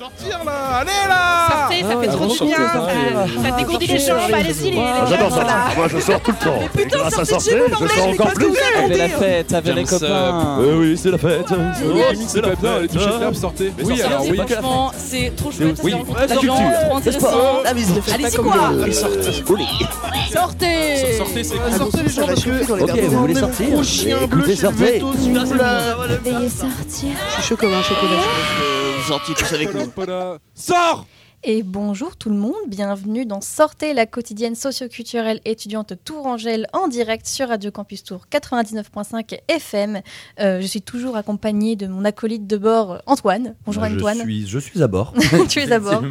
Sortir 0.00 0.42
là 0.46 0.78
Allez 0.80 0.90
là 1.10 1.46
Sortez, 1.50 1.82
ça 1.82 1.88
fait 2.00 2.08
Ah, 2.08 2.12
trop 2.12 2.26
bon, 2.26 2.32
du 2.32 2.44
bien. 2.46 2.72
sortez, 2.72 2.92
Ça, 3.12 3.50
ça 3.50 3.56
dégourdit 3.58 3.86
les 3.86 3.98
jambes. 3.98 4.18
Allez-y, 4.32 4.64
les, 4.64 4.70
les 4.70 4.78
Ah, 4.80 5.04
J'adore 5.10 5.30
ça. 5.30 5.46
Moi, 5.76 5.88
je 5.88 5.98
sors 6.00 6.20
tout 6.20 6.30
le 6.30 6.36
temps. 6.42 6.60
Et 6.78 6.86
grâce 6.86 7.18
à 7.18 7.24
sortir, 7.26 7.56
je 7.68 7.86
sors 7.86 8.08
encore 8.08 8.32
plus. 8.32 8.46
Avec 8.82 8.96
la 8.96 9.08
fête, 9.10 9.52
avec 9.52 9.74
les 9.74 9.84
copains. 9.84 10.56
Oui, 10.58 10.68
oui, 10.78 10.96
c'est 10.96 11.10
la 11.10 11.18
fête. 11.18 11.44
C'est 12.28 12.40
pas 12.40 12.54
bien, 12.54 12.78
les 12.80 12.88
touches 12.88 13.02
fermes, 13.02 13.34
sortez 13.34 13.72
Mais 13.76 13.84
Oui, 13.84 13.98
sortez, 13.98 14.02
alors 14.14 14.22
c'est 14.24 14.30
oui. 14.30 14.36
la 14.38 14.46
Franchement, 14.46 14.92
c'est 14.96 15.36
trop 15.36 15.50
chouette. 15.50 15.76
c'est 15.82 15.90
la 15.90 16.36
culture, 16.36 16.54
trop 16.86 16.96
intéressant. 16.96 17.28
Ah 17.66 17.74
mais 17.74 17.80
ne 17.80 18.00
faites 18.00 18.14
Allez-y, 18.14 18.36
quoi 18.36 18.54
sortez. 18.92 19.32
Sortez 20.32 21.14
Sortez, 21.18 21.44
c'est 21.44 21.54
Ah, 21.62 21.76
Sortez 21.76 22.02
les 22.04 22.14
que 22.14 22.72
Ok, 22.72 23.00
vous 23.02 23.18
voulez 23.18 23.34
sortir 23.34 23.66
Écoutez, 24.22 24.56
sortez. 24.56 24.98
vous. 25.00 25.12
Veuillez 25.12 26.48
sortir. 26.48 27.10
Je 27.28 27.34
suis 27.34 27.42
chaud 27.42 27.56
comme 27.58 27.74
un 27.74 27.82
chocolat. 27.82 28.79
Sortiez 29.02 29.34
tous 29.34 29.52
avec 29.52 29.74
nous. 29.74 29.92
Sors 30.54 31.06
Et 31.42 31.62
bonjour 31.62 32.16
tout 32.16 32.28
le 32.28 32.36
monde, 32.36 32.52
bienvenue 32.68 33.24
dans 33.24 33.40
Sortez 33.40 33.94
la 33.94 34.04
quotidienne 34.04 34.54
socioculturelle 34.54 35.40
étudiante 35.46 35.94
Tourangelle 36.04 36.66
en 36.74 36.86
direct 36.86 37.26
sur 37.26 37.48
Radio 37.48 37.70
Campus 37.70 38.04
Tour 38.04 38.26
99.5 38.30 39.38
FM. 39.48 40.02
Euh, 40.38 40.60
je 40.60 40.66
suis 40.66 40.82
toujours 40.82 41.16
accompagnée 41.16 41.76
de 41.76 41.86
mon 41.86 42.04
acolyte 42.04 42.46
de 42.46 42.58
bord 42.58 43.00
Antoine. 43.06 43.54
Bonjour 43.64 43.86
je 43.86 43.94
Antoine. 43.96 44.18
suis, 44.20 44.46
je 44.46 44.58
suis 44.58 44.82
à 44.82 44.86
bord. 44.86 45.14
Tu 45.48 45.60
es 45.60 45.72
à 45.72 45.78
bord. 45.78 46.02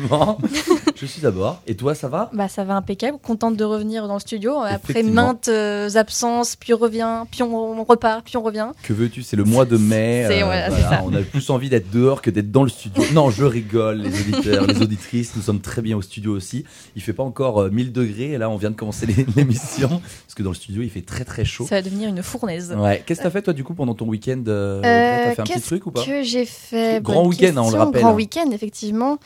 Je 0.96 1.06
suis 1.06 1.26
à 1.26 1.32
bord. 1.32 1.62
Et 1.66 1.78
toi, 1.78 1.96
ça 1.96 2.10
va? 2.10 2.30
Bah 2.34 2.50
ça 2.50 2.66
va 2.66 2.76
impeccable, 2.76 3.20
contente 3.20 3.56
de 3.56 3.64
revenir 3.64 4.10
dans 4.10 4.16
le 4.16 4.20
studio 4.20 4.58
après 4.60 4.92
Effectivement. 4.92 5.28
maintes 5.28 5.48
euh, 5.48 5.90
absences, 5.96 6.58
puis 6.58 6.74
on 6.74 6.78
revient, 6.78 7.24
puis 7.32 7.42
on 7.42 7.82
repart, 7.86 8.26
puis 8.26 8.36
on 8.36 8.42
revient. 8.42 8.72
Que 8.84 8.92
veux-tu? 8.92 9.24
C'est 9.24 9.38
le 9.38 9.46
mois 9.46 9.64
de 9.64 9.78
mai. 9.78 10.28
Ça. 10.28 11.02
on 11.06 11.14
a 11.14 11.22
plus 11.22 11.50
envie 11.52 11.70
d'être 11.70 11.90
dehors 11.90 12.22
que 12.22 12.30
d'être 12.30 12.52
dans 12.52 12.64
le 12.64 12.70
studio. 12.70 13.02
Non, 13.14 13.30
je 13.30 13.46
rigole, 13.46 14.00
les 14.02 14.10
auditeurs, 14.20 14.68
les 14.68 14.82
auditrices. 14.82 15.19
Nous 15.36 15.42
sommes 15.42 15.62
très 15.62 15.82
bien 15.82 15.96
au 15.98 16.02
studio 16.02 16.34
aussi. 16.36 16.66
Il 16.96 17.02
fait 17.02 17.14
pas 17.14 17.24
encore 17.24 17.62
euh, 17.62 17.70
1000 17.70 17.92
degrés. 17.92 18.32
Et 18.32 18.38
là, 18.38 18.50
on 18.50 18.58
vient 18.58 18.72
de 18.72 18.76
commencer 18.76 19.06
l'émission. 19.36 19.90
Parce 19.90 20.36
que 20.36 20.44
dans 20.44 20.50
le 20.52 20.56
studio, 20.56 20.82
il 20.82 20.90
fait 20.90 21.02
très 21.02 21.26
très 21.26 21.46
chaud. 21.46 21.66
Ça 21.68 21.76
va 21.76 21.82
devenir 21.82 22.10
une 22.10 22.22
fournaise. 22.24 22.76
Ouais. 22.78 23.04
Qu'est-ce 23.06 23.20
que 23.20 23.24
t'as 23.24 23.30
fait 23.32 23.42
toi 23.42 23.54
du 23.54 23.64
coup 23.64 23.74
pendant 23.74 23.94
ton 23.96 24.08
week-end 24.08 24.44
euh, 24.48 24.80
Euh, 24.80 24.82
T'as 24.82 25.36
fait 25.36 25.42
un 25.42 25.46
petit 25.46 25.62
truc 25.62 25.86
ou 25.86 25.92
pas 25.92 26.04
que 26.06 26.24
j'ai 26.24 26.46
fait 26.46 27.02
Grand 27.04 27.26
week-end, 27.28 27.54
hein, 27.58 27.62
on 27.66 27.72
le 27.72 27.78
rappelle, 27.78 28.02
Grand 28.02 28.14
week-end, 28.14 28.50
effectivement. 28.52 29.18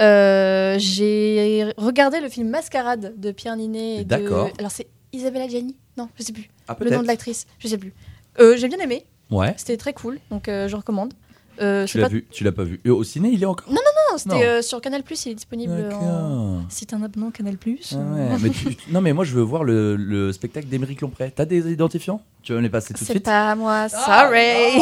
Euh, 0.00 0.76
j'ai 0.78 1.66
regardé 1.76 2.20
le 2.20 2.28
film 2.28 2.48
Mascarade 2.50 3.14
de 3.16 3.30
Pierre 3.32 3.56
Ninet. 3.56 3.98
de- 3.98 4.04
D'accord. 4.04 4.50
Alors 4.58 4.70
c'est 4.70 4.86
Isabella 5.12 5.48
Gianni 5.48 5.76
Non, 5.96 6.08
je 6.18 6.22
sais 6.24 6.32
plus. 6.32 6.48
Ah 6.68 6.76
Le 6.80 6.90
nom 6.90 7.02
de 7.02 7.06
l'actrice, 7.06 7.46
je 7.58 7.68
sais 7.68 7.78
plus. 7.78 7.94
Euh, 8.40 8.56
j'ai 8.56 8.68
bien 8.68 8.78
aimé. 8.78 9.04
Ouais. 9.30 9.54
C'était 9.56 9.76
très 9.76 9.92
cool, 9.92 10.18
donc 10.30 10.48
euh, 10.48 10.68
je 10.68 10.76
recommande. 10.76 11.12
Euh, 11.60 11.84
Tu 11.86 11.92
c'est 11.92 11.98
l'as 11.98 12.04
pas... 12.04 12.12
vu 12.12 12.26
Tu 12.30 12.44
l'as 12.44 12.52
pas 12.52 12.64
vu 12.64 12.80
Euh, 12.86 12.92
Au 12.92 13.04
ciné, 13.04 13.30
il 13.32 13.42
est 13.42 13.46
encore? 13.46 13.68
Non, 13.70 13.76
c'était 14.18 14.34
Non. 14.34 14.40
euh, 14.42 14.62
sur 14.62 14.80
Canal 14.80 15.02
il 15.26 15.32
est 15.32 15.34
disponible 15.34 15.72
en. 15.92 16.62
C'est 16.68 16.92
un 16.94 17.02
abonnement 17.02 17.30
Canal 17.30 17.56
Ah 17.94 17.96
ouais, 17.96 18.36
mais 18.42 18.50
tu- 18.50 18.76
non 18.90 19.00
mais 19.00 19.12
moi 19.12 19.24
je 19.24 19.32
veux 19.34 19.42
voir 19.42 19.64
le, 19.64 19.96
le 19.96 20.32
spectacle 20.32 20.66
d'Émeric 20.68 21.00
Lompré. 21.00 21.32
T'as 21.34 21.44
des 21.44 21.70
identifiants? 21.72 22.22
Tu 22.42 22.52
veux 22.52 22.58
me 22.58 22.62
les 22.62 22.68
passer 22.70 22.94
tout 22.94 23.00
de 23.00 23.06
C'est 23.06 23.12
suite? 23.14 23.24
pas 23.24 23.54
moi, 23.56 23.88
sorry. 23.88 24.80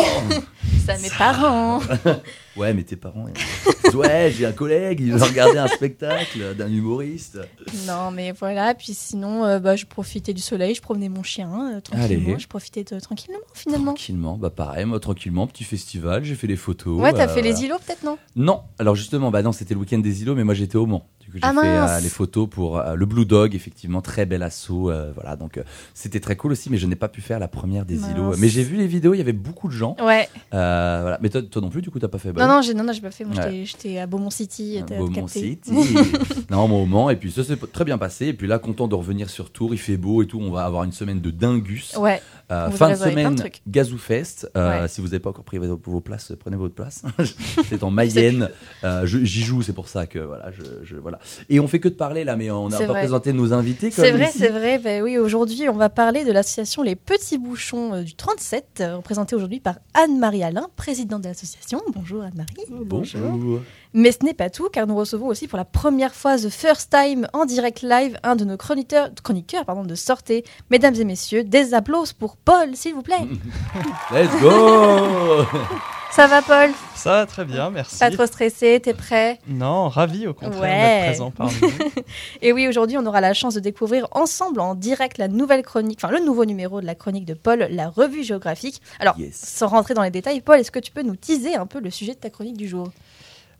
C'est 0.84 0.92
à 0.92 0.98
mes 0.98 1.10
parents. 1.16 1.80
Ouais 2.56 2.72
mais 2.72 2.82
tes 2.84 2.96
parents. 2.96 3.26
ils- 3.28 3.96
ouais 3.96 4.32
j'ai 4.36 4.46
un 4.46 4.52
collègue, 4.52 5.00
il 5.00 5.12
veut 5.12 5.22
regarder 5.22 5.58
un 5.58 5.68
spectacle 5.68 6.54
d'un 6.56 6.68
humoriste. 6.68 7.38
Non, 7.86 8.10
mais 8.10 8.32
voilà. 8.32 8.74
Puis 8.74 8.94
sinon, 8.94 9.44
euh, 9.44 9.58
bah, 9.58 9.76
je 9.76 9.84
profitais 9.86 10.32
du 10.32 10.40
soleil, 10.40 10.74
je 10.74 10.80
promenais 10.82 11.08
mon 11.08 11.22
chien 11.22 11.74
euh, 11.76 11.80
tranquillement. 11.80 12.30
Allez. 12.30 12.38
Je 12.38 12.46
profitais 12.48 12.84
de- 12.84 12.98
tranquillement, 13.00 13.38
finalement. 13.54 13.92
Tranquillement, 13.94 14.36
bah 14.36 14.50
pareil, 14.50 14.84
moi 14.84 15.00
tranquillement, 15.00 15.46
petit 15.46 15.64
festival, 15.64 16.24
j'ai 16.24 16.34
fait 16.34 16.46
des 16.46 16.56
photos. 16.56 17.00
Ouais, 17.00 17.12
t'as 17.12 17.24
euh, 17.24 17.28
fait 17.28 17.40
voilà. 17.42 17.56
les 17.56 17.64
îlots, 17.64 17.76
peut-être, 17.84 18.02
non? 18.04 18.18
Non, 18.36 18.62
alors 18.78 18.94
justement, 18.94 19.30
bah 19.30 19.42
non, 19.42 19.52
c'était 19.52 19.74
le 19.74 19.80
week-end 19.80 19.98
des 19.98 20.22
îlots, 20.22 20.34
mais 20.34 20.44
moi 20.44 20.54
j'étais 20.54 20.76
au 20.76 20.86
Mans. 20.86 21.06
J'ai 21.34 21.40
Ah, 21.42 21.52
fait 21.52 21.66
euh, 21.66 22.00
les 22.00 22.08
photos 22.08 22.48
pour 22.48 22.78
euh, 22.78 22.94
le 22.94 23.06
Blue 23.06 23.24
Dog, 23.26 23.54
effectivement, 23.54 24.00
très 24.00 24.26
bel 24.26 24.42
assaut. 24.42 24.90
euh, 24.90 25.10
voilà, 25.14 25.36
donc 25.36 25.60
c'était 25.94 26.20
très 26.20 26.36
cool 26.36 26.52
aussi, 26.52 26.70
mais 26.70 26.76
je 26.78 26.86
n'ai 26.86 26.96
pas 26.96 27.08
pu 27.08 27.20
faire 27.20 27.38
la 27.38 27.48
première 27.48 27.84
des 27.84 27.96
Mince. 27.96 28.10
îlots. 28.12 28.34
Mais 28.38 28.48
j'ai 28.48 28.62
vu 28.62 28.76
les 28.76 28.86
vidéos, 28.86 29.14
il 29.14 29.18
y 29.18 29.20
avait 29.20 29.32
beaucoup 29.32 29.68
de 29.68 29.72
gens. 29.72 29.96
Ouais. 30.02 30.28
Voilà. 30.50 31.18
Mais 31.20 31.28
toi, 31.28 31.42
toi 31.42 31.60
non 31.62 31.70
plus, 31.70 31.82
du 31.82 31.90
coup, 31.90 31.98
t'as 31.98 32.08
pas 32.08 32.18
fait. 32.18 32.32
bah 32.32 32.46
non, 32.46 32.54
non, 32.54 32.62
j'ai 32.62 32.74
non, 32.74 32.84
non, 32.84 32.92
j'ai 32.92 33.00
pas 33.00 33.10
fait. 33.10 33.24
Moi, 33.24 33.36
Ouais. 33.36 33.64
j'étais- 33.64 33.98
à 33.98 34.06
Beaumont 34.06 34.30
City. 34.30 34.82
Beaumont. 34.88 35.28
City. 35.28 35.70
non, 36.50 36.68
Mans. 36.86 37.10
Et 37.10 37.16
puis 37.16 37.30
ça 37.30 37.44
s'est 37.44 37.56
très 37.56 37.84
bien 37.84 37.98
passé. 37.98 38.26
Et 38.26 38.32
puis 38.34 38.46
là, 38.46 38.58
content 38.58 38.88
de 38.88 38.94
revenir 38.94 39.30
sur 39.30 39.50
Tours. 39.50 39.74
Il 39.74 39.78
fait 39.78 39.96
beau 39.96 40.22
et 40.22 40.26
tout. 40.26 40.40
On 40.40 40.50
va 40.50 40.64
avoir 40.64 40.84
une 40.84 40.92
semaine 40.92 41.20
de 41.20 41.30
dingus. 41.30 41.96
Ouais. 41.96 42.20
Euh, 42.50 42.70
fin 42.70 42.88
de 42.88 42.94
de 42.94 42.98
semaine, 42.98 43.34
trucs. 43.36 43.62
Gazou 43.66 43.98
Fest. 43.98 44.50
Euh, 44.56 44.82
Ouais. 44.82 44.88
Si 44.88 45.00
vous 45.00 45.08
n'avez 45.08 45.18
pas 45.20 45.30
encore 45.30 45.44
pris 45.44 45.58
vos, 45.58 45.80
vos 45.84 46.00
places, 46.00 46.32
prenez 46.38 46.56
votre 46.56 46.74
place. 46.74 47.02
c'est 47.68 47.82
en 47.82 47.90
Mayenne. 47.90 48.48
Euh, 48.82 49.06
J'y 49.06 49.42
joue, 49.42 49.62
c'est 49.62 49.72
pour 49.72 49.88
ça 49.88 50.06
que 50.06 50.18
voilà, 50.18 50.50
je, 50.52 50.62
je- 50.84 50.96
voilà. 50.96 51.18
Et 51.48 51.60
on 51.60 51.68
fait 51.68 51.80
que 51.80 51.88
de 51.88 51.94
parler 51.94 52.24
là, 52.24 52.36
mais 52.36 52.50
on 52.50 52.68
n'a 52.68 52.78
pas 52.78 52.86
vrai. 52.86 53.00
présenté 53.00 53.32
nos 53.32 53.52
invités. 53.52 53.90
C'est 53.90 54.10
comme 54.10 54.20
vrai, 54.20 54.30
c'est 54.34 54.48
vrai. 54.48 54.78
Ben 54.78 55.02
oui, 55.02 55.18
aujourd'hui, 55.18 55.68
on 55.68 55.74
va 55.74 55.88
parler 55.88 56.24
de 56.24 56.32
l'association 56.32 56.82
Les 56.82 56.96
Petits 56.96 57.38
Bouchons 57.38 57.94
euh, 57.94 58.02
du 58.02 58.14
37, 58.14 58.66
euh, 58.80 58.96
représentée 58.96 59.36
aujourd'hui 59.36 59.60
par 59.60 59.76
Anne-Marie 59.94 60.42
Alain, 60.42 60.68
présidente 60.76 61.22
de 61.22 61.28
l'association. 61.28 61.80
Bonjour 61.94 62.22
Anne-Marie. 62.22 62.66
Bonjour. 62.70 63.60
Mais 63.92 64.10
ce 64.10 64.24
n'est 64.24 64.34
pas 64.34 64.50
tout, 64.50 64.68
car 64.70 64.86
nous 64.86 64.96
recevons 64.96 65.28
aussi 65.28 65.46
pour 65.46 65.56
la 65.56 65.64
première 65.64 66.14
fois, 66.14 66.36
The 66.36 66.48
First 66.48 66.90
Time, 66.90 67.28
en 67.32 67.44
direct 67.44 67.82
live, 67.82 68.18
un 68.24 68.34
de 68.34 68.44
nos 68.44 68.56
chroniqueurs, 68.56 69.10
chroniqueurs 69.22 69.64
pardon, 69.64 69.84
de 69.84 69.94
sortie. 69.94 70.42
Mesdames 70.70 70.96
et 70.96 71.04
messieurs, 71.04 71.44
des 71.44 71.74
applauses 71.74 72.12
pour 72.12 72.36
Paul, 72.36 72.74
s'il 72.74 72.94
vous 72.94 73.02
plaît. 73.02 73.14
Let's 74.12 74.40
go 74.40 75.44
Ça 76.14 76.28
va, 76.28 76.42
Paul 76.42 76.70
Ça 76.94 77.10
va 77.10 77.26
très 77.26 77.44
bien, 77.44 77.70
merci. 77.70 77.98
Pas 77.98 78.10
trop 78.10 78.24
stressé, 78.26 78.78
t'es 78.80 78.94
prêt 78.94 79.40
Non, 79.48 79.88
ravi 79.88 80.28
au 80.28 80.34
contraire 80.34 80.60
Ouais. 80.60 80.68
d'être 80.68 81.04
présent 81.06 81.30
parmi 81.32 81.52
nous. 81.60 81.68
Et 82.42 82.52
oui, 82.52 82.68
aujourd'hui, 82.68 82.96
on 82.98 83.04
aura 83.06 83.20
la 83.20 83.34
chance 83.34 83.54
de 83.54 83.60
découvrir 83.60 84.06
ensemble 84.12 84.60
en 84.60 84.76
direct 84.76 85.18
la 85.18 85.26
nouvelle 85.26 85.62
chronique, 85.62 85.98
enfin 86.02 86.12
le 86.16 86.24
nouveau 86.24 86.44
numéro 86.44 86.80
de 86.80 86.86
la 86.86 86.94
chronique 86.94 87.24
de 87.24 87.34
Paul, 87.34 87.66
la 87.70 87.88
revue 87.88 88.22
géographique. 88.22 88.80
Alors, 89.00 89.18
Yes. 89.18 89.34
sans 89.34 89.66
rentrer 89.66 89.94
dans 89.94 90.02
les 90.02 90.10
détails, 90.12 90.40
Paul, 90.40 90.60
est-ce 90.60 90.70
que 90.70 90.78
tu 90.78 90.92
peux 90.92 91.02
nous 91.02 91.16
teaser 91.16 91.56
un 91.56 91.66
peu 91.66 91.80
le 91.80 91.90
sujet 91.90 92.12
de 92.14 92.18
ta 92.18 92.30
chronique 92.30 92.56
du 92.56 92.68
jour? 92.68 92.90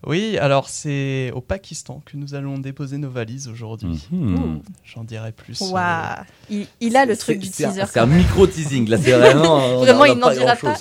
Oui, 0.07 0.37
alors 0.37 0.69
c'est 0.69 1.31
au 1.35 1.41
Pakistan 1.41 2.01
que 2.05 2.15
nous 2.15 2.35
allons 2.35 2.57
déposer 2.57 2.97
nos 2.97 3.09
valises 3.09 3.49
aujourd'hui. 3.49 4.07
Mhm. 4.11 4.61
J'en 4.85 5.03
dirai 5.03 5.33
plus. 5.33 5.61
euh, 5.61 5.71
Waouh 5.71 6.23
il, 6.49 6.67
il 6.79 6.95
a 6.95 7.05
le 7.05 7.17
truc 7.17 7.39
du 7.39 7.47
c'est 7.51 7.65
un- 7.65 7.69
teaser. 7.71 7.83
C'est 7.91 7.99
un 7.99 8.05
micro 8.05 8.47
teasing 8.47 8.87
là, 8.87 8.97
c'est 8.97 9.11
vraiment. 9.11 9.55
on 9.79 9.81
a- 9.81 9.85
Vraiment, 9.93 9.99
on 9.99 10.03
a 10.03 10.07
il 10.09 10.17
n'en 10.19 10.31
dira 10.31 10.55
quoi. 10.55 10.73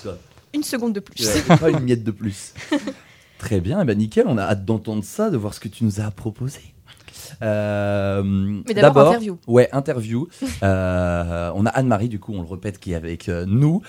Une 0.55 0.63
seconde 0.63 0.93
de 0.93 1.01
plus. 1.01 1.27
Ouais, 1.27 1.57
pas 1.57 1.71
une 1.71 1.81
miette 1.81 2.05
de 2.05 2.11
plus. 2.11 2.55
Très 3.39 3.61
bien, 3.61 3.83
eh 3.83 3.85
ben 3.85 3.99
nickel, 3.99 4.25
on 4.27 4.39
a 4.39 4.43
hâte 4.43 4.65
d'entendre 4.65 5.05
ça, 5.05 5.29
de 5.29 5.37
voir 5.37 5.53
ce 5.53 5.61
que 5.61 5.69
tu 5.69 5.85
nous 5.85 6.01
as 6.01 6.11
proposé. 6.11 6.74
Euh, 7.43 8.23
Mais 8.67 8.75
d'abord, 8.75 9.09
interview. 9.09 9.39
Ouais, 9.47 9.69
interview. 9.73 10.29
Euh, 10.63 11.51
on 11.55 11.67
a 11.67 11.71
Anne-Marie, 11.71 12.09
du 12.09 12.21
coup, 12.21 12.33
on 12.35 12.43
le 12.43 12.49
répète, 12.49 12.79
qui 12.79 12.93
est 12.93 12.95
avec 12.95 13.29
euh, 13.29 13.45
nous 13.47 13.83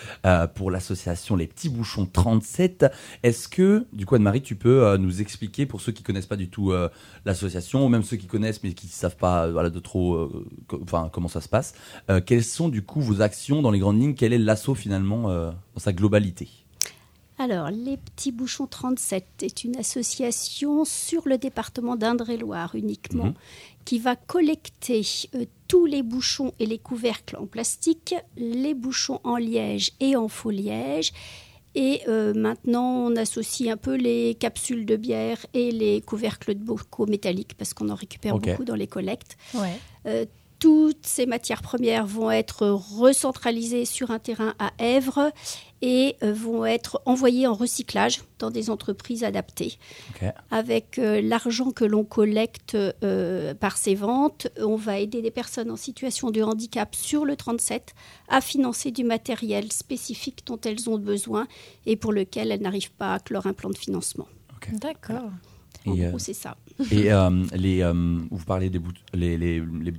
pour 0.55 0.71
l'association 0.71 1.35
Les 1.35 1.47
Petits 1.47 1.69
Bouchons 1.69 2.05
37. 2.05 2.85
Est-ce 3.23 3.47
que, 3.47 3.85
du 3.93 4.05
coup, 4.05 4.15
Anne-Marie, 4.15 4.41
tu 4.41 4.55
peux 4.55 4.95
nous 4.97 5.21
expliquer, 5.21 5.65
pour 5.65 5.81
ceux 5.81 5.91
qui 5.91 6.03
connaissent 6.03 6.25
pas 6.25 6.35
du 6.35 6.49
tout 6.49 6.73
l'association, 7.25 7.85
ou 7.85 7.89
même 7.89 8.03
ceux 8.03 8.17
qui 8.17 8.27
connaissent 8.27 8.63
mais 8.63 8.73
qui 8.73 8.87
ne 8.87 8.91
savent 8.91 9.17
pas 9.17 9.49
voilà, 9.49 9.69
de 9.69 9.79
trop 9.79 10.29
enfin, 10.81 11.09
comment 11.11 11.27
ça 11.27 11.41
se 11.41 11.49
passe, 11.49 11.73
quelles 12.25 12.43
sont, 12.43 12.69
du 12.69 12.81
coup, 12.81 13.01
vos 13.01 13.21
actions 13.21 13.61
dans 13.61 13.71
les 13.71 13.79
grandes 13.79 13.99
lignes? 13.99 14.15
Quel 14.15 14.33
est 14.33 14.37
l'assaut, 14.37 14.75
finalement, 14.75 15.29
dans 15.29 15.79
sa 15.79 15.93
globalité? 15.93 16.64
Alors, 17.37 17.69
Les 17.69 17.97
Petits 17.97 18.31
Bouchons 18.31 18.65
37 18.67 19.25
est 19.41 19.63
une 19.65 19.75
association 19.75 20.85
sur 20.85 21.27
le 21.27 21.37
département 21.37 21.95
d'Indre-et-Loire 21.97 22.75
uniquement 22.75 23.25
Mhm. 23.25 23.33
qui 23.83 23.99
va 23.99 24.15
collecter 24.15 25.01
euh, 25.35 25.45
tous 25.67 25.85
les 25.85 26.01
bouchons 26.01 26.53
et 26.59 26.65
les 26.65 26.77
couvercles 26.79 27.35
en 27.37 27.45
plastique, 27.45 28.15
les 28.37 28.73
bouchons 28.73 29.19
en 29.25 29.35
liège 29.35 29.91
et 29.99 30.15
en 30.15 30.27
faux 30.29 30.49
liège. 30.51 31.11
Et 31.77 32.01
euh, 32.07 32.33
maintenant, 32.33 32.99
on 33.05 33.15
associe 33.17 33.69
un 33.69 33.75
peu 33.75 33.95
les 33.95 34.35
capsules 34.35 34.85
de 34.85 34.95
bière 34.95 35.45
et 35.53 35.71
les 35.71 35.99
couvercles 36.01 36.55
de 36.55 36.63
bocaux 36.63 37.05
métalliques 37.05 37.55
parce 37.57 37.73
qu'on 37.73 37.89
en 37.89 37.95
récupère 37.95 38.37
beaucoup 38.37 38.63
dans 38.63 38.75
les 38.75 38.87
collectes. 38.87 39.35
Ouais. 39.53 39.77
Euh, 40.05 40.25
toutes 40.59 41.05
ces 41.05 41.25
matières 41.25 41.61
premières 41.61 42.05
vont 42.05 42.31
être 42.31 42.67
recentralisées 42.67 43.85
sur 43.85 44.11
un 44.11 44.19
terrain 44.19 44.53
à 44.59 44.71
Èvres 44.79 45.31
et 45.81 46.15
euh, 46.23 46.33
vont 46.33 46.65
être 46.65 47.01
envoyées 47.05 47.45
en 47.45 47.53
recyclage 47.53 48.21
dans 48.39 48.49
des 48.49 48.69
entreprises 48.69 49.23
adaptées. 49.23 49.77
Avec 50.51 50.97
euh, 50.97 51.21
l'argent 51.21 51.71
que 51.71 51.83
l'on 51.85 52.03
collecte 52.03 52.75
euh, 52.75 53.53
par 53.53 53.77
ces 53.77 53.93
ventes, 53.95 54.47
on 54.59 54.75
va 54.77 54.99
aider 54.99 55.21
des 55.21 55.31
personnes 55.31 55.69
en 55.69 55.75
situation 55.75 56.31
de 56.31 56.41
handicap 56.41 56.95
sur 56.95 57.25
le 57.25 57.35
37 57.35 57.93
à 58.29 58.41
financer 58.41 58.91
du 58.91 59.03
matériel 59.03 59.71
spécifique 59.71 60.43
dont 60.47 60.59
elles 60.65 60.89
ont 60.89 60.97
besoin 60.97 61.47
et 61.85 61.95
pour 61.97 62.13
lequel 62.13 62.51
elles 62.51 62.61
n'arrivent 62.61 62.91
pas 62.93 63.13
à 63.15 63.19
clore 63.19 63.45
un 63.45 63.53
plan 63.53 63.69
de 63.69 63.77
financement. 63.77 64.27
D'accord. 64.71 65.29
En 65.85 65.93
Et, 65.95 66.05
euh, 66.05 66.09
gros, 66.09 66.17
c'est 66.19 66.33
ça. 66.33 66.57
Et 66.91 67.11
euh, 67.13 67.29
les, 67.53 67.81
euh, 67.83 67.93
vous 68.31 68.45
parlez 68.45 68.71
des 68.71 68.79
bout- 68.79 68.91
les, 69.13 69.37
les, 69.37 69.59
les 69.59 69.93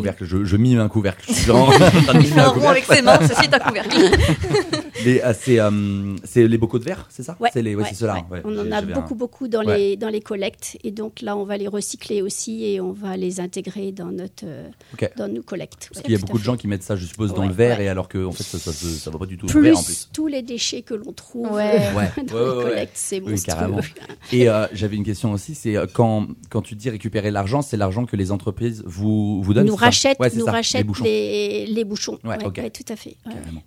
couvercles. 0.00 0.24
Je, 0.24 0.44
je 0.44 0.56
mime 0.56 0.80
un 0.80 0.88
couvercle. 0.88 1.24
Je 1.28 1.32
suis 1.34 1.50
en 1.50 1.66
train 1.66 1.78
de 1.78 1.84
Il 2.12 2.18
mimer 2.18 2.26
fait 2.26 2.40
un 2.40 2.48
rond 2.48 2.68
avec 2.68 2.84
couvercle. 2.86 2.94
ses 2.96 3.02
mains, 3.02 3.18
ceci 3.28 3.44
est 3.44 3.54
un 3.54 3.58
couvercle. 3.58 3.96
les, 5.04 5.20
ah, 5.20 5.34
c'est, 5.34 5.60
euh, 5.60 6.16
c'est 6.24 6.46
les 6.46 6.58
bocaux 6.58 6.78
de 6.78 6.84
verre, 6.84 7.06
c'est 7.10 7.22
ça? 7.22 7.36
Ouais, 7.40 7.50
C'est 7.52 7.62
les, 7.62 7.74
ouais, 7.74 7.82
ouais, 7.82 7.88
c'est 7.90 7.96
ceux-là. 7.96 8.24
On 8.44 8.58
en 8.58 8.70
a 8.72 8.78
un- 8.78 8.82
beaucoup, 8.82 9.14
beaucoup 9.14 9.48
dans, 9.48 9.64
Ouais. 9.64 9.76
les, 9.78 9.96
dans 9.96 10.08
les 10.08 10.20
collectes. 10.20 10.76
Et 10.84 10.90
donc 10.90 11.20
là, 11.22 11.36
on 11.36 11.44
va 11.44 11.56
les 11.56 11.68
recycler 11.68 12.22
aussi 12.22 12.64
et 12.64 12.80
on 12.80 12.92
va 12.92 13.16
les 13.16 13.40
intégrer 13.40 13.92
dans, 13.92 14.10
notre, 14.10 14.44
euh, 14.44 14.68
dans 15.16 15.28
nos 15.28 15.42
collectes. 15.42 15.88
Parce 15.90 15.98
Ouais, 15.98 16.02
qu'il 16.04 16.12
y 16.12 16.16
a 16.16 16.18
beaucoup 16.18 16.38
de 16.38 16.44
gens 16.44 16.56
qui 16.56 16.66
mettent 16.68 16.82
ça, 16.82 16.96
je 16.96 17.06
suppose, 17.06 17.34
dans 17.34 17.46
le 17.46 17.52
verre, 17.52 17.78
ouais. 17.78 17.84
et 17.84 17.88
alors 17.88 18.08
que 18.08 18.24
en 18.24 18.32
fait, 18.32 18.42
ça, 18.44 18.58
ça 18.72 19.10
va 19.10 19.18
pas 19.18 19.26
du 19.26 19.36
tout 19.38 19.46
Plus 19.46 19.60
le 19.60 19.68
verre 19.68 19.78
en 19.78 19.82
plus. 19.82 20.08
tous 20.12 20.26
les 20.26 20.42
déchets 20.42 20.82
que 20.82 20.94
l'on 20.94 21.12
trouve 21.12 21.50
Ouais. 21.52 21.72
euh, 21.76 22.22
dans 22.24 22.38
les 22.38 22.56
ouais. 22.56 22.62
collectes, 22.70 22.92
c'est 22.96 23.20
Oui, 23.20 23.40
carrément. 23.42 23.80
Et 24.32 24.48
euh, 24.48 24.66
j'avais 24.72 24.96
une 24.96 25.04
question 25.04 25.32
aussi, 25.32 25.54
c'est 25.54 25.76
quand, 25.92 26.26
quand 26.50 26.62
tu 26.62 26.74
dis 26.74 26.90
récupérer 26.90 27.30
l'argent, 27.30 27.62
c'est 27.62 27.76
l'argent 27.76 28.06
que 28.06 28.16
les 28.16 28.30
entreprises 28.32 28.82
vous, 28.86 29.42
vous 29.42 29.54
donnent 29.54 29.66
nous 29.66 29.74
rachètent, 29.76 30.18
nous 30.36 30.44
rachètent 30.44 30.78
les 30.80 30.84
bouchons. 30.84 31.04
les, 31.04 31.84
bouchons. 31.84 32.18
Ouais, 32.24 32.38
tout 32.70 32.92
à 32.92 32.96
fait. 32.96 33.16
Carrément. 33.24 33.62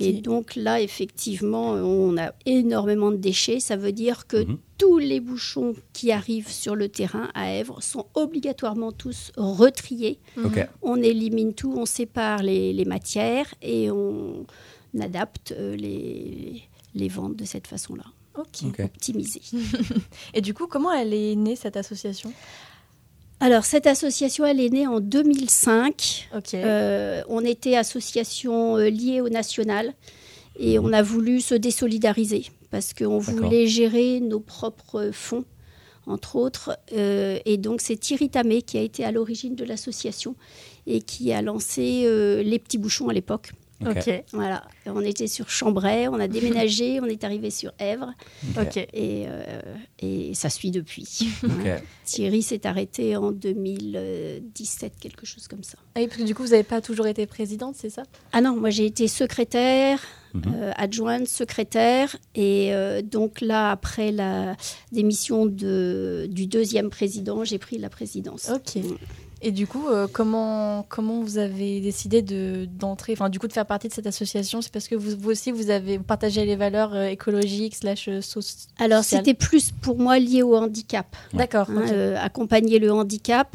Et 0.00 0.12
donc 0.14 0.56
là, 0.56 0.80
effectivement, 0.80 1.70
on 1.72 2.16
a 2.16 2.32
énormément 2.46 3.10
de 3.10 3.16
déchets. 3.16 3.60
Ça 3.60 3.76
veut 3.76 3.92
dire 3.92 4.26
que 4.26 4.44
Mhm. 4.44 4.58
tous 4.78 4.98
les 4.98 5.20
bouchons 5.20 5.74
qui 5.92 6.10
arrivent 6.12 6.50
sur 6.50 6.74
le 6.76 6.88
terrain 6.88 7.28
à 7.34 7.52
Èvres 7.52 7.82
sont 7.82 8.06
obligatoirement 8.14 8.92
tous 8.92 9.32
retriés. 9.36 10.18
Ok. 10.44 10.66
On 10.82 10.96
élimine 11.02 11.54
tout, 11.54 11.74
on 11.76 11.86
sépare 11.86 12.42
les, 12.42 12.72
les 12.72 12.84
matières 12.84 13.52
et 13.62 13.90
on 13.90 14.44
adapte 15.00 15.52
euh, 15.52 15.74
les, 15.76 16.62
les 16.94 17.08
ventes 17.08 17.36
de 17.36 17.44
cette 17.44 17.66
façon-là, 17.66 18.04
Ok. 18.38 18.78
Optimisées. 18.80 19.42
Et 20.34 20.40
du 20.40 20.54
coup, 20.54 20.66
comment 20.66 20.92
elle 20.92 21.14
est 21.14 21.36
née 21.36 21.56
cette 21.56 21.76
association? 21.76 22.32
Alors, 23.40 23.64
cette 23.64 23.86
association, 23.86 24.44
elle 24.44 24.60
est 24.60 24.70
née 24.70 24.86
en 24.86 25.00
2005. 25.00 26.28
Ok. 26.36 26.54
Euh, 26.54 27.22
on 27.28 27.44
était 27.44 27.76
association 27.76 28.76
euh, 28.76 28.88
liée 28.88 29.20
au 29.20 29.28
national 29.28 29.92
et 30.58 30.78
on 30.78 30.92
a 30.92 31.02
voulu 31.02 31.40
se 31.40 31.54
désolidariser 31.54 32.46
parce 32.74 32.92
qu'on 32.92 33.18
voulait 33.18 33.68
gérer 33.68 34.18
nos 34.18 34.40
propres 34.40 35.10
fonds, 35.12 35.44
entre 36.06 36.34
autres. 36.34 36.76
Euh, 36.92 37.38
et 37.44 37.56
donc, 37.56 37.80
c'est 37.80 37.96
Thierry 37.96 38.30
Tamé 38.30 38.62
qui 38.62 38.78
a 38.78 38.80
été 38.80 39.04
à 39.04 39.12
l'origine 39.12 39.54
de 39.54 39.64
l'association 39.64 40.34
et 40.88 41.00
qui 41.00 41.32
a 41.32 41.40
lancé 41.40 42.02
euh, 42.04 42.42
les 42.42 42.58
petits 42.58 42.78
bouchons 42.78 43.08
à 43.08 43.12
l'époque. 43.12 43.52
Ok. 43.86 43.96
ok. 44.06 44.24
Voilà, 44.32 44.64
on 44.86 45.00
était 45.00 45.26
sur 45.26 45.48
Chambray, 45.50 46.08
on 46.08 46.14
a 46.20 46.28
déménagé, 46.28 47.00
on 47.00 47.06
est 47.06 47.24
arrivé 47.24 47.50
sur 47.50 47.72
Èvres 47.78 48.12
Ok. 48.58 48.76
et, 48.76 48.88
euh, 49.28 49.60
et 50.00 50.34
ça 50.34 50.50
suit 50.50 50.70
depuis. 50.70 51.28
Thierry 52.04 52.42
s'est 52.42 52.66
arrêté 52.66 53.16
en 53.16 53.32
2017, 53.32 54.92
quelque 55.00 55.26
chose 55.26 55.48
comme 55.48 55.62
ça. 55.62 55.78
Ah 55.94 56.00
oui, 56.00 56.06
parce 56.06 56.18
que 56.18 56.26
du 56.26 56.34
coup, 56.34 56.42
vous 56.42 56.50
n'avez 56.50 56.62
pas 56.64 56.80
toujours 56.80 57.06
été 57.06 57.26
présidente, 57.26 57.74
c'est 57.78 57.90
ça? 57.90 58.02
Ah 58.32 58.40
non, 58.40 58.56
moi 58.56 58.70
j'ai 58.70 58.86
été 58.86 59.08
secrétaire, 59.08 60.00
Mhm. 60.34 60.42
euh, 60.56 60.72
adjointe, 60.76 61.28
secrétaire. 61.28 62.16
Et 62.34 62.74
euh, 62.74 63.02
donc 63.02 63.40
là, 63.40 63.70
après 63.70 64.10
la 64.10 64.56
démission 64.90 65.46
de, 65.46 66.26
du 66.28 66.46
deuxième 66.46 66.90
président, 66.90 67.44
j'ai 67.44 67.58
pris 67.58 67.78
la 67.78 67.88
présidence. 67.88 68.50
Ok. 68.52 68.82
Et 69.46 69.52
du 69.52 69.66
coup, 69.66 69.88
euh, 69.88 70.06
comment, 70.10 70.86
comment 70.88 71.20
vous 71.20 71.36
avez 71.36 71.80
décidé 71.80 72.22
de, 72.22 72.66
d'entrer, 72.78 73.12
enfin 73.12 73.28
du 73.28 73.38
coup 73.38 73.46
de 73.46 73.52
faire 73.52 73.66
partie 73.66 73.88
de 73.88 73.92
cette 73.92 74.06
association? 74.06 74.62
C'est 74.62 74.72
parce 74.72 74.88
que 74.88 74.94
vous, 74.94 75.14
vous 75.18 75.30
aussi, 75.30 75.52
vous 75.52 75.68
avez 75.68 75.98
vous 75.98 76.02
partagez 76.02 76.46
les 76.46 76.56
valeurs 76.56 76.94
euh, 76.94 77.08
écologiques 77.08 77.74
slash 77.74 78.08
euh, 78.08 78.20
soci- 78.20 78.68
Alors 78.78 79.04
sociales 79.04 79.20
c'était 79.26 79.34
plus 79.34 79.70
pour 79.70 79.98
moi 79.98 80.18
lié 80.18 80.42
au 80.42 80.56
handicap. 80.56 81.14
D'accord. 81.34 81.68
hein, 81.68 81.84
euh, 81.92 82.16
accompagner 82.18 82.78
le 82.78 82.90
handicap. 82.90 83.54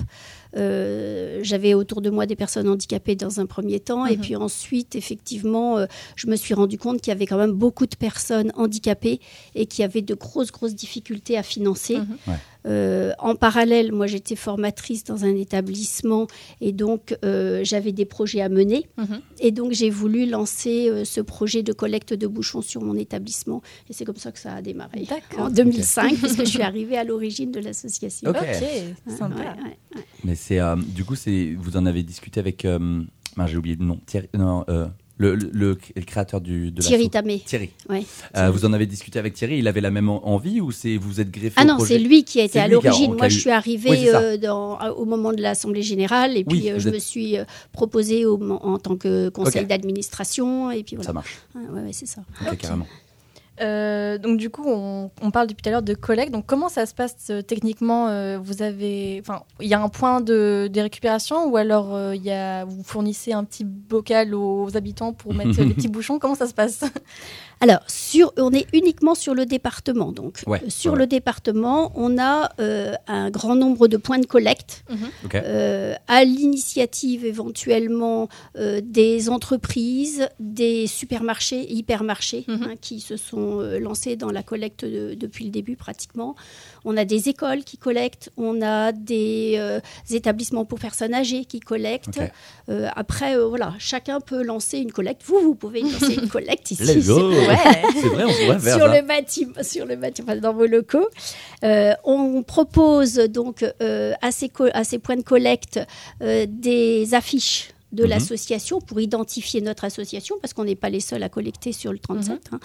Euh, 0.57 1.39
J'avais 1.43 1.73
autour 1.75 2.01
de 2.01 2.09
moi 2.09 2.25
des 2.25 2.35
personnes 2.35 2.67
handicapées 2.67 3.15
dans 3.15 3.39
un 3.39 3.45
premier 3.45 3.79
temps, 3.79 4.05
et 4.05 4.15
Mhm. 4.15 4.21
puis 4.21 4.35
ensuite, 4.35 4.95
effectivement, 4.95 5.77
euh, 5.77 5.85
je 6.15 6.27
me 6.27 6.35
suis 6.35 6.53
rendu 6.55 6.77
compte 6.77 7.01
qu'il 7.01 7.11
y 7.11 7.15
avait 7.15 7.27
quand 7.27 7.37
même 7.37 7.51
beaucoup 7.53 7.85
de 7.85 7.95
personnes 7.95 8.51
handicapées 8.55 9.19
et 9.55 9.65
qui 9.67 9.83
avaient 9.83 10.01
de 10.01 10.15
grosses, 10.15 10.51
grosses 10.51 10.73
difficultés 10.75 11.37
à 11.37 11.43
financer. 11.43 11.97
Mhm. 11.97 12.17
Ouais. 12.27 12.33
Euh, 12.65 13.13
en 13.19 13.35
parallèle, 13.35 13.91
moi, 13.91 14.07
j'étais 14.07 14.35
formatrice 14.35 15.03
dans 15.03 15.23
un 15.23 15.35
établissement, 15.35 16.27
et 16.61 16.71
donc 16.71 17.17
euh, 17.23 17.61
j'avais 17.63 17.91
des 17.91 18.05
projets 18.05 18.41
à 18.41 18.49
mener. 18.49 18.87
Mhm. 18.97 19.21
Et 19.39 19.51
donc, 19.51 19.71
j'ai 19.71 19.89
voulu 19.89 20.25
lancer 20.25 20.89
euh, 20.89 21.05
ce 21.05 21.21
projet 21.21 21.63
de 21.63 21.73
collecte 21.73 22.13
de 22.13 22.27
bouchons 22.27 22.61
sur 22.61 22.81
mon 22.81 22.95
établissement, 22.95 23.61
et 23.89 23.93
c'est 23.93 24.05
comme 24.05 24.17
ça 24.17 24.31
que 24.31 24.39
ça 24.39 24.53
a 24.53 24.61
démarré. 24.61 25.07
En 25.37 25.49
2005, 25.49 26.15
puisque 26.21 26.39
je 26.39 26.49
suis 26.49 26.61
arrivée 26.61 26.97
à 26.97 27.03
l'origine 27.03 27.51
de 27.51 27.59
l'association. 27.59 28.29
Ok. 28.29 28.37
Ok, 28.39 29.13
sympa. 29.17 29.35
Ouais, 29.35 29.45
ouais, 29.45 29.77
ouais. 29.95 30.03
Mais 30.23 30.35
c'est, 30.35 30.59
euh, 30.59 30.75
du 30.75 31.05
coup, 31.05 31.15
c'est, 31.15 31.55
vous 31.57 31.77
en 31.77 31.85
avez 31.85 32.03
discuté 32.03 32.39
avec, 32.39 32.65
euh, 32.65 33.01
j'ai 33.45 33.57
oublié 33.57 33.75
le 33.77 33.85
nom, 33.85 33.99
Thierry, 34.05 34.27
non, 34.33 34.65
euh, 34.69 34.87
le, 35.19 35.35
le, 35.35 35.49
le 35.53 35.75
cré- 35.75 35.93
le 35.95 36.01
créateur 36.01 36.41
du, 36.41 36.71
de 36.71 36.81
Thierry 36.81 37.03
l'asso. 37.03 37.11
Tamé. 37.11 37.39
Thierry. 37.45 37.69
Ouais. 37.89 38.03
Euh, 38.37 38.49
vous 38.49 38.65
en 38.65 38.73
avez 38.73 38.85
discuté 38.87 39.19
avec 39.19 39.33
Thierry, 39.35 39.59
il 39.59 39.67
avait 39.67 39.81
la 39.81 39.91
même 39.91 40.09
en- 40.09 40.25
envie 40.27 40.61
ou 40.61 40.71
c'est 40.71 40.95
vous 40.97 41.19
êtes 41.21 41.29
greffé 41.29 41.53
Ah 41.57 41.65
non, 41.65 41.77
c'est 41.79 41.99
lui 41.99 42.23
qui 42.23 42.39
a 42.39 42.45
été 42.45 42.57
à 42.59 42.67
l'origine. 42.67 43.13
Moi, 43.15 43.27
eu- 43.27 43.29
je 43.29 43.39
suis 43.39 43.49
arrivée 43.51 43.89
Oui, 43.91 44.05
ça. 44.07 44.19
euh, 44.21 44.37
dans- 44.37 44.79
au 44.95 45.05
moment 45.05 45.31
de 45.33 45.41
l'Assemblée 45.41 45.81
générale 45.83 46.37
et 46.37 46.43
puis 46.43 46.59
Oui, 46.61 46.69
euh, 46.71 46.79
je 46.79 46.87
êtes- 46.87 46.93
me 46.95 46.99
suis 46.99 47.37
euh, 47.37 47.43
proposée 47.73 48.25
au- 48.25 48.41
en 48.63 48.79
tant 48.79 48.95
que 48.95 49.29
conseil 49.29 49.65
d'administration 49.65 50.71
et 50.71 50.83
puis 50.83 50.95
Ça 50.95 51.01
voilà. 51.03 51.13
marche. 51.13 51.37
Ouais, 51.53 51.61
ouais, 51.69 51.81
ouais, 51.87 51.93
c'est 51.93 52.07
ça. 52.07 52.21
Ok, 52.49 52.57
carrément. 52.57 52.87
Euh, 53.61 54.17
donc 54.17 54.37
du 54.37 54.49
coup, 54.49 54.63
on, 54.67 55.11
on 55.21 55.31
parle 55.31 55.47
depuis 55.47 55.61
tout 55.61 55.69
à 55.69 55.71
l'heure 55.71 55.81
de 55.81 55.93
collecte. 55.93 56.31
Donc 56.31 56.45
comment 56.45 56.69
ça 56.69 56.85
se 56.85 56.93
passe 56.93 57.15
euh, 57.29 57.41
techniquement 57.41 58.07
euh, 58.07 58.37
Vous 58.41 58.61
avez, 58.61 59.17
enfin, 59.21 59.43
il 59.59 59.67
y 59.67 59.73
a 59.73 59.81
un 59.81 59.89
point 59.89 60.21
de, 60.21 60.69
de 60.71 60.81
récupération 60.81 61.45
ou 61.47 61.57
alors 61.57 62.13
il 62.13 62.23
y 62.23 62.31
a, 62.31 62.65
vous 62.65 62.83
fournissez 62.83 63.33
un 63.33 63.43
petit 63.43 63.63
bocal 63.63 64.33
aux 64.33 64.75
habitants 64.77 65.13
pour 65.13 65.33
mettre 65.33 65.61
les 65.61 65.73
petits 65.73 65.87
bouchons? 65.95 66.19
Comment 66.19 66.35
ça 66.35 66.47
se 66.47 66.53
passe? 66.53 66.83
Alors, 67.61 67.79
sur, 67.87 68.31
on 68.37 68.53
est 68.53 68.67
uniquement 68.71 69.15
sur 69.15 69.35
le 69.35 69.45
département. 69.45 70.13
Donc, 70.13 70.41
Ouais, 70.47 70.61
sur 70.69 70.93
ouais, 70.93 70.99
le 70.99 71.07
département, 71.07 71.91
on 71.95 72.17
a 72.17 72.49
euh, 72.61 72.93
un 73.07 73.29
grand 73.29 73.55
nombre 73.55 73.89
de 73.89 73.97
points 73.97 74.19
de 74.19 74.25
collecte. 74.25 74.85
Euh, 75.35 75.93
à 76.07 76.23
l'initiative 76.23 77.25
éventuellement 77.25 78.29
euh, 78.57 78.79
des 78.81 79.29
entreprises, 79.29 80.29
des 80.39 80.87
supermarchés, 80.87 81.69
hypermarchés 81.73 82.45
Mhm. 82.47 82.63
hein, 82.63 82.73
qui 82.79 83.01
se 83.01 83.17
sont 83.17 83.48
euh, 83.59 83.79
lancés 83.79 84.15
dans 84.15 84.31
la 84.31 84.43
collecte 84.43 84.85
de- 84.85 85.13
depuis 85.15 85.45
le 85.45 85.51
début 85.51 85.75
pratiquement. 85.75 86.35
On 86.85 86.95
a 86.97 87.05
des 87.05 87.29
écoles 87.29 87.63
qui 87.63 87.77
collectent, 87.77 88.31
on 88.37 88.61
a 88.61 88.91
des 88.91 89.55
euh, 89.57 89.79
établissements 90.11 90.65
pour 90.65 90.79
personnes 90.79 91.13
âgées 91.13 91.45
qui 91.45 91.59
collectent. 91.59 92.21
Euh, 92.69 92.87
après, 92.95 93.35
euh, 93.37 93.45
voilà, 93.47 93.73
chacun 93.79 94.19
peut 94.21 94.43
lancer 94.43 94.77
une 94.79 94.91
collecte. 94.91 95.23
Vous, 95.25 95.39
vous 95.41 95.55
pouvez 95.55 95.81
lancer 95.81 96.15
une 96.21 96.29
collecte 96.37 96.71
ici. 96.71 96.83
Let's 96.83 97.07
go. 97.07 97.31
c'est- 97.31 97.39
C'est 98.01 98.07
vrai, 98.07 98.23
on 98.25 98.27
pourrait 98.45 98.59
faire 98.59 98.77
sur 98.77 98.87
ça. 98.87 99.01
le 99.01 99.07
bâtiment, 99.07 99.53
sur 99.63 99.85
le 99.85 99.95
bâtiment, 99.95 100.35
dans 100.35 100.53
vos 100.53 100.65
locaux. 100.65 101.07
On 102.03 102.43
propose 102.43 103.15
donc 103.15 103.63
à, 103.79 104.31
ces 104.31 104.49
co- 104.49 104.69
à 104.73 104.83
ces 104.83 104.99
points 104.99 105.17
de 105.17 105.21
collecte 105.23 105.79
des 106.21 107.13
affiches 107.13 107.69
de 107.91 108.03
Mhm. 108.03 108.09
l'association 108.09 108.79
pour 108.81 108.99
identifier 109.01 109.61
notre 109.61 109.83
association 109.85 110.35
parce 110.41 110.53
qu'on 110.53 110.63
n'est 110.65 110.75
pas 110.75 110.89
les 110.89 110.99
seuls 110.99 111.23
à 111.23 111.29
collecter 111.29 111.71
sur 111.71 111.91
le 111.91 111.99
37. 111.99 112.49
hein. 112.51 112.59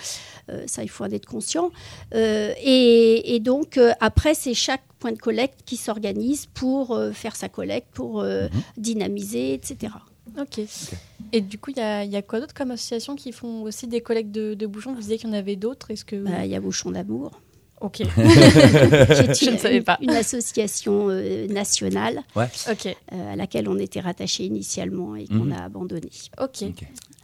Euh, 0.50 0.64
ça, 0.66 0.82
il 0.82 0.88
faut 0.90 1.04
en 1.04 1.10
être 1.10 1.26
conscient. 1.26 1.70
Euh, 2.14 2.52
et, 2.62 3.34
et 3.34 3.40
donc, 3.40 3.78
euh, 3.78 3.92
après, 4.00 4.34
c'est 4.34 4.54
chaque 4.54 4.82
point 4.98 5.12
de 5.12 5.18
collecte 5.18 5.60
qui 5.64 5.76
s'organise 5.76 6.46
pour 6.46 6.92
euh, 6.92 7.12
faire 7.12 7.36
sa 7.36 7.48
collecte, 7.48 7.88
pour 7.94 8.20
euh, 8.20 8.48
Mhm. 8.48 8.62
dynamiser, 8.76 9.54
etc. 9.54 9.94
Ok. 10.38 10.60
Et 11.32 11.40
du 11.40 11.58
coup, 11.58 11.70
il 11.70 11.76
y 11.76 11.80
a, 11.80 12.04
il 12.04 12.10
y 12.10 12.16
a 12.16 12.22
quoi 12.22 12.40
d'autre 12.40 12.54
comme 12.54 12.70
associations 12.70 13.14
qui 13.16 13.30
font 13.32 13.62
aussi 13.62 13.86
des 13.86 14.00
collectes 14.00 14.30
de, 14.32 14.54
de 14.54 14.66
bouchons? 14.66 14.92
Vous 14.94 15.00
disiez 15.00 15.16
qu'il 15.18 15.28
y 15.28 15.32
en 15.32 15.34
avait 15.36 15.56
d'autres. 15.56 15.90
Est-ce 15.90 16.04
que 16.04 16.16
Bah, 16.16 16.44
Il 16.44 16.50
y 16.50 16.54
a 16.56 16.60
Bouchon 16.60 16.90
d'amour. 16.90 17.40
Ok. 17.84 17.98
Je 18.16 19.44
une- 19.46 19.52
ne 19.54 19.58
savais 19.58 19.80
pas. 19.82 19.98
Une 20.00 20.10
association 20.10 21.08
euh, 21.10 21.46
nationale 21.48 22.20
Ok. 22.36 22.86
euh, 23.12 23.32
à 23.32 23.36
laquelle 23.36 23.68
on 23.68 23.78
était 23.78 24.00
rattaché 24.00 24.44
initialement 24.44 25.16
et 25.16 25.26
qu'on 25.26 25.34
Mhm. 25.44 25.52
a 25.52 25.64
abandonné. 25.64 26.08
Ok. 26.40 26.62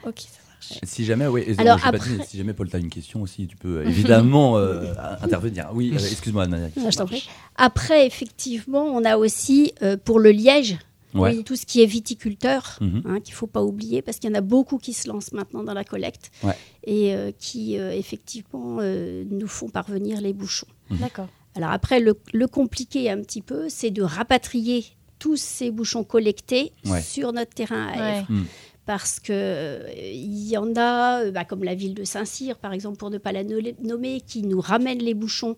Ok. 0.06 0.20
Ça 0.20 0.40
marche. 0.46 0.80
Si 0.84 1.04
jamais, 1.06 1.26
oui, 1.26 1.44
Alors, 1.58 1.78
après- 1.82 2.24
si 2.26 2.36
jamais 2.36 2.52
Paul, 2.52 2.68
tu 2.68 2.76
as 2.76 2.80
une 2.80 2.90
question 2.90 3.22
aussi, 3.22 3.46
tu 3.46 3.56
peux 3.56 3.78
euh, 3.78 3.86
évidemment 3.88 4.58
euh, 4.58 4.92
intervenir. 5.22 5.70
Oui, 5.72 5.92
excuse-moi. 5.94 6.46
Ah, 6.52 6.90
je 6.90 6.96
t'en 6.96 7.06
prie. 7.06 7.26
Après, 7.56 8.06
effectivement, 8.06 8.84
on 8.84 9.04
a 9.04 9.16
aussi 9.16 9.72
euh, 9.82 9.96
pour 9.96 10.18
le 10.20 10.30
liège 10.30 10.76
Ouais. 11.14 11.36
oui, 11.36 11.44
tout 11.44 11.56
ce 11.56 11.66
qui 11.66 11.82
est 11.82 11.86
viticulteur, 11.86 12.78
Mhm. 12.80 13.02
hein, 13.04 13.20
qu'il 13.20 13.32
ne 13.32 13.36
faut 13.36 13.46
pas 13.46 13.62
oublier, 13.62 14.02
parce 14.02 14.18
qu'il 14.18 14.30
y 14.30 14.32
en 14.32 14.36
a 14.36 14.40
beaucoup 14.42 14.78
qui 14.78 14.92
se 14.92 15.08
lancent 15.08 15.32
maintenant 15.32 15.62
dans 15.64 15.74
la 15.74 15.84
collecte 15.84 16.30
Ouais. 16.42 16.56
et 16.84 17.14
euh, 17.14 17.32
qui, 17.36 17.78
euh, 17.78 17.92
effectivement, 17.92 18.78
euh, 18.80 19.24
nous 19.30 19.48
font 19.48 19.68
parvenir 19.68 20.20
les 20.20 20.32
bouchons. 20.32 20.68
D'accord. 20.90 21.28
Alors 21.56 21.70
après, 21.70 21.98
le, 22.00 22.14
le 22.32 22.46
compliqué 22.46 23.10
un 23.10 23.20
petit 23.22 23.42
peu, 23.42 23.68
c'est 23.68 23.90
de 23.90 24.02
rapatrier 24.02 24.84
tous 25.18 25.36
ces 25.36 25.70
bouchons 25.70 26.04
collectés 26.04 26.72
Ouais. 26.86 27.02
sur 27.02 27.32
notre 27.32 27.52
terrain 27.54 27.88
à. 27.88 28.22
Mm. 28.22 28.46
Parce 28.86 29.20
que 29.20 29.32
euh, 29.32 29.88
il 30.12 30.48
y 30.48 30.56
en 30.56 30.74
a, 30.74 31.24
euh, 31.24 31.30
bah, 31.30 31.44
comme 31.44 31.62
la 31.62 31.74
ville 31.76 31.94
de 31.94 32.02
Saint-Cyr, 32.02 32.56
par 32.58 32.72
exemple, 32.72 32.96
pour 32.96 33.10
ne 33.10 33.18
pas 33.18 33.30
la 33.30 33.44
no- 33.44 33.60
nommer, 33.82 34.20
qui 34.20 34.42
nous 34.42 34.60
ramènent 34.60 34.98
les 35.02 35.14
bouchons 35.14 35.56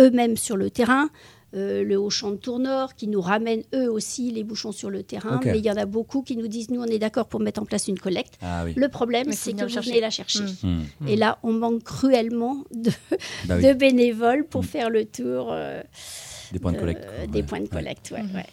eux-mêmes 0.00 0.36
sur 0.36 0.56
le 0.56 0.70
terrain. 0.70 1.10
Euh, 1.56 1.82
le 1.82 1.96
Auchan 1.98 2.30
de 2.32 2.36
Tournord, 2.36 2.94
qui 2.94 3.08
nous 3.08 3.20
ramènent 3.20 3.62
eux 3.74 3.90
aussi 3.90 4.30
les 4.30 4.44
bouchons 4.44 4.72
sur 4.72 4.90
le 4.90 5.02
terrain. 5.02 5.40
Mais 5.44 5.58
il 5.58 5.64
y 5.64 5.70
en 5.70 5.76
a 5.76 5.86
beaucoup 5.86 6.22
qui 6.22 6.36
nous 6.36 6.48
disent, 6.48 6.70
nous, 6.70 6.80
on 6.82 6.86
est 6.86 6.98
d'accord 6.98 7.26
pour 7.26 7.40
mettre 7.40 7.60
en 7.62 7.64
place 7.64 7.88
une 7.88 7.98
collecte. 7.98 8.34
Ah 8.42 8.62
oui. 8.64 8.74
Le 8.76 8.88
problème, 8.88 9.32
c'est 9.32 9.52
que 9.54 9.62
vous 9.62 9.68
chercher. 9.68 9.90
venez 9.90 10.00
la 10.00 10.10
chercher. 10.10 10.44
Mm. 10.62 10.82
Hmm. 11.00 11.08
Et 11.08 11.16
là, 11.16 11.38
on 11.42 11.52
manque 11.52 11.82
cruellement 11.82 12.64
de, 12.74 12.90
Bah 13.46 13.56
oui. 13.56 13.62
de 13.66 13.72
bénévoles 13.72 14.44
pour 14.44 14.62
Mm. 14.62 14.66
faire 14.66 14.90
le 14.90 15.04
tour 15.06 15.48
euh, 15.50 15.82
Des 16.52 16.58
points 16.58 16.72
de 16.72 16.78
collecte. 16.78 17.06
des 17.30 17.40
Ouais. 17.40 17.46
points 17.46 17.58
de 17.58 17.64
Ouais. 17.64 17.68
collecte. 17.70 18.10
ouais, 18.10 18.22
ouais. 18.34 18.46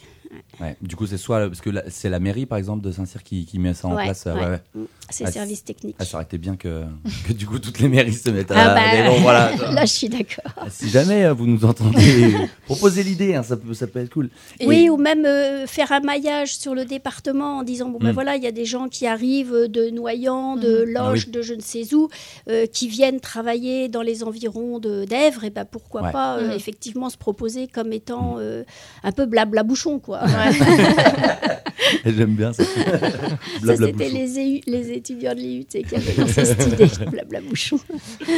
Ouais. 0.60 0.75
Du 0.81 0.95
coup, 0.95 1.07
c'est 1.07 1.17
soit 1.17 1.48
parce 1.48 1.62
que 1.62 1.69
c'est 1.89 2.10
la 2.10 2.19
mairie, 2.19 2.45
par 2.45 2.57
exemple, 2.60 2.83
de 2.86 2.91
Saint-Cyr 2.91 3.24
qui, 3.24 3.45
qui 3.45 3.57
met 3.60 3.74
ça 3.74 3.88
en 3.88 3.95
Ouais, 3.95 4.03
place. 4.05 4.25
euh, 4.27 4.36
ouais. 4.36 4.60
Mm. 4.75 4.83
C'est 5.10 5.25
Ah, 5.27 5.31
service 5.31 5.63
technique. 5.63 5.95
Ah, 6.00 6.05
ça 6.05 6.17
aurait 6.17 6.24
été 6.25 6.38
bien 6.38 6.55
que, 6.55 6.83
que 7.27 7.33
du 7.33 7.45
coup 7.45 7.60
toutes 7.60 7.79
les 7.79 7.88
mairies 7.89 8.13
se 8.13 8.29
mettent 8.29 8.51
à. 8.51 8.72
Ah 8.72 8.75
bah, 8.75 8.81
mais 8.93 9.07
bon, 9.10 9.22
voilà. 9.22 9.51
Là, 9.72 9.86
je 9.86 9.91
suis 9.93 10.10
d'accord. 10.10 10.53
Ah, 10.57 10.65
Si 10.69 10.89
jamais 10.89 11.25
euh, 11.25 11.33
vous 11.33 11.45
nous 11.48 11.65
entendez, 11.65 12.36
proposez 12.65 13.03
l'idée, 13.03 13.36
hein, 13.36 13.43
ça, 13.43 13.57
peut, 13.57 13.74
ça 13.74 13.88
peut 13.88 14.00
être 14.00 14.12
cool. 14.13 14.29
Et- 14.60 14.67
Oui, 14.67 14.89
ou 14.89 14.98
même 14.98 15.25
euh, 15.25 15.65
faire 15.67 15.91
un 15.91 16.00
maillage 16.00 16.55
sur 16.57 16.74
le 16.75 16.86
département 16.86 17.57
en 17.57 17.63
disant 17.63 17.89
bon 17.89 17.98
ben 18.00 18.10
Mm. 18.12 18.13
voilà, 18.13 18.36
il 18.38 18.43
y 18.43 18.48
a 18.48 18.51
des 18.51 18.65
gens 18.65 18.88
qui 18.89 19.05
arrivent 19.07 19.67
de 19.67 19.89
Noyant, 19.89 20.55
de 20.55 20.86
Mm. 20.86 20.89
Loches, 20.93 21.25
Ah 21.27 21.31
de 21.31 21.41
je 21.41 21.53
ne 21.55 21.62
sais 21.62 21.93
où, 21.93 22.10
euh, 22.50 22.65
qui 22.67 22.88
viennent 22.88 23.19
travailler 23.19 23.88
dans 23.89 24.01
les 24.03 24.24
environs 24.24 24.79
de 24.79 25.05
d'Èvres, 25.05 25.43
et 25.43 25.50
ben 25.50 25.65
pourquoi 25.65 26.03
Ouais. 26.03 26.12
pas 26.12 26.38
euh, 26.38 26.51
effectivement 26.55 27.10
se 27.10 27.17
proposer 27.17 27.67
comme 27.67 27.91
étant 27.93 28.36
euh, 28.39 28.63
un 29.03 29.12
peu 29.12 29.25
blabla 29.25 29.63
bouchon 29.63 30.00
quoi. 30.00 30.22
J'aime 32.05 32.35
bien 32.35 32.53
ça. 32.53 32.63
Ça 33.65 33.75
c'était 33.77 34.09
les, 34.09 34.91
étudiants 34.91 35.33
de 35.33 35.39
l'IUT 35.39 35.65
qui 35.65 35.95
avaient 35.95 36.13
lancé 36.15 36.45
cette 36.45 36.67
idée, 36.67 36.88
blabla 37.12 37.41
bouchon. 37.41 37.79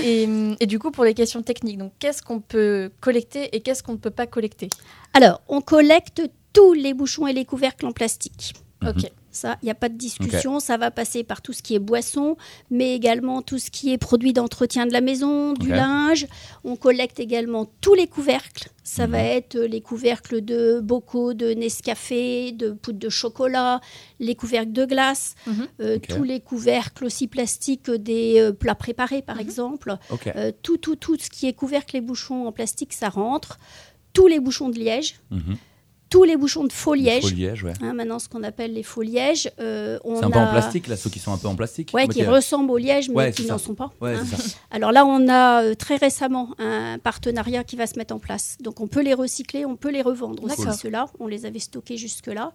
Et, 0.04 0.28
et 0.60 0.66
du 0.66 0.80
coup, 0.80 0.92
pour 0.92 1.04
les 1.04 1.14
questions 1.14 1.42
techniques, 1.42 1.78
donc 1.78 1.94
qu'est-ce 2.00 2.22
qu'on 2.22 2.40
peut 2.40 2.92
collecter 3.00 3.56
et 3.56 3.62
qu'est-ce 3.62 3.84
qu'on 3.84 3.94
ne 3.94 3.98
peut 3.98 4.12
pas 4.12 4.28
collecter? 4.28 4.70
Alors, 5.14 5.42
on 5.48 5.62
collecte 5.62 6.22
tous 6.54 6.74
les 6.74 6.94
bouchons 6.94 7.28
et 7.28 7.34
les 7.34 7.46
couvercles 7.46 7.86
en 7.86 7.92
plastique. 7.92 8.54
Mhm. 8.82 8.90
Ok. 8.90 9.12
Ça, 9.36 9.58
il 9.62 9.66
n'y 9.66 9.72
a 9.72 9.76
pas 9.76 9.90
de 9.90 9.98
discussion. 9.98 10.60
Ça 10.60 10.78
va 10.78 10.92
passer 10.92 11.24
par 11.24 11.42
tout 11.42 11.52
ce 11.54 11.62
qui 11.62 11.76
est 11.76 11.80
boisson, 11.80 12.38
mais 12.72 12.96
également 12.96 13.42
tout 13.42 13.60
ce 13.60 13.70
qui 13.70 13.92
est 13.92 13.98
produit 13.98 14.32
d'entretien 14.34 14.86
de 14.86 14.94
la 14.94 15.02
maison, 15.02 15.54
du 15.54 15.70
linge. 15.70 16.26
On 16.64 16.76
collecte 16.78 17.20
également 17.20 17.70
tous 17.82 17.94
les 17.94 18.08
couvercles. 18.08 18.70
Ça 18.84 19.08
Mhm. 19.08 19.12
va 19.12 19.22
être 19.24 19.58
les 19.60 19.82
couvercles 19.82 20.42
de 20.46 20.80
bocaux, 20.80 21.34
de 21.34 21.54
Nescafé, 21.54 22.52
de 22.52 22.72
poudre 22.72 23.00
de 23.00 23.10
chocolat, 23.10 23.82
les 24.20 24.36
couvercles 24.36 24.72
de 24.72 24.86
glace, 24.86 25.36
Mhm. 25.48 25.68
euh, 25.82 25.98
tous 26.00 26.24
les 26.24 26.40
couvercles 26.40 27.04
aussi 27.06 27.28
plastiques 27.28 27.90
des 27.92 28.40
euh, 28.40 28.52
plats 28.54 28.76
préparés, 28.76 29.22
par 29.22 29.36
Mhm. 29.38 29.42
exemple. 29.42 29.96
Euh, 30.36 30.52
tout, 30.62 30.78
tout, 30.78 30.96
tout 30.96 31.18
ce 31.20 31.30
qui 31.30 31.48
est 31.48 31.54
couvercle 31.54 31.98
et 31.98 32.02
bouchons 32.02 32.48
en 32.48 32.52
plastique, 32.52 32.94
ça 32.94 33.10
rentre. 33.10 33.60
Tous 34.14 34.28
les 34.28 34.40
bouchons 34.40 34.70
de 34.70 34.80
liège, 34.80 35.16
Mhm. 35.32 35.58
Tous 36.16 36.24
les 36.24 36.38
bouchons 36.38 36.64
de 36.64 36.72
faux 36.72 36.94
liège. 36.94 37.24
Faux 37.24 37.30
liège, 37.36 37.64
ouais. 37.64 37.74
Hein, 37.82 37.94
maintenant, 37.94 38.20
ce 38.20 38.30
qu'on 38.30 38.42
appelle 38.44 38.74
les 38.74 38.84
faux 38.84 39.02
lièges. 39.02 39.52
euh, 39.60 40.00
on 40.06 40.18
C'est 40.20 40.26
un 40.26 40.32
peu 40.32 40.40
en 40.40 40.44
a- 40.46 40.52
plastique, 40.52 40.88
là, 40.88 40.96
ceux 40.96 41.10
qui 41.10 41.20
sont 41.20 41.34
un 41.34 41.38
peu 41.38 41.48
en 41.50 41.56
plastique. 41.56 41.92
Ok. 41.94 42.10
qui 42.10 42.24
ressemblent 42.24 42.72
au 42.72 42.78
liège, 42.78 43.10
mais 43.10 43.16
Ouais, 43.16 43.32
qui 43.34 43.46
n'en 43.46 43.58
ça. 43.58 43.66
sont 43.66 43.76
pas. 43.76 43.92
Ouais, 44.00 44.16
hein. 44.16 44.24
c'est 44.30 44.42
ça. 44.42 44.58
Alors 44.72 44.94
là, 44.94 45.06
on 45.06 45.28
a 45.28 45.64
euh, 45.64 45.74
très 45.76 45.98
récemment 45.98 46.52
un 46.58 46.98
partenariat 47.00 47.64
qui 47.66 47.76
va 47.76 47.86
se 47.86 47.98
mettre 48.00 48.14
en 48.16 48.20
place. 48.20 48.56
Donc, 48.62 48.80
on 48.80 48.88
peut 48.88 49.02
les 49.02 49.14
recycler, 49.14 49.66
on 49.66 49.76
peut 49.76 49.92
les 49.92 50.02
revendre 50.02 50.42
aussi, 50.44 50.62
ceux-là. 50.82 51.08
On 51.20 51.28
les 51.28 51.46
avait 51.46 51.60
stockés 51.60 51.98
jusque-là. 51.98 52.54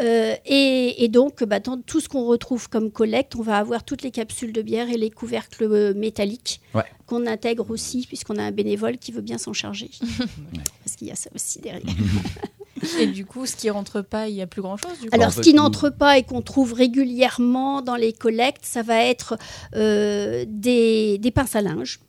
Euh, 0.00 0.34
et, 0.46 1.04
et 1.04 1.08
donc, 1.08 1.42
bah, 1.44 1.60
dans 1.60 1.80
tout 1.80 2.00
ce 2.00 2.08
qu'on 2.08 2.24
retrouve 2.26 2.68
comme 2.68 2.90
collecte, 2.90 3.36
on 3.36 3.42
va 3.42 3.58
avoir 3.58 3.84
toutes 3.84 4.02
les 4.02 4.10
capsules 4.10 4.52
de 4.52 4.60
bière 4.62 4.88
et 4.90 4.96
les 4.96 5.10
couvercles 5.10 5.64
euh, 5.64 5.94
métalliques 5.94 6.60
Ouais. 6.74 6.82
qu'on 7.06 7.26
intègre 7.26 7.70
aussi, 7.70 8.04
puisqu'on 8.06 8.36
a 8.36 8.42
un 8.42 8.50
bénévole 8.50 8.98
qui 8.98 9.12
veut 9.12 9.20
bien 9.20 9.38
s'en 9.38 9.52
charger. 9.52 9.90
Parce 10.84 10.96
qu'il 10.96 11.06
y 11.08 11.12
a 11.12 11.16
ça 11.16 11.30
aussi 11.34 11.60
derrière. 11.60 11.82
Et 13.00 13.06
du 13.06 13.24
coup, 13.24 13.46
ce 13.46 13.56
qui 13.56 13.70
rentre 13.70 14.00
pas, 14.02 14.28
il 14.28 14.34
y 14.34 14.42
a 14.42 14.46
plus 14.46 14.62
grand 14.62 14.76
chose. 14.76 14.98
Du 15.00 15.08
coup. 15.08 15.14
Alors, 15.14 15.28
en 15.28 15.30
ce 15.30 15.36
fait, 15.36 15.42
qui 15.42 15.54
nous- 15.54 15.62
n'entre 15.62 15.90
pas 15.90 16.18
et 16.18 16.22
qu'on 16.24 16.42
trouve 16.42 16.72
régulièrement 16.72 17.82
dans 17.82 17.96
les 17.96 18.12
collectes, 18.12 18.64
ça 18.64 18.82
va 18.82 19.02
être 19.04 19.36
euh, 19.76 20.44
des, 20.48 21.18
des 21.18 21.30
pinces 21.30 21.54
à 21.56 21.60
linge, 21.60 22.00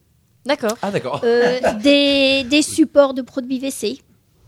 D'accord. 0.45 0.77
Ah, 0.81 0.91
d'accord. 0.91 1.21
euh, 1.23 1.59
des, 1.83 2.43
des 2.43 2.61
supports 2.61 3.13
de 3.13 3.21
produits 3.21 3.59
WC. 3.59 3.99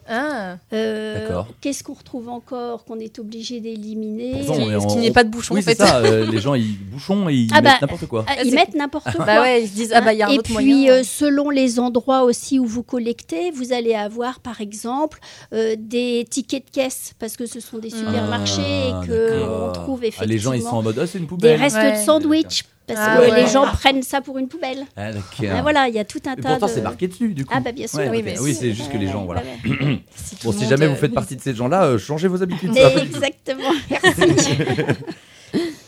Ah. 0.10 0.58
Euh. 0.74 1.42
Qu'est-ce 1.62 1.84
qu'on 1.84 1.94
retrouve 1.94 2.30
encore 2.30 2.86
qu'on 2.86 3.00
est 3.00 3.20
obligé 3.20 3.60
d'éliminer 3.60 4.44
Pourtant, 4.46 4.62
on 4.64 4.70
est 4.72 4.80
Ce 4.80 4.86
en- 4.86 4.88
qui 4.88 4.98
n'est 4.98 5.12
pas 5.12 5.24
de 5.24 5.30
bouchon, 5.30 5.54
Oui, 5.56 5.62
en 5.62 5.64
fait. 5.64 5.76
ça. 5.76 5.98
euh, 5.98 6.30
les 6.30 6.40
gens, 6.40 6.54
ils 6.54 6.78
bouchons 6.78 7.30
et 7.30 7.34
ils 7.34 7.50
Ah 7.54 7.62
bah, 7.62 7.72
mettent 7.72 7.82
n'importe 7.82 8.06
quoi. 8.08 8.26
Ah, 8.28 8.34
Ah, 8.38 8.44
Ils 8.44 8.54
mettent 8.56 8.76
n'importe 8.76 9.12
quoi. 9.16 9.26
Bah 9.26 9.42
ouais, 9.42 9.64
ils 9.64 9.68
se 9.70 9.74
disent, 9.74 9.92
ah 9.94 10.02
bah 10.02 10.14
il 10.14 10.20
y 10.20 10.22
a 10.24 10.28
un 10.28 10.32
et 10.32 10.38
autre 10.40 10.44
puis, 10.44 10.54
moyen. 10.54 10.92
euh, 10.94 11.04
selon 11.04 11.50
les 11.50 11.80
endroits 11.80 12.24
aussi 12.24 12.60
où 12.60 12.66
vous 12.66 12.84
collectez, 12.84 13.52
vous 13.52 13.74
allez 13.74 13.94
avoir, 13.96 14.40
par 14.40 14.62
exemple, 14.62 15.20
euh, 15.54 15.76
des 15.78 16.26
tickets 16.30 16.66
de 16.66 16.72
caisse, 16.72 17.14
parce 17.20 17.36
que 17.38 17.46
ce 17.46 17.60
sont 17.60 17.78
des 17.78 17.90
supermarchés 17.90 18.62
Ah, 18.94 19.02
et 19.04 19.08
que 19.08 19.44
on 19.70 19.72
trouve 19.74 20.00
Ah, 20.04 20.08
effectivement 20.08 20.34
les 20.34 20.40
gens, 20.40 20.54
ils 20.54 20.62
sont 20.62 20.68
en 20.78 20.84
mode, 20.84 20.98
ah, 21.00 21.08
c'est 21.08 21.18
une 21.18 21.26
des 21.26 21.30
poubelle. 21.30 21.60
restes 21.60 21.76
Ouais. 21.78 21.92
de 21.94 21.98
sandwich, 22.06 22.64
parce 22.88 23.00
Ah 23.02 23.18
que 23.18 23.30
ouais. 23.32 23.42
les 23.44 23.48
gens 23.48 23.66
prennent 23.66 24.02
ça 24.02 24.22
pour 24.22 24.38
une 24.38 24.48
poubelle. 24.48 24.86
Ah, 24.96 25.12
d'accord. 25.12 25.46
Ah, 25.54 25.62
voilà, 25.62 25.88
il 25.90 25.94
y 25.96 26.00
a 26.00 26.06
tout 26.06 26.22
un 26.26 26.34
Et 26.34 26.42
tas 26.42 26.50
pourtant, 26.52 26.68
de... 26.68 26.72
c'est 26.72 26.82
marqué 26.82 27.08
dessus, 27.08 27.34
du 27.34 27.46
coup. 27.46 27.54
Ah 27.56 27.60
bah 27.60 27.72
bien 27.72 27.88
sûr. 27.88 28.00
Ouais, 28.00 28.10
oui, 28.10 28.24
oui, 28.42 28.56
c'est 28.56 28.74
juste 28.74 28.92
que 28.92 28.98
les 28.98 29.08
gens, 29.08 29.26
voilà. 29.26 29.42
Ouais. 29.42 30.02
Si 30.16 30.36
Bon, 30.44 30.52
si 30.52 30.66
jamais 30.66 30.88
vous 30.88 30.94
euh, 30.94 30.98
faites 30.98 31.14
partie 31.14 31.36
de 31.36 31.42
ces 31.42 31.54
gens-là, 31.54 31.84
euh, 31.86 31.98
changez 31.98 32.28
vos 32.28 32.42
habitudes. 32.42 32.74
ça. 32.74 32.94
Exactement. 33.02 33.72
Merci. 33.90 34.52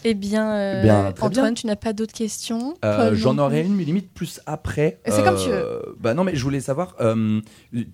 Eh 0.06 0.14
bien, 0.14 0.52
euh, 0.52 0.80
Eh 0.80 0.84
bien, 0.84 1.12
très 1.12 1.26
Antoine, 1.28 1.46
bien. 1.48 1.54
tu 1.54 1.68
n'as 1.68 1.76
pas 1.76 1.94
d'autres 1.94 2.14
questions 2.14 2.76
Euh, 2.86 3.14
J'en 3.16 3.38
aurais 3.38 3.62
une, 3.66 3.76
mais 3.76 3.84
limite 3.84 4.14
plus 4.14 4.40
après. 4.46 5.00
C'est 5.06 5.24
comme 5.24 5.36
tu 5.38 5.50
Euh, 5.50 5.80
Bah 6.00 6.14
non, 6.14 6.24
mais 6.24 6.36
je 6.36 6.44
voulais 6.44 6.62
savoir. 6.62 6.96
euh, 7.02 7.42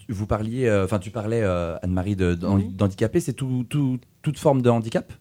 vous 0.09 0.27
parliez, 0.27 0.67
euh, 0.67 0.85
enfin, 0.85 0.99
tu 0.99 1.09
parlais 1.11 1.41
euh, 1.41 1.75
Anne-Marie 1.81 2.15
d'handicapé. 2.15 3.19
C'est 3.19 3.33
tout, 3.33 3.65
tout- 3.69 3.99
toute 4.21 4.39
forme 4.39 4.61
de 4.63 4.69
handicap 4.71 5.13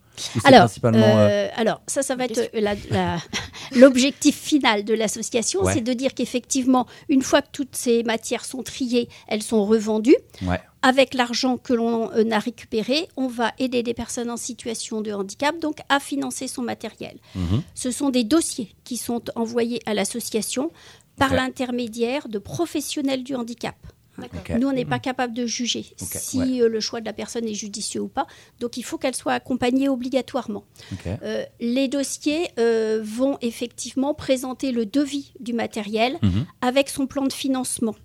Alors, 0.45 0.61
principalement. 0.61 1.05
euh, 1.05 1.27
euh, 1.29 1.47
alors, 1.57 1.81
ça, 1.85 2.01
ça 2.01 2.15
va 2.15 2.25
être 2.25 2.49
l'objectif 3.75 4.35
final 4.39 4.83
de 4.83 4.93
l'association, 4.93 5.63
Ouais. 5.63 5.73
c'est 5.73 5.81
de 5.81 5.93
dire 5.93 6.13
qu'effectivement, 6.13 6.87
une 7.09 7.21
fois 7.21 7.41
que 7.41 7.49
toutes 7.51 7.75
ces 7.75 8.03
matières 8.03 8.45
sont 8.45 8.63
triées, 8.63 9.09
elles 9.27 9.43
sont 9.43 9.65
revendues. 9.65 10.15
Ouais. 10.43 10.59
Avec 10.87 11.13
l'argent 11.15 11.57
que 11.57 11.73
l'on 11.73 12.11
euh, 12.11 12.29
a 12.31 12.39
récupéré, 12.39 13.07
on 13.17 13.27
va 13.27 13.53
aider 13.57 13.81
des 13.81 13.93
personnes 13.95 14.29
en 14.29 14.37
situation 14.37 15.01
de 15.01 15.11
handicap 15.11 15.57
donc 15.59 15.77
à 15.89 15.99
financer 15.99 16.47
son 16.47 16.61
matériel. 16.61 17.17
mhm. 17.35 17.63
Ce 17.73 17.89
sont 17.91 18.09
des 18.11 18.23
dossiers 18.23 18.69
qui 18.83 18.97
sont 18.97 19.23
envoyés 19.35 19.81
à 19.85 19.93
l'association 19.93 20.71
par 21.17 21.33
l'intermédiaire 21.33 22.27
de 22.29 22.39
professionnels 22.39 23.23
du 23.23 23.35
handicap. 23.35 23.75
Ok. 24.17 24.53
Nous, 24.59 24.67
on 24.67 24.71
n'est 24.71 24.85
pas 24.85 24.99
capable 24.99 25.33
de 25.33 25.45
juger 25.45 25.85
si 25.97 26.39
ouais. 26.39 26.61
euh, 26.61 26.69
le 26.69 26.79
choix 26.79 27.01
de 27.01 27.05
la 27.05 27.11
personne 27.13 27.45
est 27.47 27.53
judicieux 27.53 27.99
ou 28.01 28.07
pas. 28.07 28.27
Donc, 28.61 28.77
il 28.77 28.83
faut 28.83 28.97
qu'elle 28.97 29.15
soit 29.15 29.33
accompagnée 29.33 29.89
obligatoirement. 29.89 30.63
Euh, 31.05 31.43
les 31.59 31.87
dossiers 31.89 32.47
euh, 32.57 33.01
vont 33.03 33.37
effectivement 33.41 34.13
présenter 34.13 34.71
le 34.71 34.85
devis 34.85 35.33
du 35.41 35.51
matériel 35.53 36.17
Mhm. 36.21 36.45
avec 36.61 36.89
son 36.89 37.07
plan 37.07 37.25
de 37.25 37.33
financement. 37.33 37.95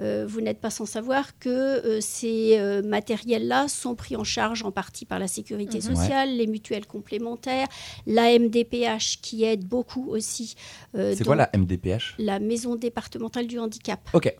Euh, 0.00 0.24
vous 0.26 0.40
n'êtes 0.40 0.60
pas 0.60 0.70
sans 0.70 0.86
savoir 0.86 1.38
que 1.38 1.48
euh, 1.48 2.00
ces 2.00 2.58
euh, 2.58 2.82
matériels-là 2.82 3.68
sont 3.68 3.94
pris 3.94 4.16
en 4.16 4.24
charge 4.24 4.62
en 4.62 4.72
partie 4.72 5.04
par 5.04 5.18
la 5.18 5.28
sécurité 5.28 5.78
Mhm. 5.78 5.94
sociale, 5.96 6.36
les 6.36 6.46
mutuelles 6.46 6.86
complémentaires, 6.86 7.68
la 8.06 8.32
MDPH 8.38 9.20
qui 9.20 9.44
aide 9.44 9.64
beaucoup 9.66 10.08
aussi. 10.10 10.54
C'est 10.94 11.24
quoi 11.24 11.36
la 11.36 11.50
MDPH 11.54 12.14
la 12.18 12.38
Maison 12.40 12.76
départementale 12.76 13.46
du 13.46 13.58
handicap 13.58 14.00
Ok. 14.12 14.34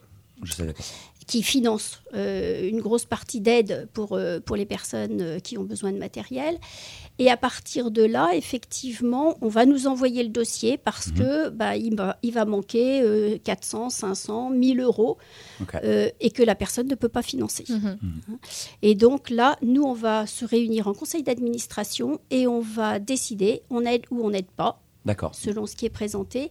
Je 0.44 0.52
savais 0.54 0.72
pas. 0.72 0.82
Qui 1.26 1.42
finance 1.42 2.02
euh, 2.14 2.68
une 2.68 2.80
grosse 2.80 3.04
partie 3.04 3.40
d'aide 3.40 3.88
pour, 3.92 4.12
euh, 4.14 4.40
pour 4.40 4.56
les 4.56 4.66
personnes 4.66 5.20
euh, 5.20 5.38
qui 5.38 5.56
ont 5.58 5.62
besoin 5.64 5.92
de 5.92 5.98
matériel. 5.98 6.58
Et 7.18 7.30
à 7.30 7.36
partir 7.36 7.90
de 7.90 8.02
là, 8.02 8.30
effectivement, 8.34 9.36
on 9.42 9.48
va 9.48 9.66
nous 9.66 9.86
envoyer 9.86 10.22
le 10.22 10.30
dossier 10.30 10.78
parce 10.78 11.08
Mhm. 11.08 11.14
que 11.18 11.48
bah, 11.50 11.76
il, 11.76 11.94
va, 11.94 12.16
il 12.22 12.32
va 12.32 12.44
manquer 12.44 13.02
euh, 13.02 13.38
400, 13.44 13.90
500, 13.90 14.50
1000 14.50 14.80
euros 14.80 15.18
euh, 15.84 16.08
et 16.20 16.30
que 16.30 16.42
la 16.42 16.54
personne 16.54 16.88
ne 16.88 16.94
peut 16.94 17.08
pas 17.10 17.22
financer. 17.22 17.64
Mhm. 17.68 17.98
Et 18.82 18.94
donc 18.94 19.30
là, 19.30 19.56
nous, 19.62 19.82
on 19.82 19.92
va 19.92 20.26
se 20.26 20.44
réunir 20.44 20.88
en 20.88 20.94
conseil 20.94 21.22
d'administration 21.22 22.18
et 22.30 22.46
on 22.46 22.60
va 22.60 22.98
décider, 22.98 23.62
on 23.70 23.84
aide 23.84 24.02
ou 24.10 24.24
on 24.24 24.30
n'aide 24.30 24.50
pas, 24.56 24.80
D'accord. 25.04 25.34
selon 25.34 25.66
ce 25.66 25.76
qui 25.76 25.86
est 25.86 25.90
présenté. 25.90 26.50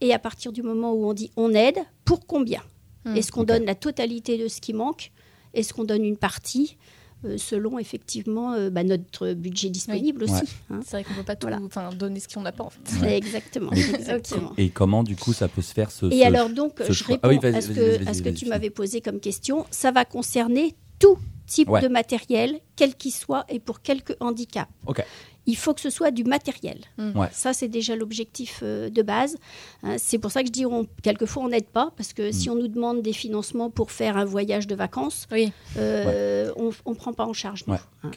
Et 0.00 0.12
à 0.12 0.18
partir 0.18 0.52
du 0.52 0.62
moment 0.62 0.92
où 0.92 1.06
on 1.06 1.12
dit 1.14 1.30
on 1.36 1.52
aide, 1.54 1.78
pour 2.04 2.26
combien? 2.26 2.62
Hmm. 3.04 3.16
Est-ce 3.16 3.32
qu'on 3.32 3.44
donne 3.44 3.64
la 3.64 3.74
totalité 3.74 4.36
de 4.38 4.48
ce 4.48 4.60
qui 4.60 4.72
manque? 4.74 5.10
Est-ce 5.54 5.72
qu'on 5.72 5.84
donne 5.84 6.04
une 6.04 6.16
partie 6.18 6.76
euh, 7.24 7.36
selon 7.38 7.78
effectivement 7.78 8.52
euh, 8.54 8.70
bah, 8.70 8.82
notre 8.84 9.32
budget 9.34 9.68
disponible 9.70 10.24
aussi 10.24 10.44
hein? 10.70 10.80
C'est 10.84 10.92
vrai 10.92 11.04
qu'on 11.04 11.14
peut 11.14 11.22
pas 11.22 11.36
tout 11.36 11.46
Voilà. 11.48 11.62
enfin, 11.64 11.90
donner 11.94 12.20
ce 12.20 12.28
qu'on 12.28 12.42
n'a 12.42 12.52
pas 12.52 12.64
en 12.64 12.70
fait. 12.70 12.80
Ouais. 13.02 13.16
Exactement. 13.16 13.72
Et- 13.72 13.80
exactement. 13.80 14.52
Et 14.58 14.68
comment, 14.70 15.02
du 15.02 15.16
coup, 15.16 15.32
ça 15.32 15.48
peut 15.48 15.62
se 15.62 15.72
faire 15.74 15.90
ce. 15.90 16.06
Et 16.06 16.20
ce- 16.20 16.24
alors 16.26 16.50
donc, 16.50 16.74
ce 16.78 16.92
je 16.92 17.04
choix? 17.04 17.14
réponds 17.16 17.20
Ah 17.22 17.28
oui, 17.30 17.38
vas-y, 17.38 17.56
à 17.56 17.60
ce 17.62 17.68
que, 17.68 17.80
vas-y, 17.80 18.08
à 18.08 18.14
ce 18.14 18.18
que 18.20 18.24
vas-y, 18.28 18.34
tu 18.34 18.46
m'avais 18.46 18.70
posé 18.70 19.00
comme 19.00 19.20
question. 19.20 19.66
Ça 19.70 19.90
va 19.90 20.04
concerner 20.04 20.74
tout 20.98 21.18
type 21.46 21.68
Ouais. 21.68 21.80
de 21.82 21.88
matériel, 21.88 22.60
quel 22.76 22.94
qu'il 22.94 23.12
soit 23.12 23.44
et 23.48 23.58
pour 23.60 23.80
quelque 23.82 24.12
handicap. 24.20 24.68
Ok. 24.86 25.02
Il 25.50 25.56
faut 25.56 25.74
que 25.74 25.80
ce 25.80 25.90
soit 25.90 26.10
du 26.10 26.24
matériel. 26.24 26.78
Mm. 26.98 27.18
Ouais. 27.18 27.28
Ça, 27.32 27.52
c'est 27.52 27.68
déjà 27.68 27.96
l'objectif 27.96 28.60
euh, 28.62 28.88
de 28.90 29.02
base. 29.02 29.36
Hein, 29.82 29.96
c'est 29.98 30.18
pour 30.18 30.30
ça 30.30 30.40
que 30.42 30.46
je 30.46 30.52
dis, 30.52 30.66
on, 30.66 30.86
quelquefois, 31.02 31.42
on 31.44 31.48
n'aide 31.48 31.66
pas, 31.66 31.92
parce 31.96 32.12
que 32.12 32.32
si 32.32 32.48
on 32.50 32.54
nous 32.54 32.68
demande 32.68 33.02
des 33.02 33.12
financements 33.12 33.70
pour 33.70 33.90
faire 33.90 34.16
un 34.16 34.24
voyage 34.24 34.66
de 34.66 34.74
vacances, 34.74 35.26
Oui. 35.32 35.52
euh, 35.76 36.50
on 36.56 36.90
ne 36.90 36.94
prend 36.96 37.12
pas 37.12 37.24
en 37.26 37.32
charge. 37.32 37.64
nous. 37.66 37.74
Ouais, 37.74 37.80
Hein. 38.02 38.10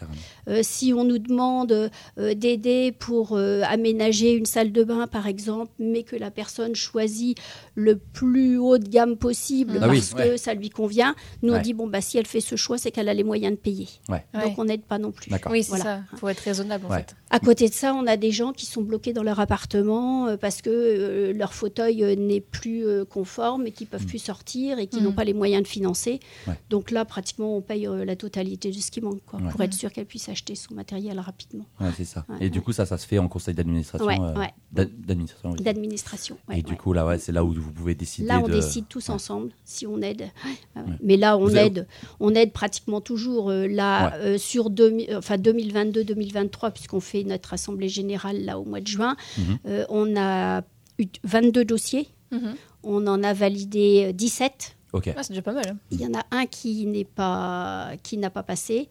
Euh, 0.48 0.62
si 0.64 0.94
on 0.96 1.04
nous 1.04 1.18
demande 1.18 1.92
euh, 2.18 2.34
d'aider 2.36 2.94
pour 2.98 3.34
euh, 3.34 3.62
aménager 3.68 4.32
une 4.34 4.46
salle 4.46 4.72
de 4.72 4.82
bain, 4.86 5.08
par 5.08 5.28
exemple, 5.28 5.72
mais 5.78 6.04
que 6.04 6.16
la 6.16 6.32
personne 6.32 6.74
choisit 6.74 7.38
le 7.76 7.98
plus 7.98 8.58
haut 8.58 8.78
de 8.78 8.88
gamme 8.88 9.18
possible 9.18 9.80
Ah 9.82 9.90
oui, 9.90 9.98
parce 10.00 10.14
ouais. 10.14 10.30
que 10.30 10.38
ça 10.38 10.54
lui 10.54 10.70
convient, 10.70 11.16
nous 11.42 11.52
Ouais. 11.52 11.60
on 11.60 11.62
dit 11.62 11.74
bon 11.74 11.88
bah 11.88 12.00
si 12.00 12.18
elle 12.18 12.26
fait 12.28 12.40
ce 12.40 12.56
choix, 12.56 12.78
c'est 12.78 12.92
qu'elle 12.92 13.10
a 13.10 13.14
les 13.14 13.26
moyens 13.26 13.54
de 13.56 13.60
payer. 13.60 13.90
Ouais. 14.08 14.24
Ouais. 14.34 14.44
Donc 14.44 14.58
on 14.58 14.64
n'aide 14.66 14.84
pas 14.84 15.00
non 15.00 15.12
plus. 15.12 15.30
D'accord. 15.30 15.52
Oui, 15.52 15.64
c'est 15.64 15.70
Voilà. 15.76 15.84
ça. 15.84 16.02
Il 16.14 16.18
faut 16.20 16.30
être 16.30 16.40
raisonnable 16.40 16.86
en 16.86 16.90
Ouais. 16.90 16.98
fait. 17.00 17.16
À 17.30 17.40
côté 17.40 17.68
de 17.68 17.74
ça, 17.74 17.96
on 17.96 18.06
a 18.06 18.16
des 18.16 18.30
gens 18.32 18.54
qui 18.54 18.68
sont 18.68 18.84
bloqués 18.84 19.12
dans 19.12 19.24
leur 19.24 19.40
appartement 19.40 20.28
euh, 20.28 20.38
parce 20.38 20.62
que 20.62 20.70
euh, 20.70 21.34
leur 21.34 21.54
fauteuil 21.56 22.04
euh, 22.04 22.16
n'est 22.16 22.42
plus 22.42 22.86
conforme 23.10 23.66
et 23.66 23.72
qui 23.72 23.86
peuvent 23.86 24.06
plus 24.06 24.20
sortir 24.20 24.78
et 24.78 24.86
qui 24.86 25.00
Mm. 25.02 25.04
n'ont 25.06 25.12
pas 25.14 25.24
les 25.24 25.34
moyens 25.34 25.64
de 25.64 25.68
financer. 25.68 26.20
Ouais. 26.48 26.54
Donc 26.70 26.92
là, 26.92 27.06
pratiquement, 27.06 27.58
on 27.58 27.62
paye 27.62 27.88
la 28.06 28.16
totalité 28.16 28.70
de 28.70 28.76
ce 28.78 28.92
qui 28.92 29.02
manque 29.02 29.22
quoi, 29.26 29.40
Ouais. 29.40 29.50
pour 29.50 29.62
être 29.62 29.74
sûr 29.74 29.92
qu'elle 29.92 30.06
puisse 30.06 30.30
acheter 30.30 30.54
son 30.54 30.76
matériel 30.76 31.20
rapidement. 31.20 31.66
Ouais, 31.82 31.90
c'est 31.98 32.06
ça. 32.06 32.24
Ouais, 32.30 32.36
Et 32.42 32.50
du 32.52 32.62
coup, 32.62 32.72
ça, 32.72 32.86
ça 32.86 32.98
se 33.00 33.08
fait 33.08 33.18
en 33.18 33.28
conseil 33.28 33.56
d'administration. 33.56 34.06
Ouais, 34.06 34.20
euh, 34.20 34.36
ouais. 34.38 34.54
d'a- 34.72 34.86
D'administration. 34.86 35.52
oui. 35.58 35.64
D'administration. 35.64 36.38
ouais, 36.50 36.60
Et 36.60 36.62
du 36.62 36.76
coup, 36.76 36.94
là, 36.94 37.06
ouais, 37.06 37.18
c'est 37.18 37.32
là 37.32 37.44
où 37.44 37.52
vous 37.54 37.72
pouvez 37.72 37.96
décider. 37.96 38.28
Là, 38.28 38.42
on 38.44 38.48
de... 38.48 38.54
décide 38.54 38.86
tous 38.88 39.10
Ouais. 39.10 39.16
ensemble 39.16 39.50
si 39.66 39.88
on 39.88 40.02
aide. 40.02 40.30
Ouais. 40.76 40.84
Mais 41.02 41.18
là, 41.18 41.38
on 41.38 41.46
Vous 41.46 41.56
avez- 41.56 41.66
aide, 41.68 41.88
on 42.20 42.36
aide 42.36 42.52
pratiquement 42.52 43.02
toujours. 43.02 43.50
euh, 43.50 43.66
là, 43.68 44.10
Ouais. 44.10 44.26
euh, 44.36 44.38
sur 44.38 44.70
enfin, 45.16 45.38
2022-2023, 45.38 46.72
puisqu'on 46.72 47.00
fait 47.00 47.13
notre 47.24 47.54
assemblée 47.54 47.90
générale 47.90 48.44
là 48.44 48.58
au 48.60 48.66
mois 48.66 48.82
de 48.82 48.88
juin, 48.88 49.16
Mhm. 49.38 49.58
euh, 49.68 49.86
on 49.90 50.16
a 50.18 50.62
eu 50.98 51.06
22 51.24 51.66
dossiers. 51.66 52.08
Mhm. 52.32 52.56
On 52.84 53.06
en 53.08 53.22
a 53.24 53.34
validé 53.34 54.08
euh, 54.10 54.12
17. 54.14 54.76
Ok. 54.94 55.14
Ah, 55.16 55.22
c'est 55.24 55.30
déjà 55.34 55.42
pas 55.44 55.54
mal. 55.54 55.76
Il 55.92 56.02
y 56.02 56.06
en 56.08 56.14
a 56.14 56.24
un 56.32 56.46
qui 56.48 56.86
n'est 56.88 57.04
pas, 57.06 57.92
qui 58.04 58.18
n'a 58.18 58.30
pas 58.30 58.44
passé. 58.44 58.90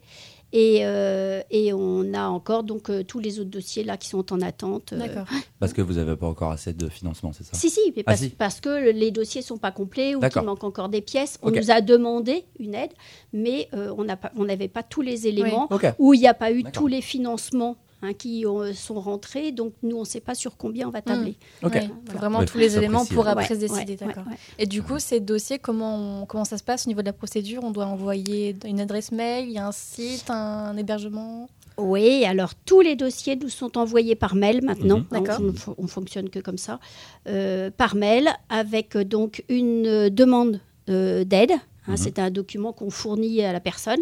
Et, 0.55 0.85
euh, 0.85 1.41
et 1.49 1.73
on 1.73 2.13
a 2.13 2.27
encore 2.27 2.63
donc 2.63 2.91
euh, 2.91 3.01
tous 3.03 3.19
les 3.19 3.39
autres 3.39 3.49
dossiers 3.49 3.83
là 3.83 3.97
qui 3.97 4.07
sont 4.09 4.31
en 4.31 4.39
attente. 4.41 4.93
euh, 4.93 4.97
D'accord. 4.99 5.25
Parce 5.59 5.73
que 5.73 5.81
vous 5.81 5.93
n'avez 5.93 6.15
pas 6.15 6.27
encore 6.27 6.51
assez 6.51 6.73
de 6.73 6.89
financement, 6.89 7.33
c'est 7.33 7.43
ça? 7.43 7.53
Si, 7.57 7.71
si, 7.71 7.79
mais 7.95 8.03
Ah, 8.05 8.11
parce, 8.11 8.19
si. 8.19 8.29
parce 8.29 8.59
que 8.61 8.91
les 8.91 9.09
dossiers 9.09 9.41
sont 9.41 9.57
pas 9.57 9.71
complets 9.71 10.13
ou 10.13 10.19
qu'il 10.19 10.41
manque 10.43 10.63
encore 10.63 10.89
des 10.89 11.01
pièces. 11.01 11.39
On 11.41 11.49
nous 11.49 11.71
a 11.71 11.81
demandé 11.81 12.45
une 12.59 12.75
aide, 12.75 12.91
mais 13.33 13.67
euh, 13.73 13.91
on 13.97 14.03
n'a 14.03 14.15
pas- 14.15 14.31
on 14.37 14.45
n'avait 14.45 14.67
pas 14.67 14.83
tous 14.83 15.01
les 15.01 15.25
éléments, 15.27 15.67
Ok. 15.71 15.87
ou 15.97 16.13
il 16.13 16.19
n'y 16.19 16.27
a 16.27 16.35
pas 16.35 16.51
eu 16.51 16.63
tous 16.71 16.85
les 16.87 17.01
financements 17.01 17.75
hein, 18.03 18.13
qui 18.13 18.45
ont- 18.45 18.71
sont 18.73 18.99
rentrés. 18.99 19.51
Donc 19.51 19.73
nous, 19.81 19.95
on 19.97 20.01
ne 20.01 20.05
sait 20.05 20.19
pas 20.19 20.35
sur 20.35 20.57
combien 20.57 20.87
on 20.87 20.91
va 20.91 21.01
tabler. 21.01 21.35
Ok. 21.63 21.73
Ouais, 21.73 21.81
faut 21.81 21.87
Voilà. 22.05 22.19
vraiment 22.19 22.39
Ouais, 22.39 22.45
tous 22.45 22.57
les 22.59 22.77
éléments 22.77 22.99
précise. 22.99 23.15
pour 23.15 23.25
Ouais, 23.25 23.31
après 23.31 23.47
se 23.55 23.59
décider. 23.59 23.93
ouais, 23.93 24.07
d'accord. 24.07 24.23
ouais. 24.29 24.37
Et 24.59 24.65
du 24.67 24.83
coup, 24.83 24.99
ces 24.99 25.19
dossiers, 25.19 25.57
comment, 25.57 26.21
on- 26.21 26.25
comment 26.27 26.45
ça 26.45 26.57
se 26.59 26.63
passe 26.63 26.85
au 26.85 26.89
niveau 26.89 27.01
de 27.01 27.07
la 27.07 27.13
procédure? 27.13 27.63
On 27.63 27.71
doit 27.71 27.85
envoyer 27.87 28.55
une 28.65 28.79
adresse 28.79 29.11
mail, 29.11 29.45
il 29.47 29.53
y 29.53 29.57
a 29.57 29.65
un 29.67 29.71
site, 29.71 30.29
un 30.29 30.75
hébergement? 30.77 31.49
Oui, 31.79 32.23
alors 32.25 32.53
tous 32.53 32.81
les 32.81 32.95
dossiers 32.95 33.35
nous 33.35 33.49
sont 33.49 33.79
envoyés 33.79 34.13
par 34.15 34.35
mail 34.35 34.63
maintenant. 34.63 35.03
D'accord. 35.11 35.39
On, 35.67 35.73
on 35.83 35.87
fonctionne 35.87 36.29
que 36.29 36.37
comme 36.37 36.59
ça. 36.59 36.79
Euh, 37.27 37.71
par 37.75 37.95
mail, 37.95 38.29
avec 38.49 38.95
euh, 38.95 39.03
donc 39.03 39.43
une 39.49 39.87
euh, 39.87 40.09
demande 40.11 40.59
euh, 40.89 41.23
d'aide. 41.23 41.51
Hein, 41.87 41.91
Mhm. 41.93 41.97
C'est 41.97 42.19
un 42.19 42.29
document 42.29 42.71
qu'on 42.73 42.89
fournit 42.91 43.41
à 43.43 43.51
la 43.53 43.59
personne. 43.59 43.99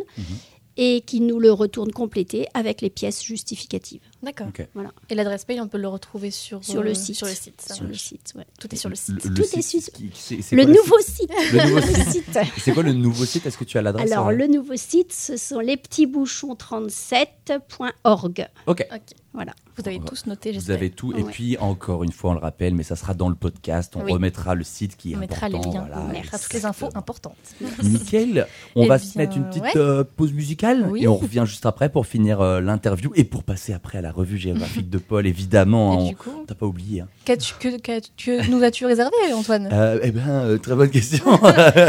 Et 0.78 1.02
qui 1.02 1.20
nous 1.20 1.40
le 1.40 1.52
retourne 1.52 1.92
complété 1.92 2.48
avec 2.54 2.82
les 2.82 2.90
pièces 2.90 3.24
justificatives 3.24 4.11
D'accord. 4.24 4.48
Voilà. 4.76 4.92
Et 5.10 5.16
l'adresse 5.16 5.48
mail, 5.48 5.62
on 5.62 5.68
peut 5.68 5.78
le 5.80 5.88
retrouver 5.88 6.30
sur, 6.32 6.64
sur 6.64 6.82
euh, 6.82 6.84
le 6.84 6.94
site. 6.94 7.16
Sur 7.16 7.26
le 7.28 7.34
site. 7.34 7.72
Sur 7.74 7.86
le 7.86 7.94
site, 7.96 8.34
ouais. 8.38 8.46
Tout 8.60 8.72
est 8.74 8.78
sur 8.78 8.90
le 8.90 8.96
site. 8.96 9.24
Le, 9.24 9.30
le 9.32 9.36
Tout 9.36 9.44
site, 9.44 9.58
est 10.00 10.42
c'est 10.42 10.56
Le 10.56 10.66
nouveau 10.66 11.00
site. 11.00 11.32
Le 11.54 11.70
nouveau 11.70 11.82
site. 11.82 12.10
site. 12.12 12.38
C'est 12.60 12.72
quoi 12.74 12.84
le 12.84 12.94
nouveau 12.94 13.26
site? 13.26 13.46
Est-ce 13.48 13.58
que 13.58 13.64
tu 13.64 13.78
as 13.78 13.82
l'adresse 13.82 14.12
Alors, 14.12 14.28
euh 14.30 14.34
le 14.34 14.46
nouveau 14.48 14.76
site, 14.76 15.12
ce 15.12 15.38
sont 15.38 15.60
lespetitsbouchons37.org. 15.60 18.48
Ok. 18.68 18.86
Ok. 18.94 19.02
Voilà. 19.34 19.54
Vous 19.78 19.88
avez 19.88 20.02
tous 20.02 20.26
noté, 20.26 20.50
Vous 20.50 20.56
j'espère. 20.56 20.76
avez 20.76 20.90
tout. 20.90 21.14
Et 21.14 21.24
Ouais. 21.24 21.32
puis, 21.32 21.58
encore 21.58 22.04
une 22.04 22.12
fois, 22.12 22.32
on 22.32 22.34
le 22.34 22.42
rappelle, 22.42 22.76
mais 22.76 22.84
ça 22.84 22.98
sera 22.98 23.14
dans 23.14 23.30
le 23.30 23.36
podcast. 23.36 23.94
On 23.96 24.04
Oui. 24.04 24.12
remettra 24.12 24.56
le 24.56 24.66
site 24.66 24.98
qui 24.98 25.14
est 25.14 25.16
On 25.16 25.20
mettra 25.20 25.48
les 25.48 25.56
important. 25.56 25.72
liens, 25.74 25.86
voilà, 25.88 26.02
on 26.02 26.08
mettra 26.12 26.38
toutes 26.38 26.52
les 26.54 26.66
infos 26.66 26.90
importantes. 26.96 27.38
Nickel. 27.84 28.46
On 28.76 28.84
Eh 28.84 28.88
va 28.88 28.98
bien, 28.98 29.08
se 29.08 29.18
mettre 29.18 29.38
une 29.38 29.46
petite 29.46 29.64
ouais. 29.64 29.78
euh, 29.78 30.04
pause 30.04 30.34
musicale 30.34 30.86
Oui. 30.92 31.04
et 31.04 31.08
on 31.08 31.16
revient 31.16 31.44
juste 31.46 31.66
après 31.66 31.88
pour 31.90 32.06
finir 32.08 32.42
euh, 32.42 32.60
l'interview 32.60 33.14
et 33.16 33.24
pour 33.24 33.46
passer 33.46 33.72
après 33.72 34.00
à 34.00 34.02
la 34.02 34.11
revue 34.12 34.38
géographique 34.38 34.90
de 34.90 34.98
Paul, 34.98 35.26
évidemment. 35.28 36.08
Du 36.08 36.16
coup, 36.16 36.30
on 36.42 36.46
t'a 36.46 36.56
pas 36.56 36.66
oublié. 36.66 37.02
hein. 37.02 37.08
qu'as-tu- 37.26 37.54
que, 37.60 37.78
qu'as-tu- 37.80 38.12
que 38.18 38.50
nous 38.52 38.64
as-tu 38.64 38.86
réservé, 38.86 39.16
Antoine? 39.34 39.70
Euh, 39.72 40.00
eh 40.04 40.12
bien, 40.12 40.28
euh, 40.30 40.58
très 40.58 40.76
bonne 40.76 40.90
question. 40.90 41.26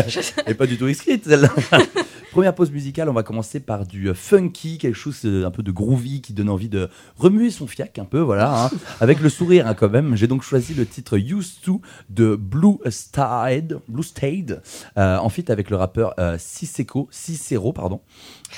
Et 0.47 0.55
pas 0.55 0.67
du 0.67 0.77
tout 0.79 0.89
écrite, 0.89 1.25
celle-là. 1.27 1.49
Première 2.33 2.55
pause 2.55 2.71
musicale, 2.71 3.11
on 3.11 3.13
va 3.13 3.23
commencer 3.23 3.61
par 3.61 3.85
du 3.87 4.09
euh, 4.09 4.15
funky, 4.15 4.79
quelque 4.79 4.95
chose 4.97 5.21
un 5.27 5.51
peu 5.51 5.63
de 5.63 5.71
groovy 5.71 6.23
qui 6.23 6.33
donne 6.33 6.49
envie 6.49 6.71
de 6.71 6.89
remuer 7.19 7.51
son 7.51 7.67
fiac 7.67 7.99
un 7.99 8.07
peu, 8.07 8.21
voilà, 8.21 8.65
hein, 8.65 8.71
avec 9.01 9.21
le 9.21 9.29
sourire 9.29 9.67
hein, 9.67 9.75
quand 9.75 9.91
même. 9.91 10.17
J'ai 10.17 10.29
donc 10.29 10.43
choisi 10.43 10.73
le 10.73 10.87
titre 10.87 11.19
Used 11.19 11.61
to 11.63 11.83
de 12.09 12.35
Blue 12.35 12.79
Stade, 12.89 13.81
Blue 13.87 14.03
Stade, 14.03 14.63
euh, 14.97 15.19
en 15.19 15.29
fit 15.29 15.45
avec 15.53 15.69
le 15.69 15.77
rappeur 15.77 16.15
Cicero, 16.39 17.07
Cicero, 17.11 17.75
pardon. 17.75 18.01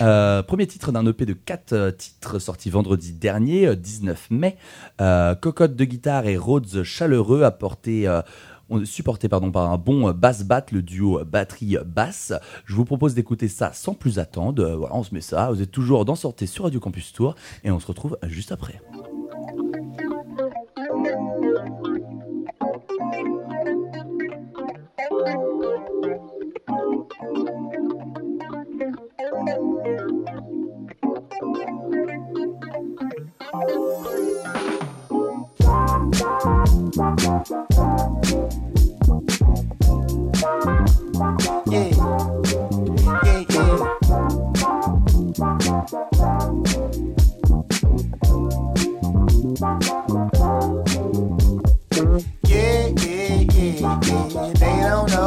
Euh, 0.01 0.43
premier 0.43 0.67
titre 0.67 0.93
d'un 0.93 1.07
EP 1.07 1.27
de 1.27 1.33
4 1.33 1.91
titres 1.97 2.39
sorti 2.39 2.71
vendredi 2.71 3.13
dernier, 3.13 3.67
euh, 3.69 3.77
19 3.77 4.29
mai. 4.31 4.57
Euh, 5.01 5.35
cocotte 5.35 5.77
de 5.77 5.85
guitare 5.85 6.27
et 6.27 6.37
Rhodes 6.37 6.83
chaleureux 6.83 7.43
apporté 7.43 8.09
euh, 8.09 8.23
supporté 8.85 9.29
par 9.29 9.43
un 9.43 9.79
bon 9.79 10.09
euh, 10.09 10.13
bass 10.13 10.45
bat, 10.45 10.65
le 10.73 10.83
duo 10.83 11.21
euh, 11.21 11.25
batterie-basse. 11.25 12.33
Je 12.65 12.75
vous 12.75 12.85
propose 12.85 13.15
d'écouter 13.15 13.49
ça 13.49 13.73
sans 13.73 13.95
plus 13.95 14.19
attendre. 14.19 14.63
Euh, 14.63 14.89
on 14.91 15.03
se 15.03 15.15
met 15.15 15.21
ça. 15.21 15.51
Vous 15.51 15.63
êtes 15.63 15.71
toujours 15.71 16.05
dans 16.05 16.15
Sortez 16.15 16.47
sur 16.47 16.65
Radio 16.65 16.81
Campus 16.81 17.13
Tour 17.13 17.35
et 17.63 17.71
on 17.71 17.81
se 17.81 17.87
retrouve 17.87 18.19
juste 18.25 18.53
après. 18.53 18.81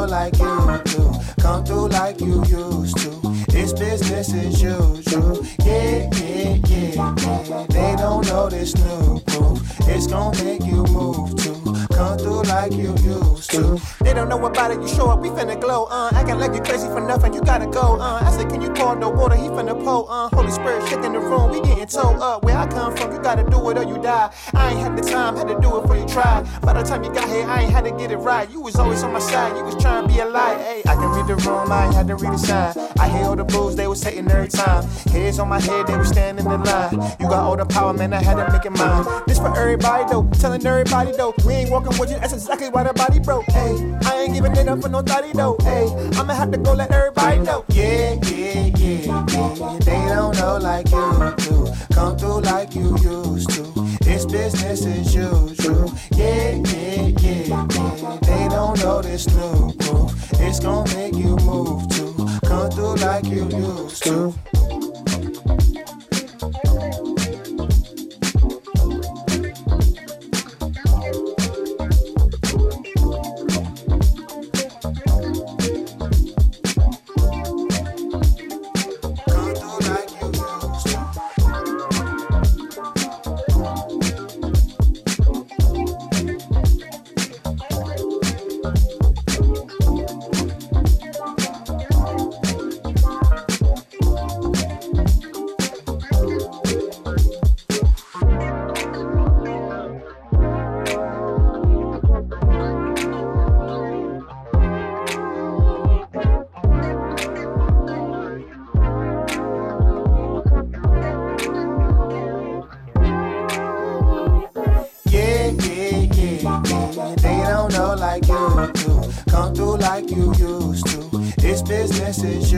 Like 0.08 0.40
you 0.40 0.82
do. 0.86 1.12
Come 1.40 1.64
through 1.66 1.88
like 1.90 2.20
you 2.22 2.44
used 2.46 2.98
to. 2.98 3.27
It's 3.70 3.78
business 3.78 4.34
as 4.34 4.62
usual. 4.62 5.46
Yeah, 5.66 6.10
yeah, 6.14 6.56
yeah, 6.68 7.16
yeah. 7.18 7.66
They 7.68 7.96
don't 7.98 8.26
know 8.28 8.48
this 8.50 8.74
new 8.78 9.20
groove. 9.28 9.62
It's 9.90 10.08
gonna 10.08 10.42
make 10.42 10.64
you 10.64 10.84
move 10.86 11.36
too. 11.36 11.76
Come 11.94 12.18
through 12.18 12.44
like 12.44 12.72
you 12.72 12.96
about 14.48 14.72
it. 14.72 14.82
You 14.82 14.88
show 14.88 15.10
up, 15.10 15.20
we 15.20 15.30
finna 15.30 15.60
glow. 15.60 15.86
Uh, 15.86 16.10
acting 16.14 16.40
like 16.40 16.54
you 16.54 16.62
crazy 16.62 16.88
for 16.88 17.02
nothing. 17.02 17.34
You 17.34 17.42
gotta 17.42 17.68
go. 17.68 18.00
Uh, 18.00 18.24
I 18.24 18.32
said, 18.32 18.50
can 18.50 18.62
you 18.62 18.72
pour 18.72 18.96
the 18.96 19.10
water? 19.10 19.36
He 19.36 19.48
finna 19.50 19.76
pour. 19.84 20.06
Uh, 20.10 20.30
Holy 20.30 20.52
Spirit 20.52 20.88
shaking 20.90 21.14
the 21.14 21.20
room. 21.20 21.52
We 21.52 21.62
getting 21.62 21.86
towed 21.88 22.20
up. 22.20 22.44
Where 22.44 22.58
I 22.58 22.68
come 22.68 22.96
from, 22.96 23.12
you 23.14 23.20
gotta 23.20 23.44
do 23.44 23.70
it 23.70 23.78
or 23.78 23.84
you 23.84 24.02
die. 24.02 24.32
I 24.54 24.72
ain't 24.72 24.80
had 24.80 24.98
the 24.98 25.02
time, 25.02 25.36
had 25.36 25.48
to 25.48 25.60
do 25.60 25.78
it 25.80 25.88
for 25.88 25.96
you 25.96 26.08
try. 26.08 26.46
By 26.62 26.74
the 26.74 26.84
time 26.84 27.04
you 27.04 27.14
got 27.14 27.28
here, 27.30 27.46
I 27.46 27.64
ain't 27.64 27.72
had 27.72 27.84
to 27.86 27.92
get 27.92 28.12
it 28.12 28.18
right. 28.18 28.50
You 28.50 28.62
was 28.62 28.76
always 28.78 29.04
on 29.04 29.14
my 29.14 29.20
side. 29.20 29.56
You 29.58 29.64
was 29.64 29.76
trying 29.82 30.08
to 30.08 30.14
be 30.14 30.20
a 30.20 30.26
light. 30.26 30.58
Hey, 30.60 30.82
I 30.88 30.96
can 30.96 31.10
read 31.12 31.28
the 31.28 31.36
room. 31.36 31.72
I 31.72 31.86
ain't 31.86 31.94
had 31.94 32.08
to 32.08 32.16
read 32.16 32.34
the 32.34 32.38
sign. 32.38 32.74
I 33.00 33.10
hear 33.10 33.26
all 33.26 33.36
the 33.36 33.44
blues 33.44 33.76
they 33.76 33.88
was 33.88 34.02
hating 34.02 34.30
every 34.32 34.48
time. 34.48 34.84
Heads 35.12 35.40
on 35.40 35.50
my 35.50 35.60
head, 35.60 35.88
they 35.88 35.98
was 35.98 36.10
standing 36.10 36.46
in 36.46 36.64
line. 36.64 36.94
You 37.20 37.28
got 37.28 37.44
all 37.44 37.58
the 37.58 37.66
power, 37.66 37.94
man. 37.94 38.14
I 38.14 38.22
had 38.24 38.36
to 38.36 38.52
make 38.52 38.66
it 38.66 38.72
mine. 38.72 39.06
This 39.28 39.40
for 39.40 39.56
everybody 39.58 40.06
though, 40.10 40.28
telling 40.40 40.66
everybody 40.66 41.12
though. 41.12 41.34
We 41.46 41.54
ain't 41.54 41.72
walking 41.72 41.98
with 42.00 42.10
you. 42.12 42.18
That's 42.18 42.34
exactly 42.34 42.70
why 42.70 42.84
the 42.84 42.94
body 42.94 43.20
broke. 43.20 43.46
Hey, 43.46 43.76
I 44.06 44.24
ain't 44.24 44.37
giving 44.38 44.56
it 44.56 44.68
up 44.68 44.80
for 44.80 44.90
no 44.90 45.02
thotty 45.02 45.32
though. 45.34 45.58
Hey, 45.62 45.88
I'ma 46.16 46.34
have 46.34 46.52
to 46.52 46.60
go 46.60 46.74
let 46.74 46.92
everybody 46.92 47.40
know. 47.40 47.66
Yeah, 47.70 48.14
yeah, 48.26 48.70
yeah, 48.78 49.26
yeah. 49.34 49.80
They 49.80 50.02
don't 50.14 50.38
know 50.38 50.58
like 50.62 50.92
you 50.92 51.34
do. 51.38 51.68
Come 51.92 52.18
through 52.18 52.42
like 52.42 52.76
you 52.76 52.96
used 53.00 53.50
to. 53.56 53.64
It's 54.06 54.26
business 54.26 54.86
as 54.86 55.16
usual. 55.16 55.92
Yeah, 56.12 56.52
yeah, 56.52 57.08
yeah, 57.26 57.42
yeah. 57.50 58.18
They 58.22 58.48
don't 58.50 58.78
know 58.84 59.02
this 59.02 59.26
new 59.28 59.74
groove. 59.80 60.14
It's 60.40 60.60
gonna 60.60 60.94
make 60.96 61.16
you 61.16 61.36
move 61.38 61.88
too. 61.90 62.14
Come 62.46 62.70
through 62.70 62.96
like 62.98 63.26
you 63.26 63.46
used 63.50 64.04
to. 64.04 64.36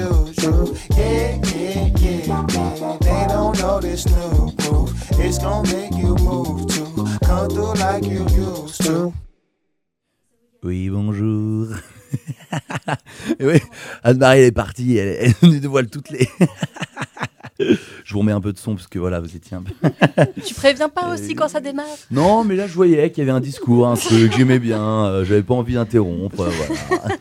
Business 0.10 0.38
as 0.38 0.44
usual. 0.44 0.78
Yeah, 0.98 1.36
yeah, 1.56 1.90
yeah, 1.98 2.46
yeah. 2.50 2.98
They 3.02 3.26
don't 3.28 3.60
know 3.60 3.80
this 3.80 4.06
new 4.06 4.52
groove. 4.58 4.94
It's 5.20 5.38
gonna 5.38 5.72
make 5.74 5.96
you 5.96 6.16
move 6.16 6.68
to. 6.68 7.18
Come 7.26 7.50
through 7.50 7.74
like 7.76 8.06
you 8.06 8.26
used 8.30 8.84
to. 8.86 9.14
Oui, 10.64 10.90
bonjour. 10.90 11.68
Et 13.40 13.46
oui, 13.46 13.60
Anne-Marie 14.04 14.40
elle 14.40 14.46
est 14.46 14.52
partie, 14.52 14.98
elle, 14.98 15.34
elle 15.42 15.50
nous 15.50 15.60
dévoile 15.60 15.88
toutes 15.88 16.10
les. 16.10 16.28
je 17.60 18.14
vous 18.14 18.20
remets 18.20 18.32
un 18.32 18.42
peu 18.42 18.52
de 18.52 18.58
son 18.58 18.76
parce 18.76 18.88
que 18.88 19.00
voilà, 19.00 19.22
vous 19.22 19.36
étiez 19.36 19.56
un 19.56 19.64
peu. 19.64 19.74
Tu 20.46 20.54
préviens 20.54 20.90
pas 20.90 21.14
aussi 21.14 21.34
quand 21.36 21.48
ça 21.48 21.62
démarre? 21.62 21.86
Non, 22.12 22.44
mais 22.44 22.56
là 22.56 22.68
je 22.68 22.74
voyais 22.74 23.10
qu'il 23.12 23.24
y 23.24 23.30
avait 23.30 23.36
un 23.36 23.40
discours, 23.40 23.88
un 23.88 23.96
truc, 23.96 24.34
j'aimais 24.36 24.60
bien, 24.60 25.06
euh, 25.06 25.24
j'avais 25.24 25.44
pas 25.44 25.54
envie 25.54 25.76
d'interrompre, 25.76 26.36
voilà. 26.36 27.16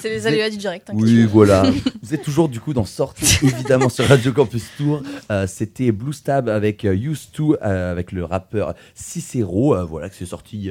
C'est 0.00 0.10
les 0.10 0.26
aléas 0.26 0.50
du 0.50 0.56
direct. 0.56 0.86
t'inquiète. 0.86 1.02
Oui, 1.02 1.24
voilà. 1.24 1.64
Vous 2.02 2.14
êtes 2.14 2.22
toujours 2.22 2.48
du 2.48 2.60
coup 2.60 2.72
dans 2.74 2.84
Sortie, 2.84 3.38
évidemment 3.42 3.88
sur 3.88 4.04
Radio 4.06 4.32
Campus 4.32 4.64
Tour. 4.76 5.02
Euh, 5.30 5.46
C'était 5.46 5.92
Blue 5.92 6.12
Stab 6.12 6.48
avec 6.48 6.84
euh, 6.84 6.94
Used 6.94 7.32
to, 7.32 7.56
euh, 7.62 7.90
avec 7.92 8.12
le 8.12 8.24
rappeur 8.24 8.74
Cicero, 8.94 9.74
euh, 9.74 9.84
voilà, 9.84 10.08
que 10.08 10.14
c'est 10.14 10.26
sorti 10.26 10.70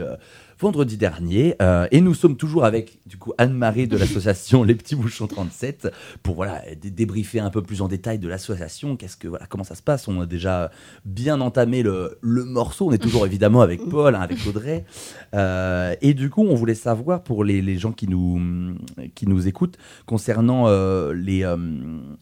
vendredi 0.59 0.97
dernier. 0.97 1.55
Euh, 1.61 1.87
et 1.91 2.01
nous 2.01 2.13
sommes 2.13 2.37
toujours 2.37 2.65
avec 2.65 2.99
du 3.05 3.17
coup 3.17 3.33
Anne-Marie 3.37 3.87
de 3.87 3.97
l'association 3.97 4.63
Les 4.65 4.75
Petits 4.75 4.95
Bouchons 4.95 5.27
37 5.27 5.89
pour 6.23 6.35
voilà 6.35 6.61
dé- 6.81 6.91
débriefer 6.91 7.39
un 7.39 7.49
peu 7.49 7.61
plus 7.61 7.81
en 7.81 7.87
détail 7.87 8.19
de 8.19 8.27
l'association. 8.27 8.95
Qu'est-ce 8.95 9.17
que 9.17 9.27
voilà, 9.27 9.45
comment 9.47 9.63
ça 9.63 9.75
se 9.75 9.81
passe? 9.81 10.07
On 10.07 10.21
a 10.21 10.25
déjà 10.25 10.71
bien 11.05 11.41
entamé 11.41 11.83
le, 11.83 12.17
le 12.21 12.43
morceau. 12.45 12.87
On 12.87 12.91
est 12.91 12.97
toujours 12.97 13.25
évidemment 13.25 13.61
avec 13.61 13.81
Paul, 13.89 14.15
hein, 14.15 14.21
avec 14.21 14.37
Audrey. 14.47 14.85
Euh, 15.33 15.93
et 16.01 16.13
du 16.13 16.29
coup, 16.29 16.45
on 16.47 16.55
voulait 16.55 16.75
savoir 16.75 17.23
pour 17.23 17.43
les, 17.43 17.61
les 17.61 17.77
gens 17.77 17.91
qui 17.91 18.07
nous, 18.07 18.75
qui 19.15 19.27
nous 19.27 19.47
écoutent 19.47 19.77
concernant 20.05 20.65
euh, 20.67 21.13
les, 21.13 21.45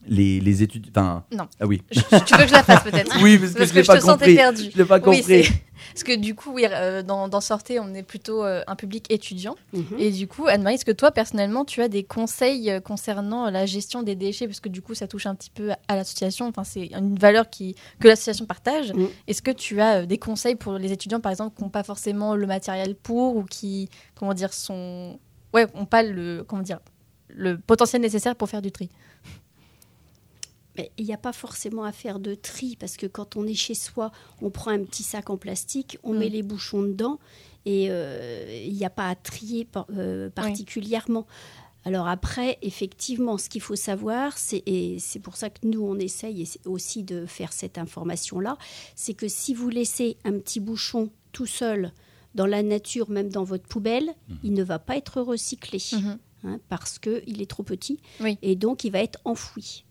les, 0.07 0.39
les 0.39 0.63
études. 0.63 0.87
Enfin, 0.89 1.23
Non. 1.31 1.45
Ah 1.59 1.65
oui. 1.67 1.81
Je- 1.91 1.99
tu 2.25 2.33
veux 2.35 2.43
que 2.43 2.47
je 2.47 2.53
la 2.53 2.63
fasse 2.63 2.83
peut-être? 2.83 3.11
Oui, 3.21 3.37
parce 3.37 3.53
que 3.53 3.65
je 3.65 3.73
l'ai 3.73 3.83
pas 3.83 3.97
te 3.97 4.01
sentais 4.03 4.35
compris. 4.35 4.71
Je 4.73 4.77
l'ai 4.77 4.85
pas 4.85 4.99
compris. 4.99 5.49
Parce 5.93 6.03
que 6.03 6.15
du 6.15 6.35
coup, 6.35 6.51
oui, 6.53 6.65
euh, 6.69 7.03
dans, 7.03 7.27
dans 7.27 7.41
Sortez, 7.41 7.79
on 7.79 7.93
est 7.93 8.03
plutôt 8.03 8.43
euh, 8.43 8.63
un 8.67 8.75
public 8.75 9.05
étudiant. 9.11 9.55
Mhm. 9.73 9.85
Et 9.99 10.11
du 10.11 10.27
coup, 10.27 10.47
Anne-Marie, 10.47 10.75
est-ce 10.75 10.85
que 10.85 10.91
toi, 10.91 11.11
personnellement, 11.11 11.65
tu 11.65 11.81
as 11.81 11.87
des 11.87 12.03
conseils 12.03 12.71
euh, 12.71 12.79
concernant 12.79 13.49
la 13.49 13.65
gestion 13.65 14.03
des 14.03 14.15
déchets? 14.15 14.47
Parce 14.47 14.59
que 14.59 14.69
du 14.69 14.81
coup, 14.81 14.95
ça 14.95 15.07
touche 15.07 15.25
un 15.25 15.35
petit 15.35 15.51
peu 15.51 15.71
à 15.87 15.95
l'association. 15.95 16.47
Enfin, 16.47 16.63
c'est 16.63 16.87
une 16.87 17.17
valeur 17.17 17.49
qui, 17.49 17.75
que 17.99 18.07
l'association 18.07 18.45
partage. 18.45 18.93
Mhm. 18.93 19.07
Est-ce 19.27 19.41
que 19.41 19.51
tu 19.51 19.81
as 19.81 20.05
des 20.05 20.17
conseils 20.17 20.55
pour 20.55 20.73
les 20.73 20.91
étudiants, 20.91 21.19
par 21.19 21.31
exemple, 21.31 21.55
qui 21.55 21.63
n'ont 21.63 21.69
pas 21.69 21.83
forcément 21.83 22.35
le 22.35 22.47
matériel 22.47 22.95
pour 22.95 23.35
ou 23.35 23.43
qui, 23.43 23.89
comment 24.15 24.33
dire, 24.33 24.53
sont. 24.53 25.19
Ouais, 25.53 25.67
n'ont 25.75 25.85
pas 25.85 26.03
le. 26.03 26.43
Comment 26.47 26.63
dire 26.63 26.79
le 27.35 27.57
potentiel 27.57 28.01
nécessaire 28.01 28.35
pour 28.35 28.49
faire 28.49 28.61
du 28.61 28.71
tri? 28.71 28.89
Mais 30.77 30.91
il 30.97 31.05
n'y 31.05 31.13
a 31.13 31.17
pas 31.17 31.33
forcément 31.33 31.83
à 31.83 31.91
faire 31.91 32.19
de 32.19 32.33
tri 32.35 32.75
parce 32.79 32.97
que 32.97 33.05
quand 33.05 33.35
on 33.35 33.45
est 33.45 33.53
chez 33.53 33.75
soi, 33.75 34.11
on 34.41 34.49
prend 34.49 34.71
un 34.71 34.83
petit 34.83 35.03
sac 35.03 35.29
en 35.29 35.37
plastique, 35.37 35.97
on 36.03 36.13
Mm. 36.13 36.17
met 36.19 36.29
les 36.29 36.43
bouchons 36.43 36.81
dedans 36.81 37.19
et 37.65 37.87
euh, 37.89 38.61
il 38.65 38.73
n'y 38.73 38.83
a 38.85 38.89
pas 38.89 39.07
à 39.09 39.15
trier 39.15 39.65
par- 39.65 39.85
euh, 39.91 40.29
particulièrement. 40.29 41.25
Alors 41.85 42.07
après, 42.07 42.57
effectivement, 42.61 43.37
ce 43.37 43.49
qu'il 43.49 43.61
faut 43.61 43.75
savoir, 43.75 44.37
c'est, 44.37 44.63
et 44.65 44.99
c'est 44.99 45.19
pour 45.19 45.35
ça 45.35 45.49
que 45.49 45.59
nous, 45.67 45.81
on 45.83 45.99
essaye 45.99 46.41
et 46.41 46.45
c'est 46.45 46.65
aussi 46.65 47.03
de 47.03 47.25
faire 47.25 47.51
cette 47.53 47.77
information-là, 47.77 48.57
c'est 48.95 49.13
que 49.13 49.27
si 49.27 49.53
vous 49.53 49.69
laissez 49.69 50.15
un 50.23 50.31
petit 50.39 50.59
bouchon 50.61 51.09
tout 51.33 51.45
seul 51.45 51.91
dans 52.35 52.45
la 52.45 52.63
nature, 52.63 53.09
même 53.09 53.29
dans 53.29 53.43
votre 53.43 53.67
poubelle, 53.67 54.09
il 54.43 54.53
ne 54.53 54.63
va 54.63 54.79
pas 54.79 54.95
être 54.97 55.21
recyclé 55.21 55.79
hein, 56.45 56.59
parce 56.69 56.99
qu'il 56.99 57.41
est 57.41 57.49
trop 57.49 57.63
petit 57.63 57.99
Oui. 58.21 58.37
et 58.41 58.55
donc 58.55 58.85
il 58.85 58.91
va 58.91 58.99
être 59.03 59.19
enfoui. 59.25 59.83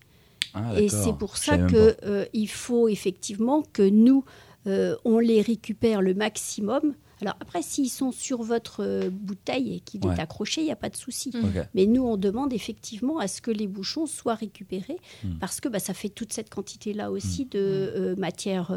Ah, 0.54 0.80
Et 0.80 0.88
c'est 0.88 1.12
pour 1.16 1.36
ça 1.36 1.56
pas. 1.58 1.66
euh, 2.04 2.24
il 2.32 2.48
faut 2.48 2.88
effectivement 2.88 3.62
que 3.72 3.82
nous, 3.88 4.24
euh, 4.66 4.96
on 5.04 5.18
les 5.18 5.40
récupère 5.42 6.02
le 6.02 6.14
maximum. 6.14 6.94
Alors 7.20 7.36
après, 7.38 7.62
s'ils 7.62 7.88
sont 7.88 8.10
sur 8.10 8.42
votre 8.42 8.82
euh, 8.82 9.08
bouteille 9.08 9.76
et 9.76 9.80
qu'il 9.80 10.04
Ouais. 10.04 10.16
est 10.16 10.20
accroché, 10.20 10.60
il 10.60 10.64
n'y 10.64 10.72
a 10.72 10.76
pas 10.76 10.88
de 10.88 10.96
souci. 10.96 11.30
Ok. 11.34 11.64
Mais 11.72 11.86
nous, 11.86 12.02
on 12.02 12.16
demande 12.16 12.52
effectivement 12.52 13.18
à 13.18 13.28
ce 13.28 13.40
que 13.40 13.52
les 13.52 13.68
bouchons 13.68 14.06
soient 14.06 14.34
récupérés 14.34 14.96
Hmm. 15.22 15.38
parce 15.38 15.60
que 15.60 15.68
bah, 15.68 15.78
ça 15.78 15.94
fait 15.94 16.08
toute 16.08 16.32
cette 16.32 16.50
quantité-là 16.50 17.12
aussi 17.12 17.44
de 17.44 17.60
euh, 17.60 18.16
matières 18.16 18.72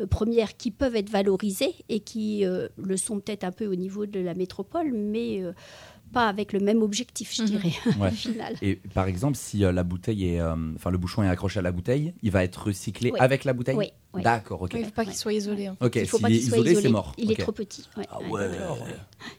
euh, 0.00 0.06
premières 0.06 0.56
qui 0.56 0.70
peuvent 0.70 0.96
être 0.96 1.10
valorisées 1.10 1.74
et 1.90 2.00
qui 2.00 2.46
euh, 2.46 2.68
le 2.82 2.96
sont 2.96 3.20
peut-être 3.20 3.44
un 3.44 3.52
peu 3.52 3.66
au 3.66 3.74
niveau 3.74 4.06
de 4.06 4.18
la 4.20 4.32
métropole, 4.32 4.92
mais 4.94 5.42
euh, 5.42 5.52
pas 6.12 6.28
avec 6.28 6.52
le 6.52 6.60
même 6.60 6.82
objectif, 6.82 7.34
je 7.34 7.42
Mhm. 7.42 7.48
dirais, 7.48 7.72
Ouais. 8.00 8.08
au 8.08 8.12
final. 8.12 8.54
Et 8.62 8.76
par 8.94 9.06
exemple, 9.06 9.36
si 9.36 9.64
euh, 9.64 9.72
la 9.72 9.82
bouteille 9.84 10.26
est, 10.34 10.40
euh, 10.40 10.54
enfin 10.76 10.90
le 10.90 10.98
bouchon 10.98 11.22
est 11.22 11.28
accroché 11.28 11.58
à 11.58 11.62
la 11.62 11.72
bouteille, 11.72 12.12
il 12.22 12.30
va 12.30 12.44
être 12.44 12.66
recyclé 12.66 13.10
Oui. 13.12 13.18
avec 13.20 13.44
la 13.44 13.52
bouteille. 13.52 13.76
Oui, 13.76 13.90
oui. 14.14 14.22
D'accord, 14.22 14.62
ok. 14.62 14.72
Il 14.74 14.80
ne 14.80 14.84
faut 14.86 14.90
pas 14.90 15.04
qu'il 15.04 15.14
soit 15.14 15.32
isolé. 15.32 15.66
hein. 15.66 15.76
Ok, 15.80 15.96
Il 15.96 16.06
faut 16.06 16.16
s'il 16.18 16.22
pas 16.22 16.28
est 16.30 16.32
qu'il 16.38 16.48
soit 16.48 16.58
isolé, 16.58 16.74
c'est 16.82 16.88
mort. 16.88 17.14
Il 17.18 17.30
est 17.32 17.36
trop 17.36 17.52
petit. 17.52 17.84
ouais, 17.96 18.04
Ah 18.10 18.18
ouais. 18.20 18.28
ouais. 18.30 18.48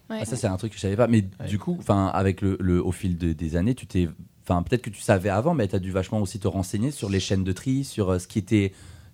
Ouais. 0.10 0.18
Ah, 0.22 0.26
ça 0.26 0.36
c'est 0.36 0.48
un 0.48 0.58
truc 0.58 0.72
que 0.72 0.78
je 0.78 0.82
savais 0.82 0.96
pas. 0.96 1.08
Mais 1.08 1.26
du 1.48 1.60
coup, 1.60 1.76
enfin 1.80 2.08
avec 2.08 2.42
le, 2.42 2.58
le- 2.60 2.84
au 2.84 2.92
fil 2.92 3.18
de- 3.18 3.34
des 3.34 3.56
années, 3.56 3.76
tu 3.76 3.86
t'es, 3.88 4.08
enfin 4.44 4.64
peut-être 4.64 4.82
que 4.82 4.90
tu 4.90 5.02
savais 5.02 5.30
avant, 5.30 5.54
mais 5.54 5.68
tu 5.68 5.76
as 5.76 5.80
dû 5.80 5.92
vachement 5.92 6.20
aussi 6.22 6.40
te 6.40 6.48
renseigner 6.48 6.92
sur 6.92 7.10
les 7.10 7.20
chaînes 7.20 7.44
de 7.44 7.52
tri, 7.52 7.84
sur 7.84 8.10
euh, 8.12 8.20
ce 8.20 8.28
qui 8.28 8.40
était 8.40 8.72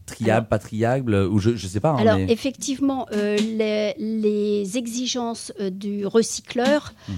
triable, 0.08 0.32
Alors- 0.32 0.48
pas 0.48 0.60
triable, 0.60 1.14
ou 1.14 1.38
je, 1.40 1.56
je 1.56 1.68
sais 1.68 1.80
pas. 1.80 1.92
hein, 1.92 1.98
Alors 2.00 2.18
mais- 2.18 2.32
effectivement, 2.32 3.06
euh, 3.14 3.38
les, 3.38 3.94
les 4.00 4.78
exigences 4.78 5.54
euh, 5.60 5.70
du 5.70 6.06
recycleur 6.08 6.94
Mhm. 7.08 7.16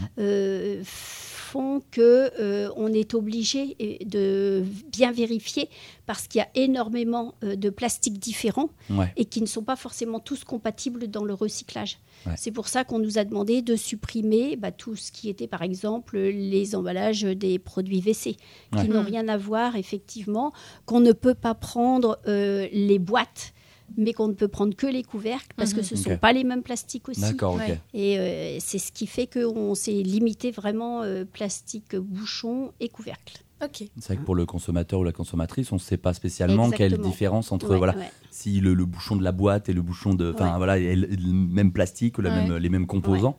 Font 1.51 1.81
que 1.91 2.29
euh, 2.39 2.69
on 2.75 2.93
est 2.93 3.13
obligé 3.13 3.75
euh, 3.81 3.95
de 4.05 4.63
bien 4.91 5.11
vérifier 5.11 5.69
parce 6.05 6.27
qu'il 6.27 6.39
y 6.39 6.41
a 6.43 6.49
énormément 6.55 7.35
euh, 7.43 7.55
de 7.55 7.69
plastiques 7.69 8.19
différents 8.19 8.69
Ouais. 8.89 9.11
et 9.17 9.25
qui 9.25 9.41
ne 9.41 9.45
sont 9.47 9.63
pas 9.63 9.75
forcément 9.75 10.19
tous 10.19 10.43
compatibles 10.43 11.07
dans 11.07 11.23
le 11.23 11.33
recyclage. 11.33 11.97
Ouais. 12.25 12.33
C'est 12.37 12.51
pour 12.51 12.67
ça 12.67 12.83
qu'on 12.83 12.99
nous 12.99 13.17
a 13.17 13.23
demandé 13.23 13.61
de 13.61 13.75
supprimer 13.75 14.55
bah, 14.57 14.71
tout 14.71 14.95
ce 14.95 15.11
qui 15.11 15.29
était 15.29 15.47
par 15.47 15.61
exemple 15.63 16.17
les 16.19 16.75
emballages 16.75 17.21
des 17.23 17.57
produits 17.59 17.99
WC 18.01 18.35
Ouais. 18.73 18.81
qui 18.81 18.89
n'ont 18.89 19.01
Mhm. 19.01 19.07
rien 19.07 19.27
à 19.27 19.37
voir 19.37 19.75
effectivement, 19.75 20.51
qu'on 20.85 20.99
ne 20.99 21.11
peut 21.13 21.33
pas 21.35 21.55
prendre 21.55 22.19
euh, 22.27 22.67
les 22.71 22.99
boîtes 22.99 23.53
mais 23.97 24.13
qu'on 24.13 24.27
ne 24.27 24.33
peut 24.33 24.47
prendre 24.47 24.75
que 24.75 24.87
les 24.87 25.03
couvercles 25.03 25.47
parce 25.55 25.73
que 25.73 25.79
Mhm. 25.79 25.83
ce 25.83 25.93
ne 25.95 25.99
sont 25.99 26.17
pas 26.17 26.33
les 26.33 26.43
mêmes 26.43 26.63
plastiques 26.63 27.09
aussi. 27.09 27.21
D'accord, 27.21 27.55
ok. 27.55 27.59
Ouais. 27.59 27.79
Et 27.93 28.17
euh, 28.19 28.57
c'est 28.59 28.79
ce 28.79 28.91
qui 28.91 29.07
fait 29.07 29.27
qu'on 29.27 29.75
s'est 29.75 29.91
limité 29.91 30.51
vraiment 30.51 31.01
euh, 31.03 31.25
plastique, 31.25 31.95
bouchon 31.95 32.71
et 32.79 32.89
couvercle. 32.89 33.37
Ok. 33.63 33.83
C'est 33.99 34.05
vrai 34.13 34.17
que 34.17 34.21
pour 34.25 34.35
le 34.35 34.45
consommateur 34.45 35.01
ou 35.01 35.03
la 35.03 35.11
consommatrice, 35.11 35.71
on 35.73 35.75
ne 35.75 35.79
sait 35.81 35.97
pas 35.97 36.13
spécialement 36.13 36.69
quelle 36.69 36.87
Exactement. 36.93 37.09
différence 37.09 37.51
entre 37.51 37.69
Ouais, 37.71 37.77
voilà 37.77 37.95
ouais. 37.97 38.09
si 38.31 38.61
le, 38.61 38.73
le 38.73 38.85
bouchon 38.85 39.17
de 39.17 39.23
la 39.23 39.33
boîte 39.33 39.67
et 39.67 39.73
le 39.73 39.81
bouchon 39.81 40.13
de, 40.13 40.31
enfin 40.33 40.51
Ouais. 40.51 40.57
voilà, 40.57 40.79
est 40.79 40.95
le, 40.95 41.07
le 41.07 41.33
même 41.33 41.73
plastique 41.73 42.17
ou 42.17 42.21
la 42.21 42.29
Ouais. 42.29 42.47
même, 42.47 42.55
les 42.57 42.69
mêmes 42.69 42.87
composants. 42.87 43.37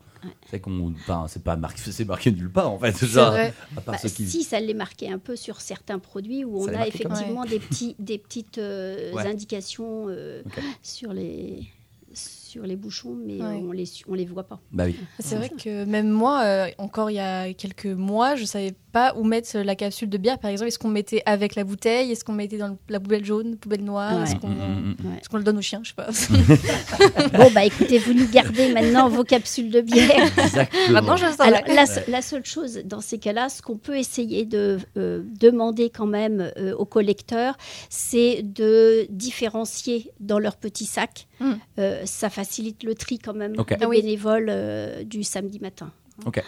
C'est 0.50 0.60
qu'on, 0.60 0.94
c'est 1.28 1.42
pas 1.44 1.56
marqué, 1.56 1.80
c'est 1.92 2.04
marqué 2.04 2.30
nulle 2.32 2.50
part 2.50 2.70
en 2.70 2.78
fait. 2.78 3.04
Genre, 3.04 3.30
vrai. 3.30 3.54
à 3.76 3.80
part 3.80 3.94
Bah, 3.94 3.98
ceux 4.00 4.08
qui. 4.08 4.26
Si, 4.26 4.42
ça 4.42 4.60
l'est 4.60 4.74
marqué 4.74 5.10
un 5.10 5.18
peu 5.18 5.36
sur 5.36 5.60
certains 5.60 5.98
produits 5.98 6.44
où 6.44 6.64
Ça 6.66 6.72
on 6.72 6.74
a 6.80 6.86
effectivement 6.86 7.44
des, 7.44 7.58
petits, 7.58 7.96
des 7.98 8.18
petites 8.18 8.58
euh, 8.58 9.12
Ouais. 9.14 9.26
indications 9.26 10.06
euh, 10.08 10.42
sur, 10.82 11.12
les, 11.12 11.66
sur 12.12 12.64
les 12.64 12.76
bouchons, 12.76 13.16
mais 13.24 13.40
Ouais. 13.40 13.62
on 13.66 13.72
les, 13.72 13.84
on 14.08 14.14
les 14.14 14.24
voit 14.26 14.44
pas. 14.44 14.60
Bah 14.72 14.84
oui. 14.86 14.96
C'est 15.20 15.36
vrai 15.36 15.48
que 15.50 15.84
même 15.84 16.10
moi, 16.10 16.42
euh, 16.44 16.68
encore 16.78 17.10
il 17.10 17.14
y 17.14 17.20
a 17.20 17.52
quelques 17.54 17.86
mois, 17.86 18.36
je 18.36 18.44
savais 18.44 18.74
pas 18.92 19.14
où 19.16 19.24
mettre 19.24 19.58
la 19.58 19.74
capsule 19.74 20.08
de 20.08 20.18
bière. 20.18 20.38
Par 20.38 20.50
exemple, 20.50 20.68
est-ce 20.68 20.78
qu'on 20.78 20.88
mettait 20.88 21.22
avec 21.26 21.54
la 21.54 21.64
bouteille 21.64 22.10
Est-ce 22.12 22.24
qu'on 22.24 22.32
mettait 22.32 22.58
dans 22.58 22.76
la 22.88 23.00
poubelle 23.00 23.24
jaune, 23.24 23.56
poubelle 23.56 23.84
noire 23.84 24.16
Ouais. 24.16 24.22
Est-ce 24.24 24.36
qu'on 24.36 24.48
Mm, 24.48 24.52
mm, 24.52 24.96
mm. 25.02 25.18
Qu'on 25.30 25.36
le 25.38 25.44
donne 25.44 25.58
aux 25.58 25.62
chiens 25.62 25.80
Je 25.82 25.90
sais 25.90 25.94
pas. 25.94 26.08
bon, 27.38 27.50
bah 27.54 27.64
écoutez, 27.64 27.98
vous 27.98 28.12
nous 28.14 28.28
gardez 28.28 28.72
maintenant 28.72 29.08
vos 29.08 29.24
capsules 29.24 29.70
de 29.70 29.80
bière. 29.80 30.10
Exactement. 30.38 30.92
Maintenant, 30.92 31.16
je. 31.16 31.26
Alors, 31.40 31.60
la, 31.68 31.86
se- 31.86 32.10
la 32.10 32.22
seule 32.22 32.44
chose 32.44 32.80
dans 32.84 33.00
ces 33.00 33.18
cas-là, 33.18 33.48
ce 33.48 33.62
qu'on 33.62 33.76
peut 33.78 33.96
essayer 33.96 34.44
de 34.44 34.78
euh, 34.96 35.22
demander 35.40 35.90
quand 35.90 36.06
même 36.06 36.50
euh, 36.56 36.74
aux 36.74 36.84
collecteurs, 36.84 37.56
c'est 37.88 38.42
de 38.42 39.06
différencier 39.10 40.10
dans 40.20 40.38
leur 40.38 40.56
petit 40.56 40.84
sac. 40.86 41.26
Euh, 41.78 42.02
ça 42.04 42.28
facilite 42.28 42.82
le 42.82 42.94
tri 42.94 43.18
quand 43.18 43.32
même 43.34 43.54
Ok. 43.58 43.70
des 43.70 43.76
Ah 43.84 43.88
oui. 43.88 44.02
bénévoles 44.02 44.48
euh, 44.50 45.04
du 45.04 45.22
samedi 45.22 45.58
matin. 45.60 45.90
Ok. 46.26 46.42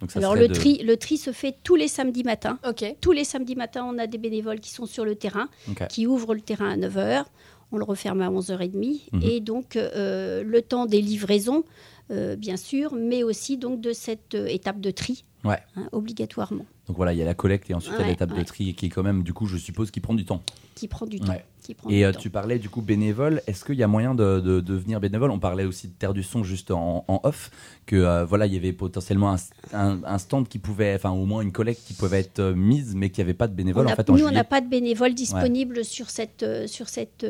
Donc 0.00 0.10
ça 0.10 0.18
Alors 0.18 0.34
le 0.34 0.48
de- 0.48 0.54
tri, 0.54 0.78
le 0.82 0.96
tri 0.96 1.16
se 1.16 1.32
fait 1.32 1.56
tous 1.62 1.76
les 1.76 1.88
samedis 1.88 2.24
matins. 2.24 2.58
Ok. 2.68 2.84
Tous 3.00 3.12
les 3.12 3.24
samedis 3.24 3.56
matins, 3.56 3.84
on 3.84 3.98
a 3.98 4.06
des 4.06 4.18
bénévoles 4.18 4.60
qui 4.60 4.70
sont 4.70 4.86
sur 4.86 5.04
le 5.04 5.14
terrain, 5.14 5.48
qui 5.88 6.06
ouvrent 6.06 6.34
le 6.34 6.40
terrain 6.40 6.70
à 6.70 6.76
9h. 6.76 7.24
On 7.72 7.78
le 7.78 7.84
referme 7.84 8.20
à 8.22 8.28
11h30. 8.30 9.02
Mhm. 9.12 9.22
Et 9.22 9.40
donc, 9.40 9.76
euh, 9.76 10.42
le 10.42 10.60
temps 10.62 10.86
des 10.86 11.00
livraisons, 11.00 11.64
euh, 12.10 12.34
bien 12.34 12.56
sûr, 12.56 12.94
mais 12.94 13.22
aussi 13.22 13.56
donc 13.58 13.80
de 13.80 13.92
cette 13.92 14.34
euh, 14.34 14.46
étape 14.46 14.80
de 14.80 14.90
tri 14.90 15.24
Ouais. 15.44 15.58
hein, 15.76 15.88
obligatoirement, 15.92 16.66
Donc 16.86 16.96
voilà, 16.96 17.12
il 17.14 17.18
y 17.18 17.22
a 17.22 17.24
la 17.24 17.32
collecte 17.34 17.70
et 17.70 17.74
ensuite 17.74 17.96
Ouais, 17.96 18.06
l'étape 18.08 18.36
de 18.36 18.42
tri 18.42 18.74
qui 18.74 18.86
est 18.86 18.88
quand 18.90 19.02
même, 19.04 19.22
du 19.22 19.32
coup, 19.32 19.46
je 19.46 19.56
suppose, 19.56 19.90
qui 19.90 20.00
prend 20.00 20.12
du 20.14 20.24
temps. 20.26 20.42
qui 20.74 20.86
prend 20.88 21.06
du 21.06 21.18
temps. 21.20 21.32
Ouais. 21.70 21.74
Qui 21.74 21.74
prend 21.74 21.90
Et 21.90 21.98
du 21.98 22.04
euh, 22.04 22.12
temps. 22.12 22.18
tu 22.20 22.30
parlais 22.30 22.58
du 22.58 22.68
coup 22.68 22.82
bénévole. 22.82 23.42
Est-ce 23.46 23.64
qu'il 23.64 23.76
y 23.76 23.82
a 23.82 23.86
moyen 23.86 24.14
de, 24.14 24.40
de, 24.40 24.40
de 24.40 24.60
devenir 24.60 24.98
bénévole? 25.00 25.30
On 25.30 25.38
parlait 25.38 25.64
aussi 25.64 25.88
de 25.88 25.92
Terre 25.92 26.14
du 26.14 26.22
Son 26.22 26.42
juste 26.42 26.70
en, 26.70 27.04
en 27.06 27.20
off, 27.22 27.50
que 27.86 27.96
euh, 27.96 28.24
voilà, 28.24 28.46
il 28.46 28.54
y 28.54 28.56
avait 28.56 28.72
potentiellement 28.72 29.32
un, 29.32 29.36
un- 29.72 30.00
un 30.04 30.18
stand 30.18 30.48
qui 30.48 30.58
pouvait, 30.58 30.94
enfin 30.94 31.10
au 31.10 31.26
moins 31.26 31.42
une 31.42 31.52
collecte 31.52 31.82
qui 31.86 31.94
pouvait 31.94 32.20
être 32.20 32.40
euh, 32.40 32.54
mise, 32.54 32.94
mais 32.96 33.10
qu'il 33.10 33.22
n'y 33.22 33.28
avait 33.30 33.36
pas 33.36 33.46
de 33.48 33.54
bénévole 33.54 33.86
en 33.86 33.90
fait 33.94 34.08
en 34.10 34.16
nous, 34.16 34.24
on 34.26 34.30
n'a 34.30 34.44
pas 34.44 34.60
de 34.60 34.68
bénévoles 34.68 35.14
disponibles 35.14 35.84
sur 35.84 36.10
cette, 36.10 36.42
euh, 36.42 36.66
sur 36.66 36.88
cette 36.88 37.24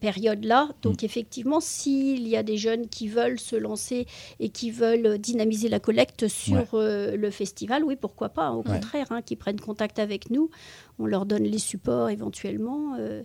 période-là. 0.00 0.68
Donc, 0.82 1.02
Mm. 1.02 1.04
effectivement, 1.04 1.60
s'il 1.60 2.26
y 2.26 2.36
a 2.36 2.42
des 2.42 2.56
jeunes 2.56 2.88
qui 2.88 3.08
veulent 3.08 3.38
se 3.40 3.56
lancer 3.56 4.06
et 4.40 4.48
qui 4.48 4.70
veulent 4.70 5.18
dynamiser 5.18 5.68
la 5.68 5.80
collecte 5.80 6.28
sur 6.28 6.74
Ouais. 6.74 7.16
le 7.16 7.30
festival, 7.30 7.84
oui, 7.84 7.96
pourquoi 8.00 8.28
pas, 8.30 8.50
au 8.52 8.58
Ouais. 8.58 8.64
contraire, 8.64 9.06
hein, 9.10 9.22
qui 9.22 9.36
prennent 9.36 9.60
contact 9.60 9.98
avec 9.98 10.30
nous. 10.30 10.50
On 10.98 11.06
leur 11.06 11.26
donne 11.26 11.42
les 11.44 11.58
supports 11.58 12.08
éventuellement. 12.10 12.94
euh, 12.98 13.22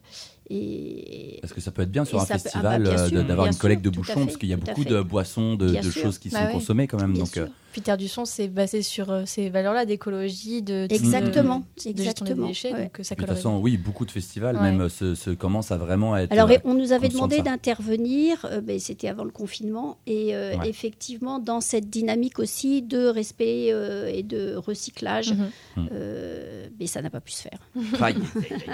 et, 0.50 1.38
Parce 1.42 1.54
que 1.54 1.62
ça 1.62 1.72
peut 1.72 1.84
être 1.84 1.92
bien 1.92 2.04
sur 2.04 2.20
un 2.20 2.24
ah 2.30 2.38
festival 2.38 2.84
bah, 2.84 2.90
euh, 3.14 3.24
d'avoir 3.24 3.48
une 3.48 3.56
collecte 3.56 3.82
de 3.86 3.90
bouchons, 3.90 4.14
fait, 4.20 4.26
parce 4.26 4.38
qu'il 4.38 4.50
y 4.50 4.54
a 4.54 4.58
beaucoup 4.58 4.84
de 4.84 5.02
boissons, 5.02 5.56
de, 5.56 5.82
choses 5.90 6.18
qui 6.18 6.28
Bah 6.30 6.40
sont 6.40 6.46
ouais. 6.48 6.52
consommées 6.52 6.88
quand 6.88 7.00
même. 7.00 7.14
bien 7.14 7.24
donc, 7.24 7.38
euh, 7.38 7.46
sûr. 7.46 7.54
Puis 7.72 7.82
Terre 7.82 7.96
du 7.96 8.10
Son, 8.10 8.26
c'est 8.26 8.50
basé 8.50 8.82
sur 8.82 9.22
ces 9.26 9.50
valeurs-là 9.50 9.86
d'écologie, 9.86 10.62
de, 10.62 10.88
de- 10.88 10.94
Exactement, 10.94 11.60
de, 11.60 11.64
de 11.94 12.04
gestion 12.04 12.26
des 12.26 12.32
exactement. 12.32 12.48
déchets, 12.48 12.74
ouais. 12.74 12.84
donc 12.94 13.00
ça 13.06 13.16
de 13.16 13.20
toute 13.22 13.30
façon, 13.30 13.60
oui, 13.60 13.78
beaucoup 13.78 14.06
de 14.06 14.12
festivals 14.12 14.58
Ouais. 14.58 14.62
même 14.74 14.90
se, 14.90 15.16
se 15.16 15.30
commencent 15.30 15.72
à 15.72 15.78
vraiment 15.78 16.18
être. 16.18 16.34
Alors, 16.34 16.52
euh, 16.52 16.58
on 16.66 16.74
nous 16.74 16.92
avait 16.92 17.08
demandé 17.08 17.42
d'intervenir, 17.42 18.46
euh, 18.52 18.60
ben, 18.60 18.78
c'était 18.78 19.08
avant 19.08 19.24
le 19.24 19.32
confinement, 19.32 20.00
et 20.06 20.36
euh, 20.36 20.58
Ouais. 20.58 20.68
effectivement, 20.70 21.40
dans 21.40 21.62
cette 21.62 21.90
dynamique 21.90 22.40
aussi 22.40 22.82
de 22.82 23.06
respect 23.06 23.70
euh, 23.72 24.12
et 24.14 24.24
de 24.24 24.56
recyclage, 24.56 25.32
Mhm. 25.32 25.50
Mhm. 25.78 25.90
euh, 25.94 26.68
mais 26.78 26.88
ça 26.88 27.02
n'a 27.02 27.10
pas 27.10 27.22
pu 27.22 27.32
se 27.32 27.44
faire. 27.44 27.60
Aïe. 28.02 28.16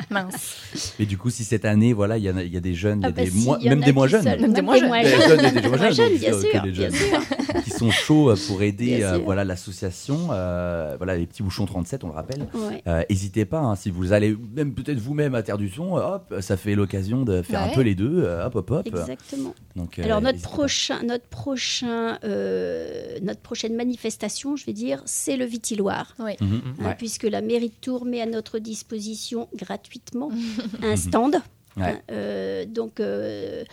mince. 0.10 0.94
Mais 1.00 1.06
du 1.06 1.18
coup, 1.18 1.30
si 1.30 1.44
cette 1.44 1.66
année, 1.66 1.94
voilà, 1.94 2.18
il 2.18 2.24
y, 2.24 2.30
en 2.30 2.38
a- 2.38 2.44
il 2.44 2.54
y 2.54 2.58
a 2.58 2.60
des 2.60 2.74
jeunes, 2.74 3.00
il 3.02 3.04
y 3.04 3.08
a 3.08 3.12
bah 3.12 3.24
des 3.24 3.30
si, 3.30 3.46
moins- 3.46 3.58
il 3.60 3.66
y 3.66 3.68
en 3.68 3.72
même 3.72 3.84
a 3.84 3.86
des 3.86 3.92
moins 3.94 4.08
jeunes. 4.08 4.24
Même 4.26 4.54
des 4.54 4.62
moins 4.62 4.78
jeunes. 4.78 4.92
Des 5.04 5.10
jeunes 5.10 5.46
et 5.46 5.52
des 5.62 5.68
moins 5.68 5.78
Moins 5.78 5.92
jeunes, 5.92 5.94
jeunes, 6.10 6.18
bien 6.18 6.32
donc, 6.32 6.40
euh, 6.46 6.50
sûr, 6.50 6.62
que 6.62 6.66
les 6.66 6.72
bien 6.72 6.90
jeunes 6.90 6.94
sûr. 6.94 7.64
qui 7.64 7.70
sont 7.70 7.92
chauds 7.92 8.30
euh, 8.32 8.36
pour 8.48 8.62
aider 8.64 8.98
Bien 8.98 9.08
euh, 9.08 9.16
sûr. 9.16 9.24
voilà 9.26 9.44
l'association 9.44 10.30
euh, 10.32 10.96
voilà 10.98 11.16
les 11.18 11.26
petits 11.28 11.44
bouchons 11.44 11.66
37 11.66 12.04
on 12.04 12.08
le 12.08 12.14
rappelle 12.14 12.48
Ouais. 12.54 12.82
Euh, 12.88 13.04
N'hésitez 13.10 13.46
pas, 13.46 13.60
hein, 13.60 13.76
si 13.76 13.90
vous 13.92 14.14
allez 14.14 14.36
même 14.56 14.74
peut-être 14.74 14.98
vous-même 15.00 15.36
à 15.36 15.44
Terre 15.44 15.58
du 15.58 15.70
Son, 15.70 15.94
hop, 15.96 16.34
ça 16.42 16.58
fait 16.58 16.76
l'occasion 16.76 17.24
de 17.24 17.42
faire 17.42 17.62
un 17.62 17.70
peu 17.70 17.82
les 17.82 17.94
deux, 17.96 18.24
euh, 18.24 18.46
hop, 18.46 18.56
hop, 18.56 18.72
hop. 18.72 18.88
Exactement. 18.88 19.54
Donc, 19.76 20.00
euh, 20.00 20.04
Alors 20.04 20.22
notre 20.22 20.34
n'hésitez 20.34 20.50
pas. 20.50 20.56
prochain, 20.58 21.04
notre 21.04 21.26
prochain, 21.28 22.18
euh, 22.24 23.18
notre 23.22 23.42
prochaine 23.42 23.76
manifestation, 23.76 24.56
je 24.56 24.66
vais 24.66 24.74
dire, 24.74 25.02
c'est 25.06 25.38
le 25.38 25.46
Vitiloir. 25.46 26.16
Oui. 26.20 26.34
Mhm, 26.42 26.62
hein, 26.82 26.86
ouais. 26.86 26.96
puisque 26.98 27.24
la 27.24 27.42
mairie 27.42 27.70
de 27.70 27.74
Tours 27.82 28.06
met 28.06 28.22
à 28.22 28.26
notre 28.26 28.60
disposition 28.78 29.48
gratuitement 29.56 30.30
un 30.84 30.96
stand. 30.96 31.36
Ouais. 31.76 31.84
hein, 31.84 32.00
euh, 32.12 32.66
donc 32.66 33.00
euh, 33.00 33.64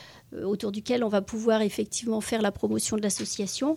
autour 0.44 0.72
duquel 0.72 1.02
on 1.04 1.08
va 1.08 1.22
pouvoir 1.22 1.62
effectivement 1.62 2.20
faire 2.20 2.42
la 2.42 2.52
promotion 2.52 2.96
de 2.98 3.02
l'association, 3.02 3.76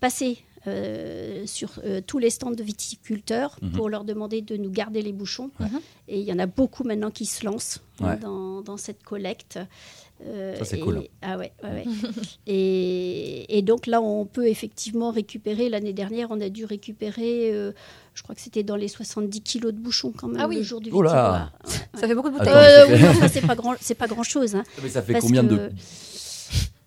passer 0.00 0.38
euh, 0.68 1.46
sur 1.46 1.70
tous 2.08 2.18
les 2.18 2.30
stands 2.30 2.50
de 2.50 2.62
viticulteurs 2.62 3.56
Mhm. 3.62 3.70
pour 3.72 3.88
leur 3.88 4.04
demander 4.04 4.40
de 4.42 4.56
nous 4.56 4.70
garder 4.70 5.00
les 5.02 5.12
bouchons. 5.12 5.50
Ouais. 5.60 5.66
Et 6.08 6.18
il 6.20 6.26
y 6.26 6.32
en 6.32 6.38
a 6.40 6.46
beaucoup 6.46 6.84
maintenant 6.84 7.10
qui 7.12 7.24
se 7.26 7.44
lancent 7.46 7.80
hein, 8.00 8.06
Ouais. 8.10 8.16
dans, 8.18 8.60
dans 8.62 8.76
cette 8.76 9.02
collecte. 9.04 9.58
Ça, 10.58 10.64
c'est 10.64 10.78
et- 10.78 10.80
cool. 10.80 11.02
Ah 11.22 11.36
ouais, 11.38 11.52
et, 12.46 13.58
et 13.58 13.62
donc 13.62 13.86
là, 13.86 14.00
on 14.00 14.24
peut 14.26 14.46
effectivement 14.48 15.10
récupérer. 15.10 15.68
L'année 15.68 15.92
dernière, 15.92 16.28
on 16.30 16.40
a 16.40 16.48
dû 16.48 16.64
récupérer, 16.64 17.50
je 18.16 18.22
crois 18.22 18.34
que 18.34 18.40
c'était 18.40 18.62
dans 18.64 18.74
les 18.76 18.88
70 18.88 19.40
kilos 19.42 19.72
de 19.72 19.78
bouchons 19.78 20.10
quand 20.16 20.26
même 20.26 20.40
Ah 20.40 20.48
oui. 20.48 20.56
le 20.56 20.62
jour 20.64 20.80
du. 20.80 20.90
Ouais. 20.90 21.06
Ça 21.08 22.08
fait 22.08 22.14
beaucoup 22.14 22.30
de 22.30 22.38
bouteilles. 22.38 22.52
Euh, 22.54 22.86
oui, 22.88 23.04
enfin, 23.08 23.28
c'est 23.32 23.46
pas 23.46 23.54
grand, 23.54 23.74
c'est 23.80 23.94
pas 23.94 24.06
grand 24.08 24.22
chose. 24.24 24.54
Hein, 24.56 24.64
Mais 24.82 24.88
ça 24.88 25.02
fait 25.02 25.18
combien 25.20 25.44
que 25.44 25.48
de. 25.54 25.70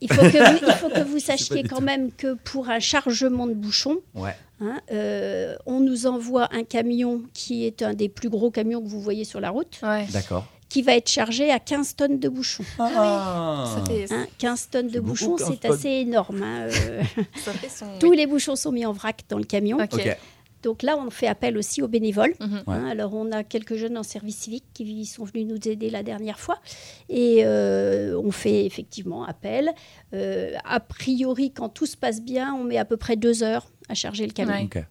Il 0.02 0.12
faut 0.14 0.22
que 0.22 0.28
vous, 0.60 0.66
il 0.66 0.74
faut 0.76 0.88
que 0.90 1.04
vous 1.04 1.20
sachiez 1.20 1.64
quand 1.64 1.78
tout. 1.80 1.84
même 1.84 2.10
que 2.14 2.36
pour 2.36 2.70
un 2.70 2.80
chargement 2.80 3.48
de 3.48 3.54
bouchons, 3.54 3.98
Ouais. 4.16 4.34
hein, 4.62 4.80
euh, 4.94 5.56
on 5.66 5.82
nous 5.82 6.08
envoie 6.08 6.48
un 6.54 6.64
camion 6.64 7.22
qui 7.34 7.66
est 7.66 7.82
un 7.82 7.94
des 7.94 8.08
plus 8.08 8.30
gros 8.30 8.50
camions 8.50 8.82
que 8.82 8.88
vous 8.88 9.02
voyez 9.02 9.26
sur 9.26 9.42
la 9.42 9.50
route, 9.50 9.78
Ouais. 9.84 10.08
D'accord. 10.14 10.48
qui 10.70 10.84
va 10.84 10.96
être 10.96 11.10
chargé 11.10 11.52
à 11.52 11.60
15 11.60 11.98
tonnes 11.98 12.18
de 12.18 12.30
bouchons. 12.30 12.64
Ah, 12.80 13.66
Ça 13.76 13.84
fait, 13.94 14.06
Hein, 14.14 14.26
15 14.38 14.70
tonnes 14.72 14.88
de 14.88 15.02
bouchons, 15.02 15.36
15 15.36 15.48
c'est 15.62 15.68
assez 15.70 15.90
énorme. 15.90 16.44
hein, 16.44 16.68
euh. 16.70 17.04
ça 17.44 17.52
fait 17.52 17.68
son. 17.68 17.86
Tous 18.00 18.14
les 18.14 18.26
bouchons 18.26 18.56
sont 18.56 18.72
mis 18.72 18.86
en 18.86 18.94
vrac 18.94 19.24
dans 19.28 19.38
le 19.38 19.44
camion. 19.44 19.80
Ok. 19.84 19.96
Ok. 19.96 20.18
Donc 20.64 20.84
là, 20.84 20.98
on 20.98 21.10
fait 21.10 21.28
appel 21.28 21.58
aussi 21.58 21.82
aux 21.82 21.88
bénévoles. 21.88 22.34
Mhm. 22.40 22.54
Ouais. 22.68 22.76
Hein, 22.76 22.86
alors, 22.88 23.14
on 23.14 23.32
a 23.32 23.44
quelques 23.44 23.76
jeunes 23.76 23.98
en 23.98 24.04
service 24.04 24.38
civique 24.38 24.66
qui 24.74 25.06
sont 25.06 25.24
venus 25.24 25.48
nous 25.48 25.70
aider 25.72 25.90
la 25.90 26.04
dernière 26.04 26.40
fois. 26.40 26.60
Et 27.08 27.46
euh, 27.46 28.20
on 28.24 28.32
fait 28.32 28.66
effectivement 28.66 29.24
appel. 29.24 29.72
Euh, 30.14 30.54
a 30.66 30.80
priori, 30.80 31.52
quand 31.52 31.70
tout 31.70 31.86
se 31.86 31.96
passe 31.98 32.22
bien, 32.22 32.54
on 32.56 32.64
met 32.66 32.78
à 32.78 32.86
peu 32.86 32.98
près 32.98 33.16
deux 33.16 33.42
heures 33.44 33.72
à 33.88 33.94
charger 33.94 34.26
le 34.26 34.34
camion. 34.34 34.54
Ouais. 34.74 34.86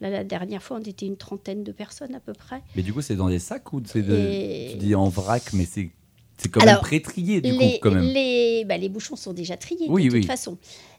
Là, 0.00 0.10
la 0.10 0.24
dernière 0.24 0.62
fois, 0.62 0.78
on 0.80 0.84
était 0.84 1.06
une 1.06 1.16
trentaine 1.16 1.64
de 1.64 1.72
personnes 1.72 2.14
à 2.14 2.20
peu 2.20 2.34
près. 2.34 2.60
Mais 2.76 2.82
du 2.82 2.92
coup, 2.92 3.00
c'est 3.00 3.16
dans 3.16 3.28
des 3.30 3.38
sacs 3.38 3.72
ou 3.72 3.80
c'est 3.84 4.02
de. 4.02 4.14
Et- 4.14 4.68
Tu 4.72 4.76
dis 4.78 4.94
en 4.94 5.08
vrac, 5.08 5.52
mais 5.54 5.64
c'est 5.64 5.90
c'est 6.36 6.50
quand 6.50 6.62
même 6.64 6.76
pré-trié 6.78 7.40
du 7.40 7.50
les, 7.50 7.56
coup, 7.72 7.78
quand 7.80 7.92
même. 7.92 8.04
les, 8.04 8.66
bah, 8.66 8.76
les 8.76 8.90
bouchons 8.90 9.16
sont 9.16 9.32
déjà 9.32 9.56
triés 9.56 9.86
Oui, 9.88 10.04
de 10.04 10.08
toute 10.10 10.18
oui. 10.20 10.22
façon. 10.26 10.58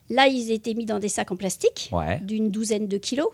Là, 0.10 0.28
ils 0.28 0.52
étaient 0.52 0.74
mis 0.74 0.86
dans 0.86 1.00
des 1.00 1.10
sacs 1.10 1.32
en 1.32 1.36
plastique 1.36 1.90
Ouais. 1.92 2.20
d'une 2.22 2.50
douzaine 2.50 2.88
de 2.88 2.98
kilos. 2.98 3.28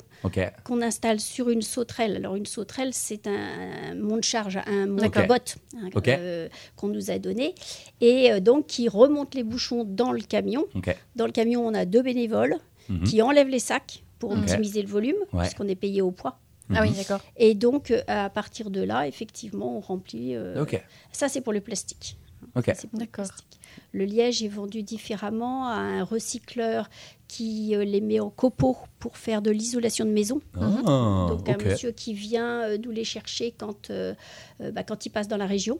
Qu'on 0.63 0.81
installe 0.81 1.19
sur 1.19 1.49
une 1.49 1.61
sauterelle. 1.61 2.15
Alors 2.15 2.35
une 2.35 2.45
sauterelle, 2.45 2.93
c'est 2.93 3.27
un 3.27 3.93
monte-charge, 3.95 4.57
un 4.65 4.87
D'accord. 4.87 5.21
monte-botte 5.21 5.57
hein, 5.77 5.89
Ok. 5.93 6.07
euh, 6.07 6.47
qu'on 6.75 6.87
nous 6.87 7.11
a 7.11 7.19
donné. 7.19 7.53
Et 8.01 8.31
euh, 8.31 8.39
donc 8.39 8.67
qui 8.67 8.87
remonte 8.89 9.35
les 9.35 9.43
bouchons 9.43 9.83
dans 9.83 10.11
le 10.11 10.21
camion. 10.21 10.65
Dans 11.15 11.25
le 11.25 11.31
camion, 11.31 11.65
on 11.65 11.73
a 11.73 11.85
deux 11.85 12.01
bénévoles 12.01 12.55
Mhm. 12.89 13.03
qui 13.03 13.21
enlèvent 13.21 13.49
les 13.49 13.59
sacs 13.59 14.03
pour 14.19 14.31
optimiser 14.31 14.81
le 14.81 14.87
volume, 14.87 15.15
Ouais. 15.33 15.41
puisqu'on 15.43 15.67
est 15.67 15.75
payé 15.75 16.01
au 16.01 16.11
poids. 16.11 16.39
Ah 16.73 16.79
oui, 16.81 16.91
d'accord. 16.91 17.19
Et 17.37 17.53
donc, 17.55 17.91
euh, 17.91 18.01
à 18.07 18.29
partir 18.29 18.69
de 18.71 18.81
là, 18.81 19.07
effectivement, 19.07 19.77
on 19.77 19.81
remplit. 19.81 20.35
euh, 20.35 20.61
Ok. 20.63 20.81
Ça, 21.11 21.27
c'est 21.29 21.41
pour 21.41 21.51
le 21.53 21.59
plastique. 21.61 22.17
Ok. 22.55 22.65
Ça, 22.67 22.73
c'est 22.75 22.87
pour 22.89 22.99
le 22.99 23.05
D'accord. 23.05 23.25
Le 23.91 24.05
liège 24.05 24.43
est 24.43 24.47
vendu 24.47 24.83
différemment 24.83 25.67
à 25.67 25.75
un 25.75 26.03
recycleur 26.03 26.89
qui 27.27 27.75
euh, 27.75 27.83
les 27.83 28.01
met 28.01 28.19
en 28.19 28.29
copeaux 28.29 28.77
pour 28.99 29.17
faire 29.17 29.41
de 29.41 29.51
l'isolation 29.51 30.05
de 30.05 30.11
maison. 30.11 30.41
Ah, 30.55 31.27
Donc 31.29 31.49
un 31.49 31.57
monsieur 31.57 31.91
qui 31.91 32.13
vient 32.13 32.61
euh, 32.61 32.77
nous 32.77 32.91
les 32.91 33.03
chercher 33.03 33.53
quand, 33.57 33.89
euh, 33.89 34.13
bah, 34.59 34.83
quand 34.83 35.05
il 35.05 35.09
passe 35.09 35.27
dans 35.27 35.37
la 35.37 35.47
région. 35.47 35.79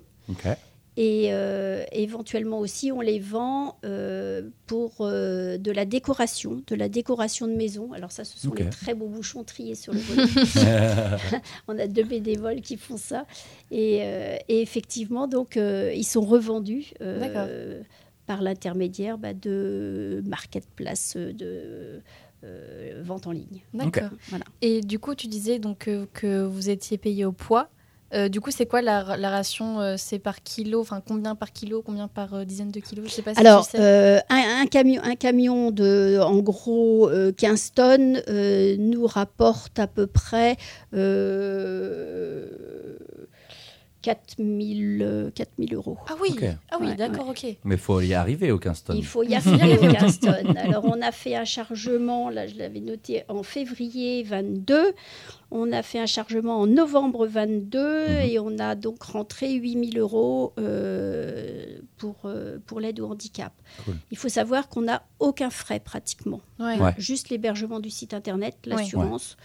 Et 0.96 1.30
euh, 1.32 1.84
éventuellement 1.92 2.60
aussi, 2.60 2.92
on 2.92 3.02
les 3.02 3.20
vend 3.20 3.78
euh, 3.84 4.44
pour 4.68 4.98
euh, 5.02 5.58
de 5.58 5.72
la 5.72 5.86
décoration, 5.86 6.62
de 6.68 6.76
la 6.76 6.88
décoration 6.88 7.48
de 7.48 7.54
maison. 7.54 7.94
Alors 7.94 8.12
ça, 8.12 8.24
ce 8.24 8.38
sont 8.40 8.50
Ok. 8.50 8.60
les 8.60 8.70
très 8.70 8.94
beaux 8.94 9.08
bouchons 9.08 9.44
triés 9.44 9.74
sur 9.74 9.92
le 9.92 10.00
volet. 10.00 10.24
on 11.68 11.80
a 11.80 11.88
deux 11.88 12.04
bénévoles 12.04 12.62
qui 12.62 12.78
font 12.78 12.98
ça. 12.98 13.26
Et, 13.72 14.02
euh, 14.04 14.38
et 14.48 14.62
effectivement, 14.62 15.28
donc, 15.28 15.58
euh, 15.58 15.92
ils 15.96 16.04
sont 16.04 16.22
revendus 16.22 16.94
euh, 17.02 17.82
par 18.28 18.44
l'intermédiaire 18.44 19.18
bah, 19.18 19.34
de 19.34 20.22
marketplace 20.28 21.18
de 21.18 22.02
euh, 22.44 23.02
vente 23.04 23.26
en 23.26 23.32
ligne. 23.32 23.62
D'accord. 23.74 24.10
Voilà. 24.30 24.46
Et 24.62 24.82
du 24.82 25.00
coup, 25.00 25.16
tu 25.16 25.26
disais 25.28 25.58
donc 25.58 25.90
que 26.14 26.44
vous 26.44 26.70
étiez 26.70 27.00
payé 27.00 27.26
au 27.26 27.32
poids. 27.32 27.70
Euh, 28.14 28.30
du 28.30 28.42
coup, 28.42 28.52
c'est 28.52 28.66
quoi 28.66 28.82
la, 28.82 29.18
la 29.18 29.30
ration 29.30 29.80
euh, 29.82 29.96
C'est 29.98 30.20
par 30.20 30.44
kilo 30.44 30.82
Enfin, 30.82 31.02
combien 31.06 31.36
par 31.36 31.52
kilo 31.52 31.82
Combien 31.82 32.08
par 32.08 32.34
euh, 32.34 32.46
dizaine 32.46 32.72
de 32.72 32.80
kilos? 32.80 33.08
Je 33.08 33.12
sais 33.14 33.22
pas 33.22 33.34
si 33.34 33.40
Alors, 33.40 33.66
tu 33.66 33.78
sais. 33.78 34.22
un, 34.30 34.62
un 34.62 34.66
camion, 34.68 35.02
un 35.04 35.16
camion 35.16 35.72
de, 35.72 36.20
en 36.22 36.38
gros, 36.40 37.10
euh, 37.10 37.32
15 37.32 37.72
tonnes 37.74 38.22
nous 38.78 39.08
rapporte 39.08 39.80
à 39.80 39.88
peu 39.88 40.08
près 40.08 40.58
4000 44.04 45.02
euh, 45.02 45.32
4000 45.32 45.74
euros. 45.74 45.98
Ah 46.08 46.14
oui, 46.22 46.36
ah 46.70 46.78
oui, 46.80 46.88
Ouais, 46.90 46.96
d'accord, 46.96 47.30
ok. 47.30 47.46
Mais 47.64 47.78
faut 47.78 48.00
y 48.02 48.14
arriver 48.14 48.52
au 48.52 48.60
15 48.60 48.84
tonnes. 48.84 48.98
Il 48.98 49.06
faut 49.06 49.24
y 49.24 49.34
arriver 49.34 49.88
15 49.88 50.20
tonnes. 50.20 50.58
Alors, 50.58 50.86
on 50.86 51.02
a 51.02 51.12
fait 51.12 51.36
un 51.36 51.46
chargement, 51.46 52.30
là, 52.30 52.46
je 52.46 52.56
l'avais 52.56 52.80
noté, 52.82 53.24
en 53.30 53.42
février 53.44 54.22
22. 54.24 54.94
On 55.50 55.72
a 55.72 55.82
fait 55.84 56.00
un 56.00 56.06
chargement 56.06 56.60
en 56.60 56.68
novembre 56.68 57.26
22 57.28 57.80
Mhm. 58.08 58.30
et 58.30 58.40
on 58.40 58.60
a 58.60 58.76
donc 58.76 59.02
rentré 59.04 59.54
8000 59.54 59.98
euros 60.00 60.54
euh, 60.60 61.78
pour, 61.98 62.16
euh, 62.26 62.58
pour 62.66 62.80
l'aide 62.80 63.00
au 63.00 63.08
handicap. 63.10 63.54
Cool. 63.86 63.96
Il 64.12 64.18
faut 64.18 64.30
savoir 64.30 64.68
qu'on 64.68 64.82
n'a 64.82 65.04
aucun 65.20 65.50
frais 65.50 65.80
pratiquement. 65.80 66.42
Ouais. 66.60 66.78
Ouais. 66.80 66.94
Juste 66.98 67.30
l'hébergement 67.30 67.80
du 67.80 67.90
site 67.90 68.14
internet, 68.14 68.56
Ouais. 68.68 68.74
l'assurance, 68.76 69.38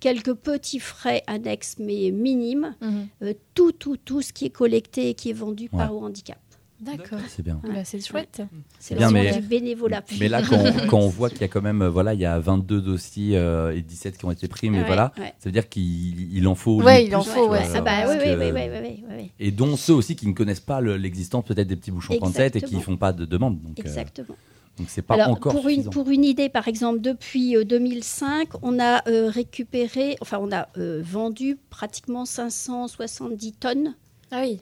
quelques 0.00 0.34
petits 0.34 0.80
frais 0.80 1.22
annexes 1.26 1.76
mais 1.78 2.10
minimes, 2.10 2.74
Mhm. 2.80 3.06
euh, 3.22 3.32
tout, 3.54 3.72
tout, 3.72 3.96
tout 3.96 4.22
ce 4.22 4.32
qui 4.32 4.46
est 4.46 4.50
collecté 4.50 5.08
et 5.10 5.14
qui 5.14 5.30
est 5.30 5.34
vendu 5.34 5.64
Ouais. 5.72 5.78
par 5.78 5.94
au 5.94 6.04
handicap. 6.04 6.38
D'accord. 6.80 7.20
C'est 7.28 7.42
bien. 7.42 7.60
Bah, 7.62 7.82
c'est 7.84 8.04
chouette. 8.04 8.42
C'est 8.78 8.94
Bien, 8.96 9.10
mais- 9.10 9.32
du 9.40 9.46
bénévolat. 9.46 10.02
Mais 10.20 10.28
là, 10.28 10.42
quand, 10.42 10.58
quand 10.90 10.98
on 10.98 11.08
voit 11.08 11.30
qu'il 11.30 11.40
y 11.40 11.44
a 11.44 11.48
quand 11.48 11.62
même, 11.62 11.80
euh, 11.80 11.88
voilà, 11.88 12.12
il 12.12 12.20
y 12.20 12.26
a 12.26 12.38
22 12.38 12.82
dossiers 12.82 13.38
euh, 13.38 13.74
et 13.74 13.80
17 13.80 14.18
qui 14.18 14.24
ont 14.26 14.30
été 14.30 14.48
pris, 14.48 14.68
mais 14.68 14.80
Ouais, 14.80 14.84
voilà, 14.84 15.12
ouais. 15.18 15.32
ça 15.38 15.46
veut 15.48 15.52
dire 15.52 15.68
qu'il 15.70 16.36
il 16.36 16.46
en 16.46 16.54
faut. 16.54 16.82
Ouais, 16.82 16.98
les 17.00 17.06
il 17.06 17.16
en 17.16 17.22
faut, 17.22 17.48
ouais. 17.48 17.62
Ah 17.74 17.80
bah 17.80 17.92
oui, 18.08 18.16
oui, 18.18 18.24
que- 18.24 18.38
oui, 18.38 18.50
oui, 18.52 18.60
oui, 18.70 18.78
oui, 18.82 19.04
oui. 19.16 19.30
Et 19.40 19.50
dont 19.50 19.76
ceux 19.78 19.94
aussi 19.94 20.14
qui 20.14 20.26
ne 20.26 20.34
connaissent 20.34 20.60
pas 20.60 20.82
le- 20.82 20.98
l'existence 20.98 21.44
peut-être 21.46 21.68
des 21.68 21.76
petits 21.76 21.92
bouchons 21.92 22.16
37 22.18 22.56
et 22.56 22.58
qui 22.58 22.64
Exactement. 22.66 22.82
font 22.82 22.96
pas 22.98 23.12
de 23.14 23.24
demande. 23.24 23.60
Donc, 23.62 23.78
euh, 23.78 23.82
Exactement. 23.82 24.36
Donc 24.78 24.88
c'est 24.90 25.02
pas 25.02 25.14
Alors, 25.14 25.28
encore 25.28 25.52
pour, 25.52 25.68
une, 25.68 25.76
suffisant. 25.76 25.90
pour 25.90 26.10
une 26.10 26.24
idée, 26.24 26.48
par 26.48 26.66
exemple, 26.66 27.00
depuis 27.00 27.56
euh, 27.56 27.64
2005, 27.64 28.48
on 28.62 28.80
a 28.80 29.08
euh, 29.08 29.28
récupéré, 29.28 30.16
enfin, 30.20 30.38
on 30.40 30.50
a 30.50 30.68
euh, 30.78 31.00
vendu 31.04 31.56
pratiquement 31.70 32.24
570 32.24 33.52
tonnes. 33.52 33.94
Ah 34.30 34.40
oui. 34.42 34.60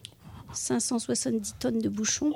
570 0.53 1.55
tonnes 1.59 1.79
de 1.79 1.89
bouchons. 1.89 2.31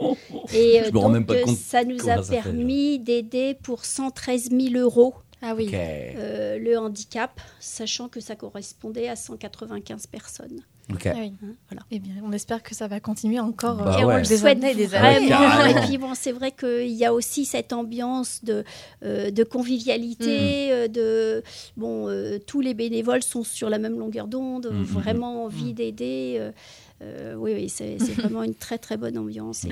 Et 0.54 0.82
euh, 0.82 0.92
me 0.92 0.98
rends 0.98 1.06
donc, 1.06 1.14
même 1.14 1.26
pas 1.26 1.36
euh, 1.36 1.44
compte 1.44 1.58
ça 1.58 1.84
nous 1.84 2.10
a 2.10 2.22
permis 2.22 3.00
d'aider 3.00 3.56
pour 3.62 3.86
113 3.86 4.50
000 4.52 4.76
euros 4.76 5.16
Ah 5.42 5.54
oui. 5.56 5.70
Euh, 5.74 6.58
le 6.58 6.78
handicap, 6.80 7.40
sachant 7.60 8.08
que 8.10 8.20
ça 8.20 8.36
correspondait 8.36 9.08
à 9.08 9.16
195 9.16 10.08
personnes. 10.08 10.62
Ok. 10.92 11.06
Ah 11.06 11.14
oui. 11.18 11.34
Hein, 11.44 11.48
voilà. 11.70 11.84
Eh 11.92 12.00
bien, 12.00 12.14
on 12.24 12.32
espère 12.32 12.64
que 12.64 12.74
ça 12.74 12.88
va 12.88 13.00
continuer 13.02 13.40
encore 13.42 13.76
Bah 13.84 13.98
euh, 13.98 14.00
et 14.02 14.06
ouais. 14.06 14.22
le 14.22 14.28
des 14.28 14.38
souhaite 14.38 14.58
années 14.58 14.72
et 14.72 14.76
des 14.76 14.86
vraiment. 14.88 15.08
années. 15.36 15.74
Ouais, 15.74 15.84
et 15.84 15.86
puis 15.86 15.98
bon, 15.98 16.14
c'est 16.16 16.32
vrai 16.32 16.52
qu'il 16.54 16.88
y 16.94 17.04
a 17.04 17.14
aussi 17.14 17.44
cette 17.44 17.74
ambiance 17.74 18.44
de, 18.46 18.64
euh, 19.04 19.30
de 19.30 19.44
convivialité, 19.44 20.70
Mm. 20.70 20.72
euh, 20.72 20.88
de 20.88 21.44
bon, 21.76 22.08
euh, 22.08 22.40
tous 22.40 22.62
les 22.62 22.74
bénévoles 22.74 23.22
sont 23.24 23.44
sur 23.44 23.70
la 23.70 23.80
même 23.80 24.00
longueur 24.00 24.28
d'onde, 24.28 24.70
Mm, 24.72 24.80
mm, 24.80 24.84
vraiment 24.84 25.44
envie 25.44 25.74
d'aider. 25.74 26.38
euh, 26.40 26.52
euh, 27.04 27.36
oui, 27.36 27.54
oui, 27.54 27.70
c'est 27.70 27.98
vraiment 28.32 28.44
une 28.44 28.56
très 28.56 28.78
très 28.78 28.96
bonne 28.98 29.18
ambiance. 29.18 29.66
Et 29.66 29.70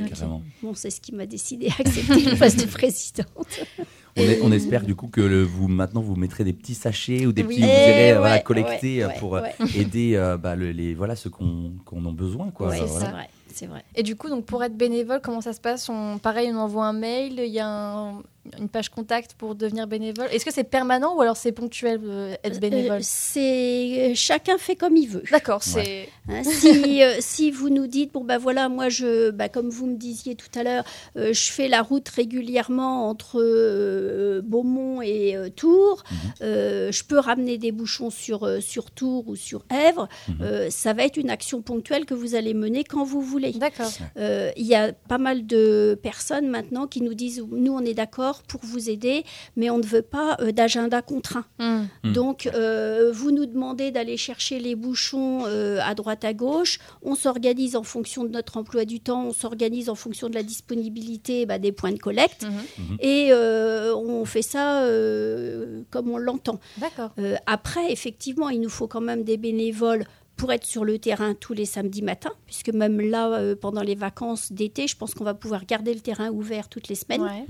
bon, 0.61 0.73
c'est 0.75 0.89
ce 0.89 0.99
qui 1.01 1.13
m'a 1.13 1.25
décidé 1.25 1.69
à 1.69 1.79
accepter 1.81 2.19
le 2.29 2.37
poste 2.37 2.59
de 2.59 2.69
présidente. 2.69 3.59
On, 4.17 4.21
est- 4.21 4.41
on 4.41 4.51
espère 4.51 4.83
du 4.83 4.95
coup 4.95 5.07
que 5.07 5.19
le- 5.21 5.43
vous 5.43 5.67
maintenant 5.67 6.01
vous 6.01 6.15
mettrez 6.15 6.43
des 6.45 6.53
petits 6.53 6.73
sachets 6.75 7.25
ou 7.25 7.33
des 7.33 7.41
Oui. 7.43 7.49
petits 7.55 7.61
vous 7.61 7.67
irez 7.67 8.13
voilà, 8.17 8.39
collecter 8.39 9.05
ouais, 9.05 9.13
pour 9.19 9.33
ouais. 9.33 9.53
aider 9.75 10.13
euh, 10.15 10.37
bah, 10.37 10.55
le- 10.55 10.71
les 10.71 10.93
voilà 10.93 11.15
ceux 11.15 11.29
qu'on 11.29 11.73
qu'on 11.85 12.05
a 12.07 12.11
besoin 12.11 12.49
quoi. 12.51 12.69
Ouais, 12.69 12.77
c'est 12.79 12.85
voilà. 12.85 13.09
vrai, 13.11 13.29
c'est 13.53 13.65
vrai. 13.67 13.83
Et 13.95 14.03
du 14.03 14.15
coup, 14.15 14.29
donc 14.29 14.45
pour 14.45 14.63
être 14.63 14.77
bénévole, 14.77 15.19
comment 15.21 15.41
ça 15.41 15.51
se 15.53 15.59
passe? 15.59 15.89
On, 15.89 16.17
Pareil, 16.17 16.49
on 16.53 16.57
envoie 16.57 16.85
un 16.85 16.93
mail, 16.93 17.33
il 17.39 17.51
y 17.51 17.59
a 17.59 17.67
un- 17.67 18.21
une 18.59 18.69
page 18.69 18.89
contact 18.89 19.33
pour 19.33 19.55
devenir 19.55 19.87
bénévole. 19.87 20.27
Est-ce 20.31 20.45
que 20.45 20.53
c'est 20.53 20.63
permanent 20.63 21.15
ou 21.15 21.21
alors 21.21 21.37
c'est 21.37 21.51
ponctuel 21.51 21.99
euh, 22.03 22.35
être 22.43 22.59
bénévole 22.59 22.97
Euh, 22.97 23.03
c'est 23.03 24.13
chacun 24.15 24.57
fait 24.57 24.75
comme 24.75 24.95
il 24.95 25.07
veut. 25.07 25.23
D'accord, 25.31 25.63
c'est. 25.63 26.09
Hein, 26.29 26.43
si, 26.43 27.03
euh, 27.03 27.15
si 27.19 27.51
vous 27.51 27.69
nous 27.69 27.87
dites, 27.87 28.11
bon 28.13 28.23
ben 28.23 28.37
voilà, 28.37 28.69
moi 28.69 28.89
je, 28.89 29.29
bah, 29.31 29.49
comme 29.49 29.69
vous 29.69 29.85
me 29.87 29.95
disiez 29.97 30.35
tout 30.35 30.47
à 30.57 30.63
l'heure, 30.63 30.83
euh, 31.17 31.33
je 31.33 31.51
fais 31.51 31.67
la 31.67 31.81
route 31.81 32.07
régulièrement 32.09 33.09
entre 33.09 33.39
euh, 33.41 34.41
Beaumont 34.43 35.01
et 35.01 35.35
euh, 35.35 35.49
Tours, 35.49 36.03
Mhm. 36.11 36.17
euh, 36.41 36.91
je 36.91 37.03
peux 37.03 37.19
ramener 37.19 37.57
des 37.57 37.71
bouchons 37.71 38.09
sur, 38.09 38.43
euh, 38.43 38.59
sur 38.61 38.91
Tours 38.91 39.27
ou 39.27 39.35
sur 39.35 39.65
Èvre, 39.87 40.07
Mhm. 40.27 40.35
euh, 40.41 40.69
ça 40.69 40.93
va 40.93 41.03
être 41.03 41.17
une 41.17 41.29
action 41.29 41.61
ponctuelle 41.61 42.05
que 42.05 42.13
vous 42.13 42.35
allez 42.35 42.53
mener 42.53 42.83
quand 42.83 43.03
vous 43.03 43.21
voulez. 43.21 43.51
D'accord. 43.53 43.91
Euh, 44.17 44.51
Il 44.57 44.65
y 44.65 44.75
a 44.75 44.93
pas 44.93 45.17
mal 45.17 45.45
de 45.45 45.97
personnes 46.01 46.47
maintenant 46.47 46.87
qui 46.87 47.01
nous 47.01 47.13
disent, 47.13 47.43
nous 47.51 47.73
on 47.73 47.81
est 47.81 47.93
d'accord 47.93 48.34
pour 48.43 48.61
vous 48.63 48.89
aider, 48.89 49.23
mais 49.55 49.69
on 49.69 49.77
ne 49.77 49.85
veut 49.85 50.01
pas 50.01 50.37
euh, 50.39 50.51
d'agenda 50.51 51.01
contraint. 51.01 51.45
Hmm. 51.59 51.85
Mm. 52.03 52.13
Donc, 52.13 52.47
euh, 52.47 53.11
vous 53.13 53.31
nous 53.31 53.45
demandez 53.45 53.91
d'aller 53.91 54.17
chercher 54.17 54.59
les 54.59 54.75
bouchons 54.75 55.45
euh, 55.45 55.79
à 55.83 55.95
droite, 55.95 56.25
à 56.25 56.33
gauche. 56.33 56.79
On 57.01 57.15
s'organise 57.15 57.75
en 57.75 57.83
fonction 57.83 58.23
de 58.23 58.29
notre 58.29 58.57
emploi 58.57 58.85
du 58.85 58.99
temps, 58.99 59.25
on 59.27 59.33
s'organise 59.33 59.89
en 59.89 59.95
fonction 59.95 60.29
de 60.29 60.35
la 60.35 60.43
disponibilité 60.43 61.45
bah, 61.45 61.59
des 61.59 61.71
points 61.71 61.91
de 61.91 61.99
collecte. 61.99 62.43
Mhm. 62.43 62.97
Et 62.99 63.29
euh, 63.31 63.95
on 63.95 64.25
fait 64.25 64.41
ça 64.41 64.83
euh, 64.83 65.81
comme 65.89 66.09
on 66.09 66.17
l'entend. 66.17 66.59
D'accord. 66.77 67.11
Euh, 67.19 67.35
après, 67.45 67.91
effectivement, 67.91 68.49
il 68.49 68.61
nous 68.61 68.69
faut 68.69 68.87
quand 68.87 69.01
même 69.01 69.23
des 69.23 69.37
bénévoles 69.37 70.05
pour 70.35 70.51
être 70.51 70.65
sur 70.65 70.83
le 70.83 70.99
terrain 70.99 71.33
tous 71.33 71.53
les 71.53 71.65
samedis 71.65 72.01
matins, 72.01 72.33
puisque 72.45 72.69
même 72.69 72.99
là, 72.99 73.33
euh, 73.33 73.55
pendant 73.55 73.81
les 73.81 73.95
vacances 73.95 74.51
d'été, 74.51 74.87
je 74.87 74.95
pense 74.97 75.13
qu'on 75.13 75.23
va 75.23 75.33
pouvoir 75.33 75.65
garder 75.65 75.93
le 75.93 76.01
terrain 76.01 76.29
ouvert 76.29 76.67
toutes 76.67 76.87
les 76.89 76.95
semaines. 76.95 77.21
Ouais. 77.21 77.45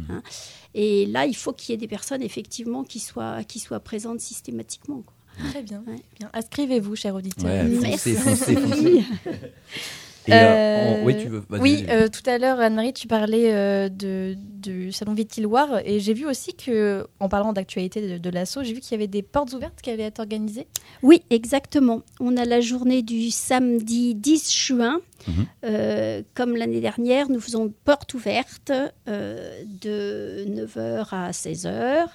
Et 0.73 1.05
là, 1.07 1.25
il 1.25 1.35
faut 1.35 1.51
qu'il 1.53 1.71
y 1.71 1.73
ait 1.73 1.77
des 1.77 1.87
personnes, 1.87 2.21
effectivement, 2.21 2.83
qui 2.83 2.99
soient, 2.99 3.43
qui 3.43 3.59
soient 3.59 3.79
présentes 3.79 4.19
systématiquement. 4.19 5.01
quoi. 5.01 5.13
Très 5.49 5.63
bien. 5.63 5.83
Ouais. 5.87 5.99
bien. 6.19 6.29
Inscrivez-vous, 6.33 6.95
cher 6.95 7.15
auditeur. 7.15 7.45
Ouais, 7.45 7.63
Merci. 7.63 8.13
foncez, 8.13 8.35
foncez, 8.35 8.55
foncez. 8.55 9.03
Et, 10.27 10.33
euh, 10.33 10.37
Euh, 10.37 11.03
oui, 11.03 11.17
tu 11.17 11.27
veux. 11.29 11.43
vas-y, 11.49 11.61
Oui, 11.61 11.83
vas-y. 11.83 11.95
euh, 11.95 12.07
tout 12.07 12.27
à 12.29 12.37
l'heure, 12.37 12.59
Anne-Marie, 12.59 12.93
tu 12.93 13.07
parlais 13.07 13.53
euh, 13.53 13.89
de, 13.89 14.35
du 14.37 14.91
salon 14.91 15.13
Vitiloire 15.13 15.79
et 15.85 15.99
j'ai 15.99 16.13
vu 16.13 16.25
aussi 16.25 16.53
que, 16.55 17.05
en 17.19 17.29
parlant 17.29 17.53
d'actualité 17.53 18.01
de, 18.01 18.17
de 18.17 18.29
l'assaut, 18.29 18.63
j'ai 18.63 18.73
vu 18.73 18.79
qu'il 18.79 18.91
y 18.91 18.95
avait 18.95 19.07
des 19.07 19.21
portes 19.21 19.53
ouvertes 19.53 19.81
qui 19.81 19.89
allaient 19.91 20.03
être 20.03 20.19
organisées. 20.19 20.67
Oui, 21.03 21.21
exactement. 21.29 22.01
On 22.19 22.37
a 22.37 22.45
la 22.45 22.59
journée 22.61 23.01
du 23.03 23.29
samedi 23.31 24.15
10 24.15 24.51
juin. 24.53 24.99
Mhm. 25.27 25.45
Euh, 25.65 26.21
comme 26.35 26.55
l'année 26.55 26.81
dernière, 26.81 27.29
nous 27.29 27.39
faisons 27.39 27.73
porte 27.83 28.13
ouverte 28.13 28.71
euh, 29.07 29.63
de 29.81 30.45
9h 30.47 31.07
à 31.11 31.31
16h, 31.31 32.05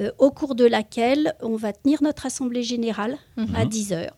euh, 0.00 0.10
au 0.18 0.30
cours 0.30 0.54
de 0.54 0.64
laquelle 0.64 1.34
on 1.42 1.56
va 1.56 1.72
tenir 1.72 2.02
notre 2.02 2.26
assemblée 2.26 2.62
générale 2.62 3.16
à 3.54 3.64
10h. 3.66 4.08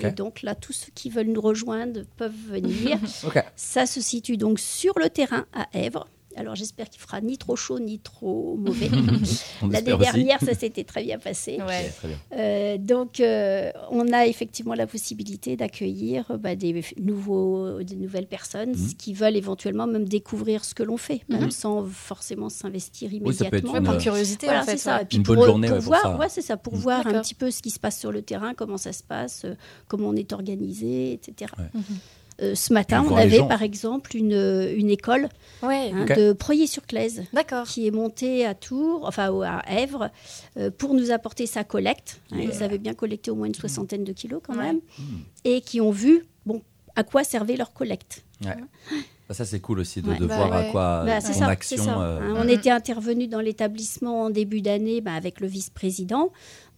Et 0.00 0.10
donc 0.10 0.42
là, 0.42 0.54
tous 0.54 0.72
ceux 0.72 0.92
qui 0.94 1.10
veulent 1.10 1.28
nous 1.28 1.40
rejoindre 1.40 2.02
peuvent 2.16 2.32
venir. 2.32 2.98
Ça 3.56 3.86
se 3.86 4.00
situe 4.00 4.36
donc 4.36 4.58
sur 4.58 4.98
le 4.98 5.08
terrain 5.08 5.46
à 5.52 5.66
Èvre. 5.72 6.06
Alors 6.36 6.54
j'espère 6.54 6.88
qu'il 6.90 7.00
fera 7.00 7.20
ni 7.20 7.36
trop 7.38 7.56
chaud 7.56 7.78
ni 7.80 7.98
trop 7.98 8.56
mauvais. 8.56 8.88
L'année 9.70 9.96
dernière, 9.96 10.38
ça 10.40 10.54
s'était 10.54 10.84
très 10.84 11.02
bien 11.02 11.18
passé. 11.18 11.58
Ouais. 11.66 11.88
Très 11.96 12.08
bien. 12.08 12.16
Euh, 12.34 12.76
donc, 12.78 13.18
euh, 13.20 13.72
on 13.90 14.12
a 14.12 14.26
effectivement 14.26 14.74
la 14.74 14.86
possibilité 14.86 15.56
d'accueillir 15.56 16.30
euh, 16.30 16.36
bah, 16.36 16.54
des, 16.54 16.84
nouveaux, 17.00 17.82
des 17.82 17.96
nouvelles 17.96 18.26
personnes 18.28 18.70
Mhm. 18.70 18.94
qui 18.98 19.14
veulent 19.14 19.36
éventuellement 19.36 19.86
même 19.86 20.06
découvrir 20.06 20.64
ce 20.64 20.74
que 20.74 20.82
l'on 20.82 20.96
fait, 20.98 21.22
même 21.28 21.44
Mhm. 21.44 21.50
sans 21.50 21.84
forcément 21.86 22.48
s'investir 22.50 23.10
Oui, 23.12 23.34
ça 23.34 23.46
peut 23.46 23.56
être 23.56 23.64
immédiatement. 23.64 23.78
Une- 23.78 23.84
par 23.84 23.98
curiosité, 23.98 24.46
Voilà, 24.46 24.62
en 24.62 24.64
fait. 24.64 24.72
c'est 24.72 24.76
ça. 24.78 24.96
ouais. 24.98 25.02
Et 25.02 25.06
puis 25.06 25.16
Une 25.16 25.22
pour, 25.24 25.34
bonne 25.34 25.44
journée, 25.46 25.68
pour 25.68 25.76
ouais, 25.78 25.82
pour 26.02 26.12
voir, 26.12 26.22
ça. 26.24 26.28
c'est 26.28 26.42
ça, 26.42 26.56
pour 26.56 26.74
Mhm. 26.74 26.80
voir 26.80 27.06
un 27.06 27.20
petit 27.22 27.34
peu 27.34 27.50
ce 27.50 27.62
qui 27.62 27.70
se 27.70 27.80
passe 27.80 27.98
sur 27.98 28.12
le 28.12 28.22
terrain, 28.22 28.54
comment 28.54 28.76
ça 28.76 28.92
se 28.92 29.02
passe, 29.02 29.42
euh, 29.44 29.54
comment 29.88 30.08
on 30.10 30.14
est 30.16 30.32
organisé, 30.32 31.14
etc. 31.14 31.52
Euh, 32.40 32.54
ce 32.54 32.72
matin, 32.72 33.04
on 33.10 33.16
avait 33.16 33.42
par 33.48 33.62
exemple 33.62 34.16
une, 34.16 34.70
une 34.76 34.90
école 34.90 35.28
Ouais, 35.62 35.90
hein, 35.92 36.04
de 36.16 36.32
Proyer-sur-Claise 36.32 37.24
d'accord. 37.32 37.66
qui 37.66 37.86
est 37.86 37.90
monté 37.90 38.46
à 38.46 38.54
Tours, 38.54 39.04
enfin 39.06 39.32
à 39.42 39.62
Èvre, 39.80 40.10
euh, 40.56 40.70
pour 40.70 40.94
nous 40.94 41.10
apporter 41.10 41.46
sa 41.46 41.64
collecte. 41.64 42.20
Hein, 42.30 42.38
Ils 42.42 42.62
avaient 42.62 42.78
bien 42.78 42.94
collecté 42.94 43.30
au 43.32 43.34
moins 43.34 43.46
une 43.48 43.54
soixantaine 43.56 44.04
de 44.04 44.12
kilos 44.12 44.40
quand 44.44 44.54
Ouais. 44.56 44.62
même, 44.62 44.80
et 45.44 45.60
qui 45.62 45.80
ont 45.80 45.90
vu 45.90 46.24
bon, 46.46 46.62
à 46.94 47.02
quoi 47.02 47.24
servait 47.24 47.56
leur 47.56 47.72
collecte. 47.72 48.22
Ça, 49.30 49.44
c'est 49.44 49.60
cool 49.60 49.80
aussi 49.80 50.00
de, 50.00 50.08
Ouais. 50.08 50.16
de 50.18 50.24
Bah 50.26 50.36
voir 50.36 50.52
à 50.54 50.64
quoi 50.64 51.02
Bah, 51.04 51.16
euh, 51.18 51.20
ça, 51.20 51.46
action. 51.48 51.84
ça. 51.84 52.00
euh, 52.00 52.20
Hein. 52.22 52.34
On 52.38 52.48
était 52.48 52.70
intervenu 52.70 53.26
dans 53.28 53.40
l'établissement 53.40 54.22
en 54.22 54.30
début 54.30 54.62
d'année 54.62 55.00
bah, 55.02 55.12
avec 55.12 55.40
le 55.40 55.46
vice-président. 55.48 56.32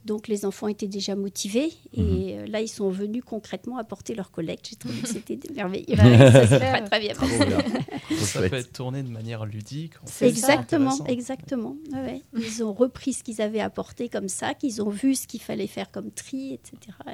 Donc 0.06 0.28
les 0.28 0.44
enfants 0.46 0.66
étaient 0.68 0.86
déjà 0.88 1.14
motivés 1.14 1.72
Mhm. 1.96 2.04
et 2.22 2.38
euh, 2.38 2.46
là 2.46 2.60
ils 2.62 2.68
sont 2.68 2.88
venus 2.90 3.22
concrètement 3.24 3.76
apporter 3.76 4.14
leur 4.14 4.30
collecte. 4.30 4.68
J'ai 4.70 4.76
trouvé 4.76 4.98
que 5.00 5.08
c'était 5.24 5.38
merveilleux. 5.54 5.96
Ça 5.96 6.46
se 6.46 6.58
fait. 6.58 6.84
très 6.90 7.00
bien 7.00 7.14
Ça 8.18 8.48
peut 8.48 8.56
être 8.56 8.72
tourné 8.72 9.02
de 9.02 9.08
manière 9.10 9.44
ludique. 9.46 9.92
en 10.02 10.06
fait, 10.06 10.28
Exactement, 10.28 11.04
exactement. 11.06 11.76
Ouais. 11.92 12.22
Ils 12.36 12.62
ont 12.64 12.72
repris 12.72 13.12
ce 13.12 13.22
qu'ils 13.22 13.40
avaient 13.42 13.60
apporté 13.60 14.08
comme 14.08 14.28
ça, 14.28 14.54
qu'ils 14.54 14.82
ont 14.82 14.88
vu 14.90 15.14
ce 15.14 15.26
qu'il 15.26 15.40
fallait 15.40 15.66
faire 15.66 15.90
comme 15.90 16.10
tri, 16.10 16.54
etc. 16.54 16.96
Et, 17.06 17.10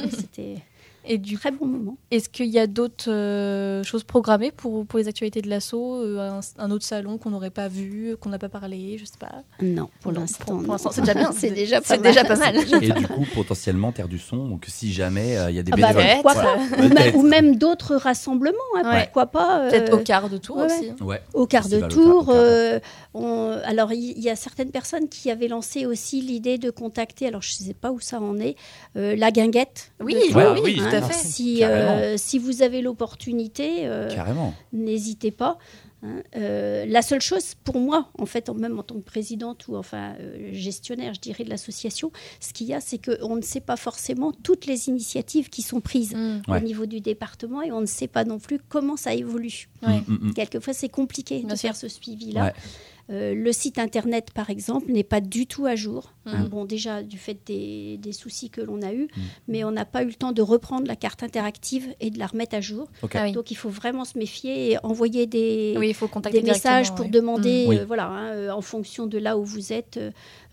ouais, 0.00 0.08
C'était 0.10 0.56
Et 1.06 1.18
du 1.18 1.36
très 1.36 1.50
bon 1.50 1.66
moment. 1.66 1.96
Est-ce 2.10 2.28
qu'il 2.28 2.46
y 2.46 2.58
a 2.58 2.66
d'autres 2.66 3.10
euh, 3.10 3.82
choses 3.82 4.04
programmées 4.04 4.50
pour, 4.50 4.86
pour 4.86 4.98
les 4.98 5.06
actualités 5.08 5.42
de 5.42 5.50
l'assaut 5.50 5.96
euh, 5.96 6.18
un, 6.18 6.40
un 6.58 6.70
autre 6.70 6.84
salon 6.84 7.18
qu'on 7.18 7.30
n'aurait 7.30 7.50
pas 7.50 7.68
vu, 7.68 8.16
qu'on 8.20 8.30
n'a 8.30 8.38
pas 8.38 8.48
parlé, 8.48 8.96
je 8.98 9.04
sais 9.04 9.18
pas? 9.18 9.42
Non, 9.60 9.90
pour 10.00 10.12
l'instant. 10.12 10.44
pour- 10.58 10.62
pour 10.78 10.92
c'est 10.92 11.00
déjà 11.02 11.14
bien. 11.14 11.32
c'est 11.36 11.50
déjà 11.50 11.80
pas 11.82 11.96
mal. 11.98 12.02
déjà 12.02 12.24
pas 12.24 12.36
mal. 12.36 12.56
Et 12.82 12.90
du 12.90 13.06
coup, 13.06 13.26
potentiellement, 13.34 13.92
Terre 13.92 14.08
du 14.08 14.18
Son, 14.18 14.48
donc 14.48 14.64
si 14.68 14.92
jamais 14.92 15.36
euh, 15.36 15.50
il 15.50 15.56
y 15.56 15.58
a 15.58 15.62
des 15.62 15.72
Ah 15.74 15.76
bah, 15.76 15.92
bénévoles. 15.92 16.12
pourquoi 16.22 16.32
Voilà. 16.34 16.48
pas 16.54 16.58
ou, 16.78 16.80
même, 16.80 16.90
Peut-être. 16.94 17.16
ou 17.16 17.22
même 17.22 17.56
d'autres 17.56 17.96
rassemblements, 17.96 18.58
hein, 18.76 18.90
Ouais. 18.90 19.02
pourquoi 19.04 19.26
pas 19.26 19.60
euh, 19.60 19.70
Peut-être 19.70 19.92
au 19.94 19.98
quart 19.98 20.30
de 20.30 20.38
tour 20.38 20.56
ouais, 20.56 20.66
aussi. 20.66 20.92
Ouais. 21.02 21.20
au 21.34 21.46
quart 21.46 21.68
de 21.68 21.80
tour. 21.88 22.30
euh, 22.30 22.78
on- 23.12 23.58
alors, 23.64 23.92
il 23.92 24.14
il 24.16 24.22
y, 24.22 24.30
a 24.30 24.36
certaines 24.36 24.70
personnes 24.70 25.08
qui 25.08 25.30
avaient 25.30 25.48
lancé 25.48 25.86
aussi 25.86 26.20
l'idée 26.22 26.56
de 26.56 26.70
contacter, 26.70 27.26
alors 27.26 27.42
je 27.42 27.52
ne 27.60 27.66
sais 27.68 27.74
pas 27.74 27.90
où 27.90 28.00
ça 28.00 28.20
en 28.20 28.38
est, 28.38 28.54
euh, 28.96 29.16
la 29.16 29.30
guinguette. 29.32 29.92
Oui, 30.00 30.14
oui, 30.34 30.42
oui, 30.62 30.80
hein. 30.80 30.88
À 30.96 31.08
fait. 31.08 31.26
Si, 31.26 31.58
Carrément. 31.60 31.96
euh, 31.98 32.14
si 32.16 32.38
vous 32.38 32.62
avez 32.62 32.80
l'opportunité, 32.82 33.86
euh, 33.86 34.08
n'hésitez 34.72 35.30
pas. 35.30 35.58
Hein, 36.06 36.22
euh, 36.36 36.84
la 36.86 37.00
seule 37.00 37.22
chose 37.22 37.54
pour 37.64 37.78
moi, 37.78 38.08
en 38.18 38.26
fait, 38.26 38.50
en- 38.50 38.54
même 38.54 38.78
en 38.78 38.82
tant 38.82 38.96
que 38.96 39.00
présidente 39.04 39.68
ou 39.68 39.76
enfin 39.76 40.14
euh, 40.20 40.50
gestionnaire, 40.52 41.14
je 41.14 41.20
dirais, 41.20 41.44
de 41.44 41.48
l'association, 41.48 42.12
ce 42.40 42.52
qu'il 42.52 42.66
y 42.66 42.74
a, 42.74 42.80
c'est 42.82 42.98
qu'on 43.02 43.36
ne 43.36 43.40
sait 43.42 43.60
pas 43.62 43.76
forcément 43.76 44.30
toutes 44.30 44.66
les 44.66 44.88
initiatives 44.90 45.48
qui 45.48 45.62
sont 45.62 45.80
prises 45.80 46.14
Mm. 46.14 46.42
Ouais. 46.48 46.58
au 46.58 46.60
niveau 46.60 46.84
du 46.84 47.00
département 47.00 47.62
et 47.62 47.72
on 47.72 47.80
ne 47.80 47.86
sait 47.86 48.06
pas 48.08 48.24
non 48.24 48.38
plus 48.38 48.58
comment 48.68 48.98
ça 48.98 49.14
évolue. 49.14 49.70
Ouais. 49.86 50.02
Mm, 50.06 50.28
mm. 50.28 50.34
Quelquefois, 50.34 50.74
c'est 50.74 50.90
compliqué 50.90 51.38
Bien 51.38 51.54
de 51.54 51.58
sûr. 51.58 51.68
faire 51.70 51.76
ce 51.76 51.88
suivi-là. 51.88 52.44
Ouais. 52.44 52.52
Euh, 53.10 53.34
le 53.34 53.52
site 53.52 53.78
internet, 53.78 54.30
par 54.32 54.48
exemple, 54.48 54.90
n'est 54.90 55.04
pas 55.04 55.20
du 55.20 55.46
tout 55.46 55.66
à 55.66 55.76
jour. 55.76 56.14
Hein, 56.24 56.44
Mhm. 56.44 56.48
bon, 56.48 56.64
déjà 56.64 57.02
du 57.02 57.18
fait 57.18 57.36
des, 57.46 57.98
des 57.98 58.12
soucis 58.12 58.48
que 58.48 58.62
l'on 58.62 58.80
a 58.80 58.94
eus, 58.94 59.08
Mhm. 59.14 59.22
mais 59.48 59.62
on 59.64 59.70
n'a 59.72 59.84
pas 59.84 60.02
eu 60.02 60.06
le 60.06 60.14
temps 60.14 60.32
de 60.32 60.40
reprendre 60.40 60.86
la 60.86 60.96
carte 60.96 61.22
interactive 61.22 61.94
et 62.00 62.08
de 62.08 62.18
la 62.18 62.26
remettre 62.26 62.54
à 62.56 62.62
jour. 62.62 62.88
Ah 63.12 63.24
oui. 63.24 63.32
Donc, 63.32 63.50
il 63.50 63.56
faut 63.56 63.68
vraiment 63.68 64.06
se 64.06 64.16
méfier 64.18 64.70
et 64.72 64.78
envoyer 64.82 65.26
des, 65.26 65.74
Oui, 65.76 65.88
il 65.88 65.94
faut 65.94 66.08
contacter 66.08 66.40
des 66.40 66.50
messages 66.50 66.94
pour 66.94 67.06
demander, 67.10 67.66
Mm. 67.66 67.68
Oui. 67.68 67.78
euh, 67.80 67.84
voilà, 67.84 68.06
hein, 68.08 68.28
euh, 68.32 68.50
en 68.50 68.62
fonction 68.62 69.06
de 69.06 69.18
là 69.18 69.36
où 69.36 69.44
vous 69.44 69.72
êtes, 69.74 70.00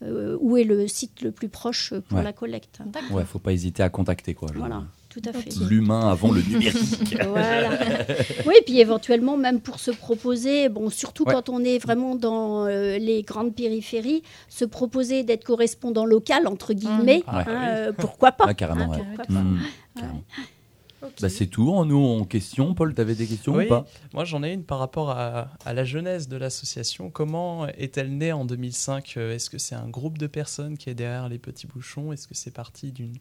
euh, 0.03 0.37
où 0.41 0.57
est 0.57 0.65
le 0.65 0.87
site 0.89 1.21
le 1.21 1.31
plus 1.31 1.47
proche 1.47 1.93
pour 2.09 2.17
Ouais. 2.17 2.23
la 2.23 2.33
collecte. 2.33 2.79
D'accord. 2.85 3.11
Ouais, 3.15 3.23
faut 3.23 3.39
pas 3.39 3.53
hésiter 3.53 3.81
à 3.81 3.89
contacter 3.89 4.33
quoi. 4.33 4.49
genre, 4.49 4.57
Voilà, 4.59 4.83
tout 5.11 5.21
à 5.25 5.33
fait. 5.33 5.49
L'humain 5.69 6.09
avant 6.09 6.31
le 6.31 6.41
numérique. 6.41 7.17
Voilà. 7.27 7.69
oui, 8.47 8.55
puis 8.65 8.79
éventuellement, 8.79 9.37
même 9.37 9.59
pour 9.59 9.79
se 9.79 9.91
proposer, 9.91 10.69
bon, 10.69 10.89
surtout 10.89 11.25
Ouais. 11.25 11.33
quand 11.33 11.49
on 11.49 11.63
est 11.63 11.77
vraiment 11.77 12.15
dans 12.15 12.65
euh, 12.65 12.97
les 12.97 13.21
grandes 13.21 13.53
périphéries, 13.53 14.23
se 14.49 14.65
proposer 14.65 15.23
d'être 15.23 15.43
correspondant 15.43 16.05
local, 16.05 16.47
entre 16.47 16.73
guillemets, 16.73 17.23
Ah 17.27 17.37
ouais. 17.37 17.43
hein, 17.47 17.67
euh, 17.67 17.91
pourquoi 17.91 18.31
pas 18.31 18.45
Ah, 18.47 18.53
carrément, 18.53 18.89
ouais. 18.89 18.97
pourquoi 18.97 19.25
pas. 19.25 19.33
Mm, 19.33 19.59
carrément. 19.95 20.23
Bah, 21.19 21.29
c'est 21.29 21.47
tout. 21.47 21.71
En 21.71 21.83
nous 21.85 21.97
en 21.97 22.23
question. 22.25 22.75
Paul, 22.75 22.93
t'avais 22.93 23.15
des 23.15 23.25
questions 23.25 23.55
Oui. 23.55 23.65
ou 23.65 23.69
pas? 23.69 23.85
Moi, 24.13 24.23
j'en 24.23 24.43
ai 24.43 24.53
une 24.53 24.63
par 24.63 24.77
rapport 24.77 25.09
à, 25.09 25.49
à 25.65 25.73
la 25.73 25.83
jeunesse 25.83 26.27
de 26.29 26.37
l'association. 26.37 27.09
Comment 27.09 27.67
est-elle 27.69 28.15
née 28.15 28.31
en 28.31 28.45
2005 28.45 29.15
Euh, 29.17 29.33
Est-ce 29.33 29.49
que 29.49 29.57
c'est 29.57 29.73
un 29.75 29.89
groupe 29.89 30.19
de 30.19 30.27
personnes 30.27 30.77
qui 30.77 30.91
est 30.91 30.93
derrière 30.93 31.27
les 31.27 31.39
petits 31.39 31.65
bouchons? 31.65 32.13
Est-ce 32.13 32.27
que 32.27 32.35
c'est 32.35 32.51
parti 32.53 32.91
d'une 32.91 33.13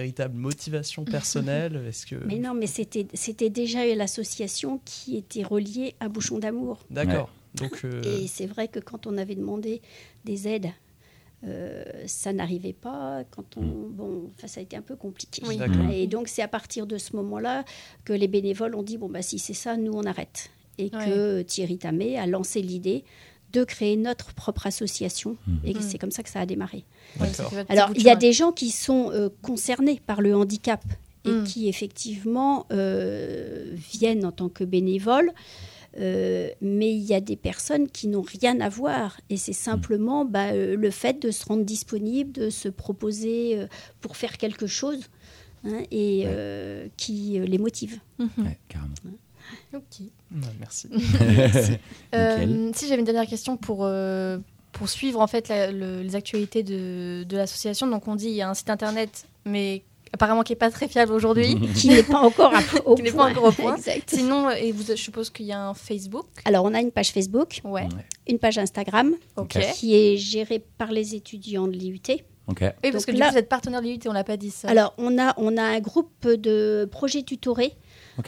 véritable 0.00 0.36
motivation 0.36 1.04
personnelle 1.04 1.74
Est-ce 1.88 2.04
que 2.06 2.16
Mais 2.26 2.38
non, 2.38 2.54
mais 2.54 2.66
c'était 2.66 3.06
c'était 3.14 3.50
déjà 3.50 3.80
l'association 3.94 4.80
qui 4.84 5.16
était 5.16 5.42
reliée 5.42 5.94
à 6.00 6.08
Bouchon 6.08 6.38
d'amour. 6.38 6.76
D'accord. 6.90 7.30
Donc, 7.54 7.74
euh, 7.84 8.02
Et 8.20 8.26
c'est 8.26 8.46
vrai 8.46 8.68
que 8.68 8.80
quand 8.80 9.06
on 9.06 9.16
avait 9.16 9.34
demandé 9.34 9.80
des 10.26 10.46
aides, 10.46 10.70
euh, 11.44 11.84
ça 12.06 12.32
n'arrivait 12.32 12.74
pas. 12.74 13.24
Quand 13.30 13.56
on, 13.56 13.62
Mm. 13.62 13.92
bon, 13.92 14.30
ça 14.44 14.60
a 14.60 14.62
été 14.62 14.76
un 14.76 14.82
peu 14.82 14.96
compliqué. 14.96 15.42
Oui. 15.46 15.58
Et 15.92 16.06
donc 16.06 16.28
c'est 16.28 16.42
à 16.42 16.48
partir 16.48 16.86
de 16.86 16.98
ce 16.98 17.16
moment-là 17.16 17.64
que 18.04 18.12
les 18.12 18.28
bénévoles 18.28 18.74
ont 18.74 18.82
dit 18.82 18.98
bon 18.98 19.08
bah 19.08 19.22
si 19.22 19.38
c'est 19.38 19.54
ça, 19.54 19.76
nous 19.76 19.92
on 19.92 20.04
arrête. 20.04 20.50
Et 20.78 20.90
que 20.90 21.40
Thierry 21.42 21.78
Tamé 21.78 22.18
a 22.18 22.26
lancé 22.26 22.60
l'idée 22.60 23.02
de 23.52 23.64
créer 23.64 23.96
notre 23.96 24.34
propre 24.34 24.66
association. 24.66 25.36
Mm. 25.46 25.56
Et 25.64 25.74
Mm. 25.74 25.80
c'est 25.80 25.98
comme 25.98 26.10
ça 26.10 26.22
que 26.22 26.28
ça 26.30 26.40
a 26.40 26.46
démarré. 26.46 26.84
Alors, 27.68 27.90
il 27.94 28.02
y 28.02 28.10
a 28.10 28.16
des 28.16 28.32
gens 28.32 28.52
qui 28.52 28.70
sont 28.70 29.10
euh, 29.12 29.28
concernés 29.42 30.00
par 30.06 30.20
le 30.20 30.34
handicap 30.36 30.82
et 31.24 31.30
Mm. 31.30 31.44
qui, 31.44 31.68
effectivement, 31.68 32.66
euh, 32.72 33.72
viennent 33.92 34.24
en 34.24 34.32
tant 34.32 34.48
que 34.48 34.64
bénévoles. 34.64 35.32
Euh, 35.98 36.50
mais 36.60 36.92
il 36.94 37.02
y 37.04 37.14
a 37.14 37.22
des 37.22 37.36
personnes 37.36 37.88
qui 37.88 38.06
n'ont 38.08 38.20
rien 38.20 38.60
à 38.60 38.68
voir. 38.68 39.18
Et 39.30 39.38
c'est 39.38 39.54
simplement 39.54 40.26
bah, 40.26 40.52
le 40.54 40.90
fait 40.90 41.22
de 41.22 41.30
se 41.30 41.46
rendre 41.46 41.64
disponible, 41.64 42.32
de 42.32 42.50
se 42.50 42.68
proposer 42.68 43.58
euh, 43.58 43.66
pour 44.02 44.16
faire 44.18 44.36
quelque 44.36 44.66
chose 44.66 45.00
hein, 45.64 45.82
et 45.90 46.24
euh, 46.26 46.86
qui 46.98 47.38
euh, 47.40 47.46
les 47.46 47.56
motive. 47.56 47.98
Ouais, 48.18 48.58
carrément. 48.68 48.92
Ok. 49.74 49.82
ouais, 50.00 50.08
merci. 50.58 50.88
Euh, 52.14 52.70
si 52.74 52.86
j'avais 52.88 53.00
une 53.00 53.04
dernière 53.04 53.26
question 53.26 53.56
pour, 53.56 53.80
euh, 53.82 54.38
pour 54.72 54.88
suivre 54.88 55.20
en 55.20 55.26
fait 55.26 55.48
la- 55.48 55.70
le- 55.72 56.02
les 56.02 56.14
actualités 56.16 56.62
de, 56.62 57.24
de 57.24 57.36
l'association. 57.36 57.86
Donc 57.86 58.08
on 58.08 58.14
dit 58.16 58.26
il 58.28 58.34
y 58.34 58.42
a 58.42 58.48
un 58.48 58.54
site 58.54 58.70
internet, 58.70 59.26
mais 59.44 59.82
apparemment 60.12 60.42
qui 60.42 60.52
n'est 60.52 60.56
pas 60.56 60.70
très 60.70 60.88
fiable 60.88 61.12
aujourd'hui. 61.12 61.56
qui 61.74 61.88
n'est 61.88 62.02
pas 62.02 62.20
encore 62.20 62.54
à- 62.54 62.60
au 62.86 62.94
Qui 62.94 63.02
n'est 63.02 63.10
pas 63.10 63.16
point. 63.16 63.30
encore 63.32 63.44
au 63.44 63.52
point. 63.52 63.76
Exact. 63.76 64.10
Sinon, 64.10 64.50
et 64.50 64.72
vous, 64.72 64.84
je 64.86 64.94
suppose 64.94 65.30
qu'il 65.30 65.46
y 65.46 65.52
a 65.52 65.60
un 65.60 65.74
Facebook. 65.74 66.26
Alors, 66.44 66.64
on 66.64 66.74
a 66.74 66.80
une 66.80 66.90
page 66.92 67.10
Facebook, 67.12 67.60
Ouais. 67.64 67.88
une 68.28 68.38
page 68.38 68.58
Instagram, 68.58 69.14
Ok. 69.36 69.56
Ok. 69.56 69.72
qui 69.74 69.94
est 69.94 70.16
gérée 70.16 70.62
par 70.78 70.92
les 70.92 71.14
étudiants 71.14 71.66
de 71.66 71.72
l'IUT. 71.76 72.00
Ok. 72.48 72.58
Oui, 72.60 72.68
parce 72.92 72.94
Donc 72.94 73.06
que 73.06 73.10
du 73.12 73.18
là- 73.18 73.26
coup, 73.26 73.32
vous 73.32 73.38
êtes 73.38 73.48
partenaire 73.48 73.82
de 73.82 73.86
l'IUT, 73.88 73.98
on 74.06 74.12
l'a 74.12 74.22
pas 74.22 74.36
dit 74.36 74.50
ça. 74.50 74.68
Alors, 74.68 74.94
on 74.98 75.18
a, 75.18 75.34
on 75.36 75.56
a 75.56 75.62
un 75.62 75.80
groupe 75.80 76.26
de 76.28 76.88
projets 76.90 77.22
tutorés 77.24 77.72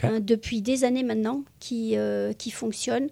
Hein, 0.03 0.19
depuis 0.21 0.61
des 0.61 0.83
années 0.83 1.03
maintenant 1.03 1.43
qui, 1.59 1.97
euh, 1.97 2.33
qui 2.33 2.51
fonctionne. 2.51 3.09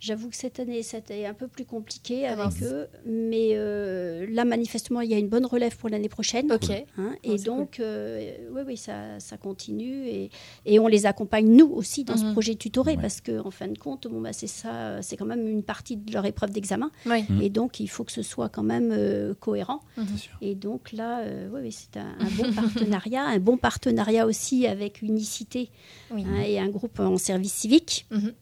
J'avoue 0.00 0.28
que 0.30 0.36
cette 0.36 0.60
année, 0.60 0.82
c'était 0.84 1.26
un 1.26 1.34
peu 1.34 1.48
plus 1.48 1.64
compliqué 1.64 2.24
Ah 2.26 2.32
avec 2.34 2.44
mince. 2.60 2.62
eux, 2.62 2.86
mais 3.04 3.50
euh, 3.54 4.26
là, 4.30 4.44
manifestement, 4.44 5.00
il 5.00 5.10
y 5.10 5.14
a 5.14 5.18
une 5.18 5.28
bonne 5.28 5.44
relève 5.44 5.76
pour 5.76 5.88
l'année 5.88 6.08
prochaine. 6.08 6.52
ok. 6.52 6.70
hein, 6.98 7.14
Oh, 7.26 7.34
et 7.34 7.36
donc, 7.38 7.80
euh, 7.80 8.36
oui, 8.52 8.62
oui, 8.66 8.76
ça, 8.76 9.18
ça 9.18 9.36
continue. 9.36 10.06
Et, 10.06 10.30
et 10.66 10.78
on 10.78 10.86
les 10.86 11.06
accompagne, 11.06 11.48
nous 11.48 11.66
aussi, 11.66 12.04
dans 12.04 12.16
ce 12.16 12.24
Mhm. 12.26 12.32
projet 12.32 12.54
tutoré, 12.54 12.92
Ouais. 12.92 13.02
parce 13.02 13.20
qu'en 13.20 13.46
en 13.46 13.50
fin 13.50 13.66
de 13.66 13.76
compte, 13.76 14.06
bon, 14.06 14.20
bah, 14.20 14.32
c'est 14.32 14.46
ça, 14.46 15.02
c'est 15.02 15.16
quand 15.16 15.26
même 15.26 15.46
une 15.48 15.64
partie 15.64 15.96
de 15.96 16.12
leur 16.12 16.24
épreuve 16.26 16.50
d'examen. 16.50 16.90
Oui. 17.06 17.24
Mhm. 17.28 17.42
Et 17.42 17.50
donc, 17.50 17.80
il 17.80 17.88
faut 17.88 18.04
que 18.04 18.12
ce 18.12 18.22
soit 18.22 18.48
quand 18.48 18.62
même 18.62 18.92
euh, 18.92 19.34
cohérent. 19.34 19.80
C'est 19.96 20.16
sûr. 20.18 20.38
Et 20.40 20.54
donc 20.54 20.92
là, 20.92 21.20
euh, 21.22 21.48
oui, 21.52 21.60
oui, 21.64 21.72
c'est 21.72 21.98
un, 21.98 22.14
un 22.20 22.30
bon 22.36 22.52
partenariat, 22.54 23.24
un 23.24 23.38
bon 23.40 23.56
partenariat 23.56 24.26
aussi 24.26 24.66
avec 24.68 25.02
Unicité 25.02 25.70
Oui. 26.12 26.24
hein, 26.24 26.40
et 26.46 26.60
un 26.60 26.68
groupe 26.68 27.00
en 27.00 27.16
service 27.16 27.52
civique, 27.52 28.06
Mhm. 28.12 28.32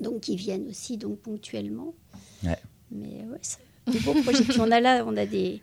Donc 0.00 0.20
qui 0.20 0.36
viennent 0.36 0.68
aussi 0.68 0.96
donc 0.96 1.18
ponctuellement. 1.18 1.94
Ouais. 2.44 2.58
Mais 2.90 3.24
ouais, 3.30 3.38
c'est 3.42 3.58
des 3.90 4.00
beaux 4.00 4.14
projets. 4.22 4.44
Puis 4.44 4.60
on 4.60 4.70
a 4.70 4.80
là, 4.80 5.04
on 5.06 5.16
a 5.16 5.26
des 5.26 5.60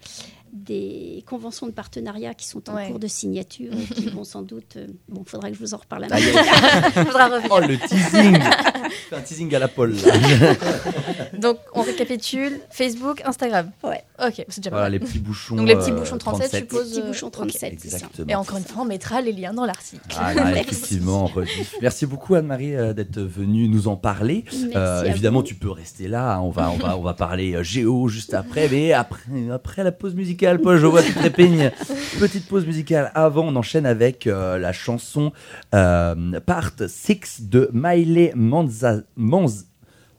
des 0.56 1.24
conventions 1.28 1.68
de 1.68 1.72
partenariat 1.72 2.34
qui 2.34 2.47
sont 2.47 2.68
en 2.70 2.76
Ouais. 2.76 2.88
cours 2.88 2.99
de 2.99 3.08
signature 3.08 3.72
et 3.74 3.93
qui 3.93 4.08
vont 4.10 4.24
sans 4.24 4.41
doute. 4.41 4.78
euh, 4.78 4.88
bon, 5.10 5.24
il 5.26 5.30
faudra 5.30 5.49
que 5.49 5.56
je 5.56 5.60
vous 5.60 5.74
en 5.74 5.78
reparle 5.78 6.06
un 6.06 6.08
peu. 6.08 6.14
aïe. 6.16 6.24
Faudra 7.06 7.28
revenir. 7.28 7.49
Oh 7.51 7.60
le 7.60 7.78
teasing 7.78 8.38
Fais 9.10 9.16
un 9.16 9.22
teasing 9.22 9.53
à 9.56 9.60
la 9.60 9.68
Paul 9.68 9.93
là. 9.93 10.14
Donc, 11.39 11.58
on 11.74 11.82
récapitule 11.82 12.60
Facebook, 12.70 13.22
Instagram. 13.26 13.72
Ouais. 13.84 14.03
Ok, 14.26 14.45
c'est 14.47 14.60
déjà 14.60 14.70
pas 14.70 14.78
Voilà 14.78 14.84
mal. 14.84 14.91
les 14.93 14.99
petits 14.99 15.20
bouchons. 15.20 15.56
Donc, 15.58 15.68
les 15.68 15.76
petits 15.76 15.91
euh, 15.91 15.95
bouchons 15.95 16.18
37, 16.18 16.51
je 16.51 16.58
suppose. 16.60 16.89
Petit 16.91 17.01
euh, 17.01 17.08
bouchon 17.08 17.28
ok. 17.28 17.34
37, 17.34 17.74
c'est 17.80 17.89
ça. 17.89 17.95
Exactement. 17.97 18.28
Et 18.30 18.36
encore 18.36 18.58
une 18.58 18.64
fois, 18.64 18.84
on 18.84 18.86
mettra 18.86 19.22
les 19.22 19.34
liens 19.34 19.53
dans 19.53 19.66
l'article. 19.66 20.01
Ah, 20.18 20.34
là, 20.34 20.51
effectivement, 20.60 21.26
rediff. 21.28 21.76
Merci 21.82 22.06
beaucoup 22.06 22.36
Anne-Marie 22.36 22.76
euh, 22.76 22.93
d'être 22.93 23.20
venue 23.20 23.68
nous 23.68 23.88
en 23.88 23.97
parler. 23.97 24.45
Euh, 24.76 25.03
évidemment, 25.03 25.39
vous. 25.39 25.45
tu 25.45 25.56
peux 25.56 25.70
rester 25.72 26.08
là. 26.08 26.36
hein. 26.36 26.39
On 26.41 26.49
va, 26.49 26.72
on 26.72 26.78
va, 26.78 26.97
on 26.97 27.01
va 27.01 27.14
parler 27.14 27.56
euh, 27.56 27.64
géo 27.64 28.08
juste 28.08 28.34
après. 28.34 28.70
Mais 28.70 28.93
après, 28.93 29.22
après 29.51 29.84
la 29.84 29.91
pause 29.91 30.16
musicale, 30.16 30.44
Paul, 30.61 30.77
je 30.77 30.85
vois 30.85 31.01
tu 31.01 31.13
trépigne. 31.13 31.71
Petite 32.19 32.47
pause 32.47 32.65
musicale. 32.65 33.11
Avant, 33.15 33.45
on 33.47 33.55
enchaîne 33.55 33.85
avec 33.85 34.27
euh, 34.27 34.57
la 34.57 34.71
chanson 34.73 35.31
euh, 35.73 36.39
Part 36.45 36.71
6 36.87 37.49
de 37.49 37.69
Miley 37.73 38.31
Manza, 38.35 39.01
Manz- 39.17 39.65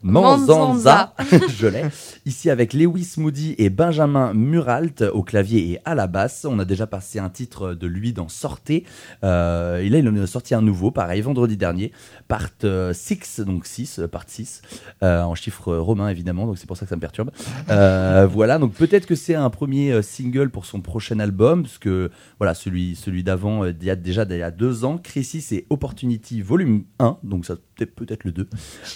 Manzanza. 0.06 1.14
je 1.48 1.66
l'ai. 1.66 1.84
Ici 2.24 2.50
avec 2.50 2.72
Lewis 2.72 3.14
Moody 3.18 3.54
et 3.58 3.70
Benjamin 3.70 4.32
Muralt 4.34 5.02
au 5.12 5.22
clavier 5.22 5.72
et 5.72 5.78
à 5.84 5.94
la 5.94 6.06
basse. 6.06 6.46
On 6.48 6.58
a 6.58 6.64
déjà 6.64 6.86
passé 6.86 7.18
un 7.18 7.30
titre 7.30 7.74
de 7.74 7.86
lui 7.86 8.12
dans 8.12 8.28
Sortez. 8.28 8.84
Euh, 9.24 9.78
et 9.78 9.88
là, 9.88 9.98
il 9.98 10.08
en 10.08 10.16
a 10.16 10.26
sorti 10.26 10.54
un 10.54 10.62
nouveau, 10.62 10.90
pareil, 10.90 11.20
vendredi 11.20 11.56
dernier. 11.56 11.92
Part 12.28 12.50
6, 12.92 13.40
donc 13.40 13.66
6, 13.66 14.00
part 14.10 14.24
6, 14.26 14.62
euh, 15.02 15.22
en 15.22 15.34
chiffre 15.34 15.76
romain 15.76 16.08
évidemment, 16.08 16.46
donc 16.46 16.58
c'est 16.58 16.66
pour 16.66 16.76
ça 16.76 16.86
que 16.86 16.90
ça 16.90 16.96
me 16.96 17.00
perturbe. 17.00 17.30
Euh, 17.70 18.26
voilà, 18.30 18.58
donc 18.58 18.72
peut-être 18.72 19.06
que 19.06 19.14
c'est 19.14 19.34
un 19.34 19.50
premier 19.50 19.92
euh, 19.92 20.02
single 20.02 20.50
pour 20.50 20.66
son 20.66 20.80
prochain 20.80 21.18
album, 21.18 21.62
parce 21.62 21.78
que 21.78 22.10
voilà, 22.38 22.54
celui, 22.54 22.96
celui 22.96 23.22
d'avant, 23.22 23.64
euh, 23.64 23.72
il 23.78 23.86
y 23.86 23.90
a 23.90 23.96
déjà 23.96 24.24
il 24.28 24.36
y 24.36 24.42
a 24.42 24.50
deux 24.50 24.84
ans, 24.84 24.98
Crisis 24.98 25.52
et 25.52 25.66
Opportunity 25.70 26.42
volume 26.42 26.84
1, 26.98 27.18
donc 27.22 27.46
ça 27.46 27.56
peut-être 27.84 28.24
le 28.24 28.32
2. 28.32 28.48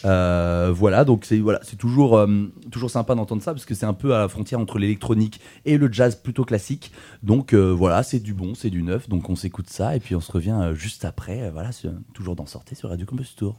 Euh, 0.05 0.73
voilà, 0.75 1.05
donc 1.05 1.25
c'est 1.25 1.39
voilà, 1.39 1.61
c'est 1.63 1.77
toujours, 1.77 2.17
euh, 2.17 2.27
toujours 2.71 2.91
sympa 2.91 3.15
d'entendre 3.15 3.43
ça, 3.43 3.53
parce 3.53 3.67
que 3.67 3.75
c'est 3.75 3.87
un 3.87 3.93
peu 3.93 4.15
à 4.15 4.19
la 4.19 4.29
frontière 4.29 4.61
entre 4.61 4.79
l'électronique 4.79 5.41
et 5.67 5.77
le 5.77 5.93
jazz 5.93 6.17
plutôt 6.17 6.45
classique. 6.45 6.93
Donc 7.23 7.53
euh, 7.53 7.71
voilà, 7.71 8.03
c'est 8.03 8.21
du 8.21 8.33
bon, 8.33 8.55
c'est 8.55 8.71
du 8.71 8.83
neuf, 8.83 9.09
donc 9.09 9.29
on 9.29 9.37
s'écoute 9.37 9.69
ça, 9.69 9.97
et 9.97 10.01
puis 10.01 10.15
on 10.15 10.21
se 10.21 10.33
revient 10.33 10.71
juste 10.73 11.05
après, 11.05 11.51
voilà, 11.51 11.71
toujours 12.15 12.37
d'en 12.37 12.47
sortir 12.47 12.79
sur 12.79 12.89
Radio 12.89 13.07
Campus 13.07 13.35
Tour. 13.35 13.59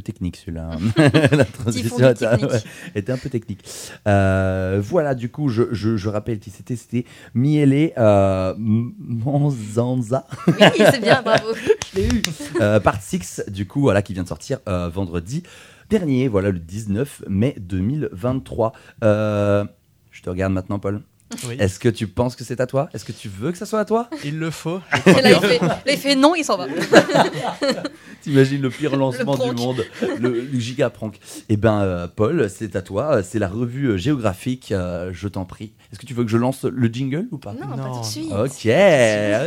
Peu 0.00 0.12
technique 0.12 0.36
celui-là. 0.36 0.70
la 1.36 1.44
transition 1.44 1.96
était, 2.10 2.26
technique. 2.26 2.50
ouais, 2.50 2.62
était 2.94 3.12
un 3.12 3.18
peu 3.18 3.28
technique. 3.28 3.64
Euh, 4.06 4.80
voilà, 4.82 5.14
du 5.14 5.28
coup, 5.28 5.48
je, 5.48 5.64
je, 5.72 5.96
je 5.96 6.08
rappelle 6.08 6.38
qui 6.38 6.50
c'était. 6.50 6.76
C'était 6.76 7.04
Miele 7.34 7.92
euh, 7.98 8.54
Manzanza. 8.58 10.26
Oui, 10.46 10.54
c'est 10.90 11.02
bien, 11.02 11.22
bravo. 11.22 11.48
Je 11.92 11.98
l'ai 11.98 12.06
eu. 12.06 12.22
Euh, 12.60 12.80
part 12.80 13.00
6, 13.00 13.44
du 13.48 13.66
coup, 13.66 13.80
voilà, 13.80 14.02
qui 14.02 14.14
vient 14.14 14.22
de 14.22 14.28
sortir 14.28 14.58
euh, 14.68 14.88
vendredi 14.88 15.42
dernier, 15.90 16.28
voilà, 16.28 16.50
le 16.50 16.58
19 16.58 17.24
mai 17.28 17.54
2023. 17.58 18.72
Euh, 19.04 19.64
je 20.10 20.22
te 20.22 20.30
regarde 20.30 20.52
maintenant, 20.52 20.78
Paul. 20.78 21.02
Oui. 21.46 21.56
Est-ce 21.58 21.78
que 21.78 21.88
tu 21.88 22.06
penses 22.08 22.34
que 22.36 22.42
c'est 22.44 22.60
à 22.60 22.66
toi? 22.66 22.88
Est-ce 22.92 23.04
que 23.04 23.12
tu 23.12 23.28
veux 23.28 23.52
que 23.52 23.58
ça 23.58 23.66
soit 23.66 23.80
à 23.80 23.84
toi? 23.84 24.08
Il 24.24 24.38
le 24.38 24.50
faut. 24.50 24.80
Et 25.06 25.12
là, 25.22 25.30
il 25.30 25.40
fait, 25.40 25.58
là, 25.60 25.80
il 25.86 25.96
fait 25.98 26.14
non, 26.16 26.34
il 26.34 26.44
s'en 26.44 26.56
va. 26.56 26.66
T'imagines 28.22 28.60
le 28.60 28.70
pire 28.70 28.96
lancement 28.96 29.36
Le 29.36 29.54
du 29.54 29.60
monde, 29.60 29.84
le, 30.18 30.40
le 30.52 30.58
giga 30.58 30.90
prank. 30.90 31.18
Eh 31.48 31.56
ben, 31.56 31.80
euh, 31.80 32.06
Paul, 32.14 32.50
c'est 32.50 32.76
à 32.76 32.82
toi. 32.82 33.22
C'est 33.22 33.38
la 33.38 33.48
revue 33.48 33.90
euh, 33.92 33.96
géographique. 33.96 34.72
euh, 34.72 35.10
je 35.12 35.28
t'en 35.28 35.44
prie. 35.44 35.72
Est-ce 35.92 35.98
que 35.98 36.06
tu 36.06 36.14
veux 36.14 36.22
que 36.24 36.30
je 36.30 36.36
lance 36.36 36.64
le 36.64 36.86
jingle 36.88 37.26
ou 37.32 37.38
pas? 37.38 37.52
Non, 37.52 37.66
pas 37.68 37.76
Non. 37.76 37.94
tout 37.94 38.00
de 38.00 38.04
suite. 38.04 38.30
Ok, 38.32 38.68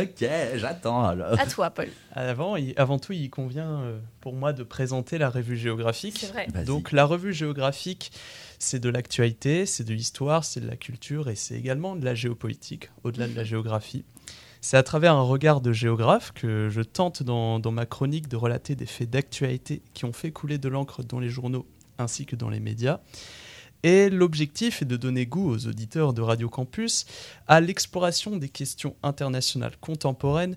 ok, 0.02 0.28
j'attends 0.56 1.04
alors. 1.04 1.40
À 1.40 1.46
toi, 1.46 1.70
Paul. 1.70 1.88
Avant, 2.12 2.56
il- 2.56 2.74
avant 2.76 2.98
tout, 2.98 3.12
il 3.14 3.30
convient 3.30 3.80
euh, 3.80 3.98
pour 4.20 4.34
moi 4.34 4.52
de 4.52 4.62
présenter 4.62 5.16
la 5.16 5.30
revue 5.30 5.56
géographique. 5.56 6.18
C'est 6.20 6.32
vrai. 6.32 6.46
Donc 6.66 6.92
la 6.92 7.06
revue 7.06 7.32
géographique, 7.32 8.12
c'est 8.58 8.78
de 8.78 8.88
l'actualité, 8.90 9.64
c'est 9.64 9.84
de 9.84 9.94
l'histoire, 9.94 10.44
c'est 10.44 10.60
de 10.60 10.68
la 10.68 10.76
culture 10.76 11.30
et 11.30 11.34
c'est 11.34 11.54
également 11.54 11.96
de 11.96 12.04
la 12.04 12.14
géopolitique, 12.14 12.90
au-delà 13.04 13.26
de 13.26 13.34
la 13.34 13.44
géographie. 13.44 14.04
C'est 14.60 14.76
à 14.78 14.82
travers 14.82 15.14
un 15.14 15.22
regard 15.22 15.60
de 15.60 15.72
géographe 15.72 16.32
que 16.32 16.68
je 16.70 16.80
tente 16.80 17.22
dans, 17.22 17.58
dans 17.58 17.72
ma 17.72 17.84
chronique 17.86 18.28
de 18.28 18.36
relater 18.36 18.74
des 18.74 18.86
faits 18.86 19.10
d'actualité 19.10 19.82
qui 19.94 20.04
ont 20.06 20.12
fait 20.12 20.30
couler 20.30 20.56
de 20.58 20.68
l'encre 20.68 21.02
dans 21.02 21.20
les 21.20 21.28
journaux 21.28 21.66
ainsi 21.98 22.24
que 22.26 22.34
dans 22.36 22.48
les 22.48 22.60
médias. 22.60 23.00
Et 23.84 24.08
l'objectif 24.08 24.80
est 24.80 24.86
de 24.86 24.96
donner 24.96 25.26
goût 25.26 25.50
aux 25.50 25.66
auditeurs 25.66 26.14
de 26.14 26.22
Radio 26.22 26.48
Campus 26.48 27.04
à 27.46 27.60
l'exploration 27.60 28.38
des 28.38 28.48
questions 28.48 28.96
internationales 29.02 29.76
contemporaines 29.78 30.56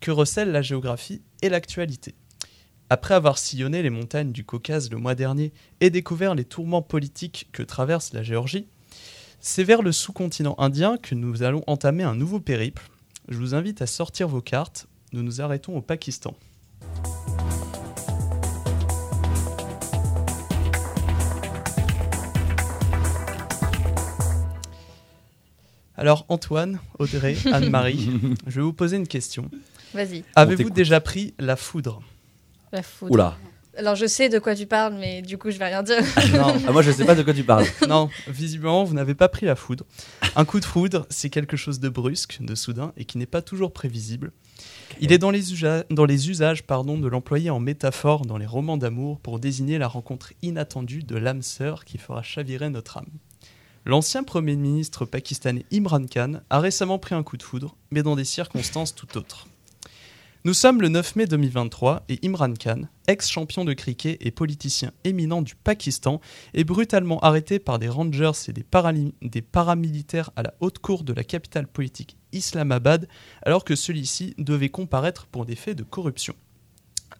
que 0.00 0.12
recèlent 0.12 0.52
la 0.52 0.62
géographie 0.62 1.20
et 1.42 1.48
l'actualité. 1.48 2.14
Après 2.88 3.14
avoir 3.14 3.38
sillonné 3.38 3.82
les 3.82 3.90
montagnes 3.90 4.30
du 4.30 4.44
Caucase 4.44 4.88
le 4.88 4.98
mois 4.98 5.16
dernier 5.16 5.52
et 5.80 5.90
découvert 5.90 6.36
les 6.36 6.44
tourments 6.44 6.80
politiques 6.80 7.48
que 7.50 7.64
traverse 7.64 8.12
la 8.12 8.22
Géorgie, 8.22 8.68
c'est 9.40 9.64
vers 9.64 9.82
le 9.82 9.90
sous-continent 9.90 10.54
indien 10.58 10.96
que 10.96 11.16
nous 11.16 11.42
allons 11.42 11.64
entamer 11.66 12.04
un 12.04 12.14
nouveau 12.14 12.38
périple. 12.38 12.88
Je 13.28 13.38
vous 13.38 13.56
invite 13.56 13.82
à 13.82 13.88
sortir 13.88 14.28
vos 14.28 14.42
cartes. 14.42 14.86
Nous 15.12 15.24
nous 15.24 15.40
arrêtons 15.40 15.76
au 15.76 15.82
Pakistan. 15.82 16.36
Alors 26.00 26.24
Antoine, 26.28 26.80
Audrey, 26.98 27.36
Anne-Marie, 27.52 28.10
je 28.46 28.56
vais 28.56 28.62
vous 28.62 28.72
poser 28.72 28.96
une 28.96 29.06
question. 29.06 29.50
Vas-y, 29.92 30.24
Avez-vous 30.34 30.70
déjà 30.70 31.00
pris 31.00 31.34
la 31.38 31.56
foudre 31.56 32.00
la 32.72 32.82
foudre. 32.82 33.12
Oula. 33.12 33.36
Alors, 33.76 33.96
je 33.96 34.06
sais 34.06 34.28
de 34.28 34.38
quoi 34.38 34.54
tu 34.54 34.64
parles, 34.66 34.94
mais 34.94 35.22
du 35.22 35.36
coup, 35.38 35.50
je 35.50 35.58
vais 35.58 35.66
rien 35.66 35.82
dire. 35.82 35.98
Non, 36.32 36.54
Ah, 36.68 36.70
moi, 36.72 36.82
je 36.82 36.90
sais 36.92 37.04
pas 37.04 37.14
de 37.16 37.22
quoi 37.24 37.34
tu 37.34 37.42
parles. 37.42 37.66
non, 37.88 38.08
visiblement, 38.28 38.84
vous 38.84 38.94
n'avez 38.94 39.14
pas 39.14 39.28
pris 39.28 39.44
la 39.46 39.56
foudre. 39.56 39.84
Un 40.36 40.44
coup 40.44 40.60
de 40.60 40.64
foudre, 40.64 41.04
c'est 41.10 41.30
quelque 41.30 41.56
chose 41.56 41.80
de 41.80 41.88
brusque, 41.88 42.38
de 42.40 42.54
soudain, 42.54 42.92
et 42.96 43.04
qui 43.04 43.18
n'est 43.18 43.26
pas 43.26 43.42
toujours 43.42 43.72
prévisible. 43.72 44.30
Il 45.00 45.10
est 45.12 45.18
dans 45.18 45.30
les, 45.32 45.52
usa- 45.52 45.84
dans 45.90 46.04
les 46.04 46.30
usages 46.30 46.62
pardon, 46.62 46.96
de 46.98 47.08
l'employer 47.08 47.50
en 47.50 47.58
métaphore 47.60 48.24
dans 48.24 48.38
les 48.38 48.46
romans 48.46 48.76
d'amour 48.76 49.18
pour 49.18 49.38
désigner 49.40 49.78
la 49.78 49.88
rencontre 49.88 50.32
inattendue 50.42 51.02
de 51.02 51.16
l'âme 51.16 51.42
sœur 51.42 51.84
qui 51.84 51.98
fera 51.98 52.22
chavirer 52.22 52.70
notre 52.70 52.98
âme. 52.98 53.06
L'ancien 53.86 54.24
Premier 54.24 54.56
ministre 54.56 55.06
pakistanais 55.06 55.64
Imran 55.72 56.04
Khan 56.04 56.40
a 56.50 56.60
récemment 56.60 56.98
pris 56.98 57.14
un 57.14 57.22
coup 57.22 57.38
de 57.38 57.42
foudre, 57.42 57.76
mais 57.90 58.02
dans 58.02 58.14
des 58.14 58.26
circonstances 58.26 58.94
tout 58.94 59.16
autres. 59.16 59.46
Nous 60.44 60.52
sommes 60.52 60.82
le 60.82 60.88
9 60.88 61.16
mai 61.16 61.26
2023 61.26 62.04
et 62.10 62.18
Imran 62.22 62.52
Khan, 62.52 62.82
ex-champion 63.08 63.64
de 63.64 63.72
cricket 63.72 64.18
et 64.20 64.30
politicien 64.30 64.92
éminent 65.04 65.40
du 65.40 65.54
Pakistan, 65.54 66.20
est 66.52 66.64
brutalement 66.64 67.20
arrêté 67.20 67.58
par 67.58 67.78
des 67.78 67.88
rangers 67.88 68.48
et 68.48 68.52
des, 68.52 69.42
paramilitaires 69.42 70.30
à 70.36 70.42
la 70.42 70.54
haute 70.60 70.78
cour 70.78 71.02
de 71.02 71.14
la 71.14 71.24
capitale 71.24 71.66
politique 71.66 72.18
Islamabad, 72.32 73.08
alors 73.42 73.64
que 73.64 73.76
celui-ci 73.76 74.34
devait 74.36 74.68
comparaître 74.68 75.26
pour 75.26 75.46
des 75.46 75.56
faits 75.56 75.76
de 75.76 75.84
corruption. 75.84 76.34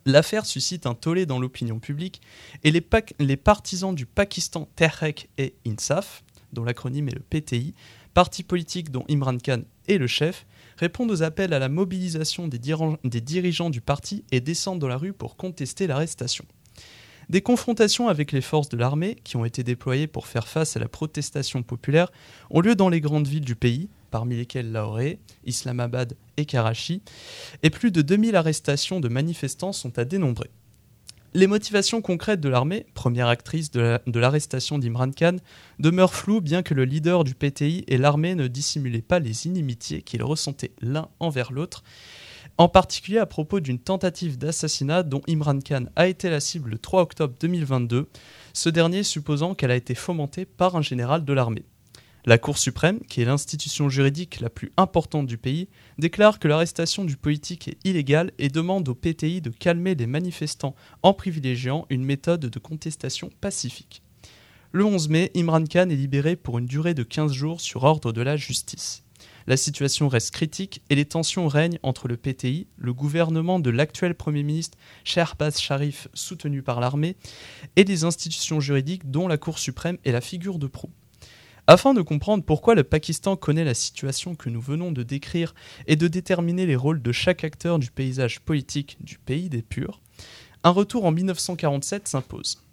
L'affaire 0.05 0.45
suscite 0.45 0.85
un 0.85 0.95
tollé 0.95 1.25
dans 1.25 1.39
l'opinion 1.39 1.79
publique 1.79 2.21
et 2.63 2.71
les, 2.71 2.83
les 3.19 3.37
partisans 3.37 3.93
du 3.93 4.07
Pakistan 4.07 4.67
Tehreek 4.75 5.29
et 5.37 5.53
Insaf, 5.67 6.23
dont 6.53 6.63
l'acronyme 6.63 7.09
est 7.09 7.15
le 7.15 7.21
PTI, 7.21 7.73
parti 8.13 8.43
politique 8.43 8.91
dont 8.91 9.05
Imran 9.09 9.37
Khan 9.37 9.61
est 9.87 9.97
le 9.97 10.07
chef, 10.07 10.45
répondent 10.77 11.11
aux 11.11 11.23
appels 11.23 11.53
à 11.53 11.59
la 11.59 11.69
mobilisation 11.69 12.47
des, 12.47 12.59
dirigeants 12.59 13.69
du 13.69 13.81
parti 13.81 14.23
et 14.31 14.41
descendent 14.41 14.79
dans 14.79 14.87
la 14.87 14.97
rue 14.97 15.13
pour 15.13 15.35
contester 15.35 15.87
l'arrestation. 15.87 16.45
Des 17.29 17.41
confrontations 17.41 18.07
avec 18.07 18.31
les 18.31 18.41
forces 18.41 18.69
de 18.69 18.77
l'armée, 18.77 19.15
qui 19.23 19.37
ont 19.37 19.45
été 19.45 19.63
déployées 19.63 20.07
pour 20.07 20.27
faire 20.27 20.47
face 20.47 20.75
à 20.75 20.79
la 20.79 20.89
protestation 20.89 21.63
populaire, 21.63 22.11
ont 22.49 22.61
lieu 22.61 22.75
dans 22.75 22.89
les 22.89 22.99
grandes 22.99 23.27
villes 23.27 23.45
du 23.45 23.55
pays, 23.55 23.89
parmi 24.09 24.35
lesquelles 24.35 24.71
Lahore, 24.71 24.99
Islamabad 25.45 26.17
et 26.35 26.45
Karachi, 26.45 27.01
et 27.63 27.69
plus 27.69 27.91
de 27.91 28.01
2000 28.01 28.35
arrestations 28.35 28.99
de 28.99 29.07
manifestants 29.07 29.71
sont 29.71 29.97
à 29.97 30.03
dénombrer. 30.03 30.49
Les 31.33 31.47
motivations 31.47 32.01
concrètes 32.01 32.41
de 32.41 32.49
l'armée, 32.49 32.85
première 32.93 33.29
actrice 33.29 33.71
de 33.71 33.79
la- 33.79 34.01
de 34.05 34.19
l'arrestation 34.19 34.77
d'Imran 34.77 35.11
Khan, 35.11 35.37
demeurent 35.79 36.13
floues 36.13 36.41
bien 36.41 36.61
que 36.61 36.73
le 36.73 36.83
leader 36.83 37.23
du 37.23 37.35
PTI 37.35 37.85
et 37.87 37.97
l'armée 37.97 38.35
ne 38.35 38.47
dissimulaient 38.47 39.01
pas 39.01 39.19
les 39.19 39.45
inimitiés 39.47 40.01
qu'ils 40.01 40.23
ressentaient 40.23 40.73
l'un 40.81 41.07
envers 41.21 41.53
l'autre, 41.53 41.83
en 42.57 42.67
particulier 42.67 43.17
à 43.17 43.25
propos 43.25 43.61
d'une 43.61 43.79
tentative 43.79 44.37
d'assassinat 44.37 45.03
dont 45.03 45.21
Imran 45.29 45.59
Khan 45.59 45.85
a 45.95 46.07
été 46.07 46.29
la 46.29 46.41
cible 46.41 46.71
le 46.71 46.77
3 46.77 47.01
octobre 47.01 47.33
2022, 47.39 48.09
ce 48.53 48.69
dernier 48.69 49.03
supposant 49.03 49.55
qu'elle 49.55 49.71
a 49.71 49.77
été 49.77 49.95
fomentée 49.95 50.43
par 50.43 50.75
un 50.75 50.81
général 50.81 51.23
de 51.23 51.31
l'armée. 51.31 51.63
La 52.23 52.37
Cour 52.37 52.59
suprême, 52.59 52.99
qui 53.09 53.21
est 53.21 53.25
l'institution 53.25 53.89
juridique 53.89 54.41
la 54.41 54.51
plus 54.51 54.71
importante 54.77 55.25
du 55.25 55.39
pays, 55.39 55.69
déclare 55.97 56.37
que 56.37 56.47
l'arrestation 56.47 57.03
du 57.03 57.17
politique 57.17 57.67
est 57.67 57.79
illégale 57.83 58.31
et 58.37 58.49
demande 58.49 58.87
au 58.89 58.93
PTI 58.93 59.41
de 59.41 59.49
calmer 59.49 59.95
les 59.95 60.05
manifestants 60.05 60.75
en 61.01 61.13
privilégiant 61.13 61.87
une 61.89 62.05
méthode 62.05 62.41
de 62.41 62.59
contestation 62.59 63.31
pacifique. 63.41 64.03
Le 64.71 64.85
11 64.85 65.09
mai, 65.09 65.31
Imran 65.35 65.65
Khan 65.65 65.89
est 65.89 65.95
libéré 65.95 66.35
pour 66.35 66.59
une 66.59 66.67
durée 66.67 66.93
de 66.93 67.01
15 67.01 67.33
jours 67.33 67.59
sur 67.59 67.85
ordre 67.85 68.11
de 68.13 68.21
la 68.21 68.37
justice. 68.37 69.03
La 69.47 69.57
situation 69.57 70.07
reste 70.07 70.31
critique 70.31 70.83
et 70.91 70.95
les 70.95 71.05
tensions 71.05 71.47
règnent 71.47 71.79
entre 71.81 72.07
le 72.07 72.17
PTI, 72.17 72.67
le 72.77 72.93
gouvernement 72.93 73.59
de 73.59 73.71
l'actuel 73.71 74.13
Premier 74.13 74.43
ministre 74.43 74.77
Shehbaz 75.05 75.59
Sharif 75.59 76.07
soutenu 76.13 76.61
par 76.61 76.79
l'armée, 76.79 77.15
et 77.75 77.83
les 77.83 78.03
institutions 78.03 78.59
juridiques 78.59 79.09
dont 79.09 79.27
la 79.27 79.39
Cour 79.39 79.57
suprême 79.57 79.97
est 80.05 80.11
la 80.11 80.21
figure 80.21 80.59
de 80.59 80.67
proue. 80.67 80.91
Afin 81.67 81.93
de 81.93 82.01
comprendre 82.01 82.43
pourquoi 82.43 82.75
le 82.75 82.83
Pakistan 82.83 83.35
connaît 83.35 83.63
la 83.63 83.73
situation 83.73 84.35
que 84.35 84.49
nous 84.49 84.61
venons 84.61 84.91
de 84.91 85.03
décrire 85.03 85.53
et 85.87 85.95
de 85.95 86.07
déterminer 86.07 86.65
les 86.65 86.75
rôles 86.75 87.01
de 87.01 87.11
chaque 87.11 87.43
acteur 87.43 87.77
du 87.77 87.91
paysage 87.91 88.39
politique 88.39 88.97
du 88.99 89.19
pays 89.19 89.47
des 89.47 89.61
purs, 89.61 90.01
un 90.63 90.71
retour 90.71 91.05
en 91.05 91.11
1947 91.11 92.07
s'impose. 92.07 92.63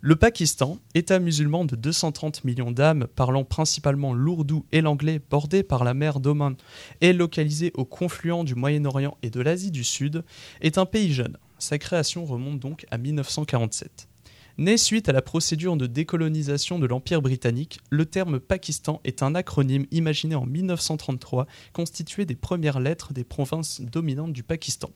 Le 0.00 0.16
Pakistan, 0.16 0.78
État 0.94 1.18
musulman 1.18 1.64
de 1.64 1.76
230 1.76 2.44
millions 2.44 2.72
d'âmes 2.72 3.06
parlant 3.16 3.44
principalement 3.44 4.12
l'ourdou 4.12 4.66
et 4.70 4.80
l'anglais 4.80 5.20
bordé 5.30 5.62
par 5.62 5.82
la 5.82 5.94
mer 5.94 6.20
d'Oman 6.20 6.56
et 7.00 7.12
localisé 7.12 7.72
au 7.74 7.84
confluent 7.84 8.44
du 8.44 8.54
Moyen-Orient 8.54 9.16
et 9.22 9.30
de 9.30 9.40
l'Asie 9.40 9.70
du 9.70 9.82
Sud, 9.82 10.22
est 10.60 10.78
un 10.78 10.86
pays 10.86 11.12
jeune. 11.12 11.38
Sa 11.58 11.78
création 11.78 12.26
remonte 12.26 12.60
donc 12.60 12.86
à 12.90 12.98
1947. 12.98 14.08
Né 14.56 14.76
suite 14.76 15.08
à 15.08 15.12
la 15.12 15.22
procédure 15.22 15.76
de 15.76 15.86
décolonisation 15.86 16.78
de 16.78 16.86
l'Empire 16.86 17.20
britannique, 17.22 17.80
le 17.90 18.06
terme 18.06 18.38
Pakistan 18.38 19.00
est 19.04 19.22
un 19.24 19.34
acronyme 19.34 19.86
imaginé 19.90 20.36
en 20.36 20.46
1933 20.46 21.46
constitué 21.72 22.24
des 22.24 22.36
premières 22.36 22.78
lettres 22.78 23.12
des 23.12 23.24
provinces 23.24 23.80
dominantes 23.80 24.32
du 24.32 24.44
Pakistan. 24.44 24.90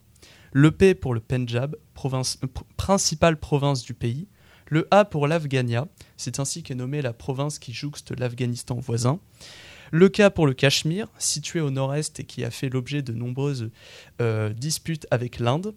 Le 0.53 0.71
P 0.71 0.95
pour 0.95 1.13
le 1.13 1.21
Pendjab, 1.21 1.75
province- 1.95 2.39
euh, 2.45 2.47
pr- 2.47 2.63
principale 2.77 3.37
province 3.39 3.83
du 3.83 3.95
pays, 3.95 4.29
le 4.71 4.87
A 4.93 5.05
pour 5.05 5.27
l'Afghania, 5.27 5.89
c'est 6.17 6.39
ainsi 6.39 6.63
qu'est 6.63 6.75
nommée 6.77 7.03
la 7.03 7.13
province 7.13 7.59
qui 7.59 7.73
jouxte 7.73 8.17
l'Afghanistan 8.19 8.77
voisin. 8.77 9.19
Le 9.91 10.09
K 10.11 10.29
pour 10.29 10.47
le 10.47 10.53
Cachemire, 10.53 11.09
situé 11.19 11.61
au 11.63 11.71
nord-est 11.71 12.21
et 12.21 12.25
qui 12.25 12.45
a 12.45 12.51
fait 12.51 12.69
l'objet 12.69 13.01
de 13.01 13.15
nombreuses 13.15 13.71
euh, 14.21 14.51
disputes 14.53 15.07
avec 15.11 15.39
l'Inde. 15.39 15.75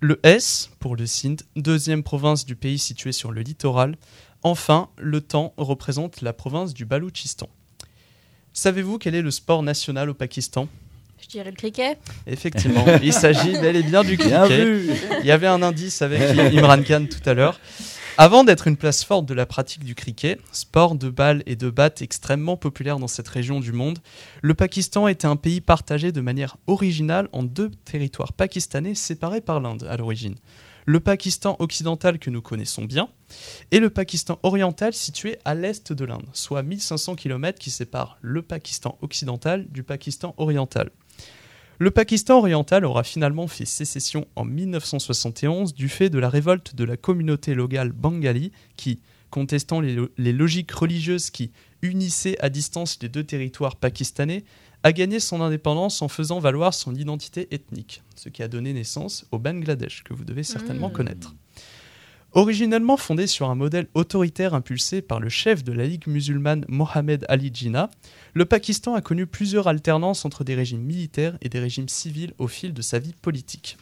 Le 0.00 0.20
S 0.22 0.70
pour 0.80 0.96
le 0.96 1.06
Sindh, 1.06 1.40
deuxième 1.56 2.02
province 2.02 2.44
du 2.44 2.56
pays 2.56 2.78
située 2.78 3.12
sur 3.12 3.32
le 3.32 3.40
littoral. 3.40 3.96
Enfin, 4.42 4.88
le 4.98 5.20
temps 5.20 5.54
représente 5.56 6.20
la 6.20 6.32
province 6.32 6.74
du 6.74 6.84
Baloutchistan. 6.84 7.48
Savez-vous 8.52 8.98
quel 8.98 9.14
est 9.14 9.22
le 9.22 9.30
sport 9.30 9.62
national 9.62 10.10
au 10.10 10.14
Pakistan? 10.14 10.68
Je 11.22 11.28
dirais 11.28 11.50
le 11.50 11.56
cricket. 11.56 11.98
Effectivement, 12.26 12.84
il 13.02 13.12
s'agit 13.12 13.52
bel 13.52 13.76
et 13.76 13.82
bien 13.82 14.04
du 14.04 14.16
Bien 14.18 14.46
cricket. 14.46 14.66
vu. 14.66 14.90
Il 15.20 15.26
y 15.26 15.30
avait 15.30 15.46
un 15.46 15.62
indice 15.62 16.02
avec 16.02 16.20
Imran 16.52 16.82
Khan 16.82 17.06
tout 17.10 17.28
à 17.28 17.32
l'heure. 17.32 17.58
Avant 18.16 18.44
d'être 18.44 18.68
une 18.68 18.76
place 18.76 19.02
forte 19.02 19.26
de 19.26 19.34
la 19.34 19.44
pratique 19.44 19.82
du 19.82 19.96
cricket, 19.96 20.38
sport 20.52 20.94
de 20.94 21.10
balle 21.10 21.42
et 21.46 21.56
de 21.56 21.68
batte 21.68 22.00
extrêmement 22.00 22.56
populaire 22.56 23.00
dans 23.00 23.08
cette 23.08 23.26
région 23.26 23.58
du 23.58 23.72
monde, 23.72 23.98
le 24.40 24.54
Pakistan 24.54 25.08
était 25.08 25.26
un 25.26 25.34
pays 25.34 25.60
partagé 25.60 26.12
de 26.12 26.20
manière 26.20 26.56
originale 26.68 27.28
en 27.32 27.42
deux 27.42 27.72
territoires 27.84 28.32
pakistanais 28.32 28.94
séparés 28.94 29.40
par 29.40 29.58
l'Inde 29.58 29.84
à 29.90 29.96
l'origine. 29.96 30.36
Le 30.86 31.00
Pakistan 31.00 31.56
occidental 31.58 32.20
que 32.20 32.30
nous 32.30 32.40
connaissons 32.40 32.84
bien 32.84 33.08
et 33.72 33.80
le 33.80 33.90
Pakistan 33.90 34.38
oriental 34.44 34.92
situé 34.92 35.38
à 35.44 35.56
l'est 35.56 35.92
de 35.92 36.04
l'Inde, 36.04 36.28
soit 36.34 36.62
1500 36.62 37.16
km 37.16 37.58
qui 37.58 37.70
séparent 37.70 38.18
le 38.20 38.42
Pakistan 38.42 38.96
occidental 39.02 39.66
du 39.72 39.82
Pakistan 39.82 40.34
oriental. 40.36 40.90
Le 41.78 41.90
Pakistan 41.90 42.38
oriental 42.38 42.84
aura 42.84 43.02
finalement 43.02 43.48
fait 43.48 43.64
sécession 43.64 44.26
en 44.36 44.44
1971 44.44 45.74
du 45.74 45.88
fait 45.88 46.08
de 46.10 46.18
la 46.18 46.28
révolte 46.28 46.74
de 46.76 46.84
la 46.84 46.96
communauté 46.96 47.54
locale 47.54 47.92
bengali 47.92 48.52
qui, 48.76 49.00
contestant 49.30 49.80
les, 49.80 49.94
lo- 49.94 50.08
les 50.16 50.32
logiques 50.32 50.70
religieuses 50.70 51.30
qui 51.30 51.50
unissaient 51.82 52.36
à 52.40 52.48
distance 52.48 52.98
les 53.02 53.08
deux 53.08 53.24
territoires 53.24 53.76
pakistanais, 53.76 54.44
a 54.84 54.92
gagné 54.92 55.18
son 55.18 55.40
indépendance 55.40 56.00
en 56.02 56.08
faisant 56.08 56.38
valoir 56.38 56.74
son 56.74 56.94
identité 56.94 57.48
ethnique, 57.50 58.02
ce 58.14 58.28
qui 58.28 58.42
a 58.42 58.48
donné 58.48 58.72
naissance 58.72 59.26
au 59.32 59.38
Bangladesh, 59.38 60.04
que 60.04 60.14
vous 60.14 60.24
devez 60.24 60.42
certainement 60.44 60.90
Mmh. 60.90 60.92
connaître. 60.92 61.34
Originellement 62.36 62.96
fondé 62.96 63.28
sur 63.28 63.48
un 63.48 63.54
modèle 63.54 63.86
autoritaire 63.94 64.54
impulsé 64.54 65.02
par 65.02 65.20
le 65.20 65.28
chef 65.28 65.62
de 65.62 65.70
la 65.72 65.86
Ligue 65.86 66.08
musulmane 66.08 66.64
Mohamed 66.66 67.24
Ali 67.28 67.52
Jinnah, 67.54 67.90
le 68.32 68.44
Pakistan 68.44 68.96
a 68.96 69.00
connu 69.00 69.28
plusieurs 69.28 69.68
alternances 69.68 70.24
entre 70.24 70.42
des 70.42 70.56
régimes 70.56 70.82
militaires 70.82 71.38
et 71.42 71.48
des 71.48 71.60
régimes 71.60 71.88
civils 71.88 72.34
au 72.38 72.48
fil 72.48 72.74
de 72.74 72.82
sa 72.82 72.98
vie 72.98 73.14
politique. 73.22 73.76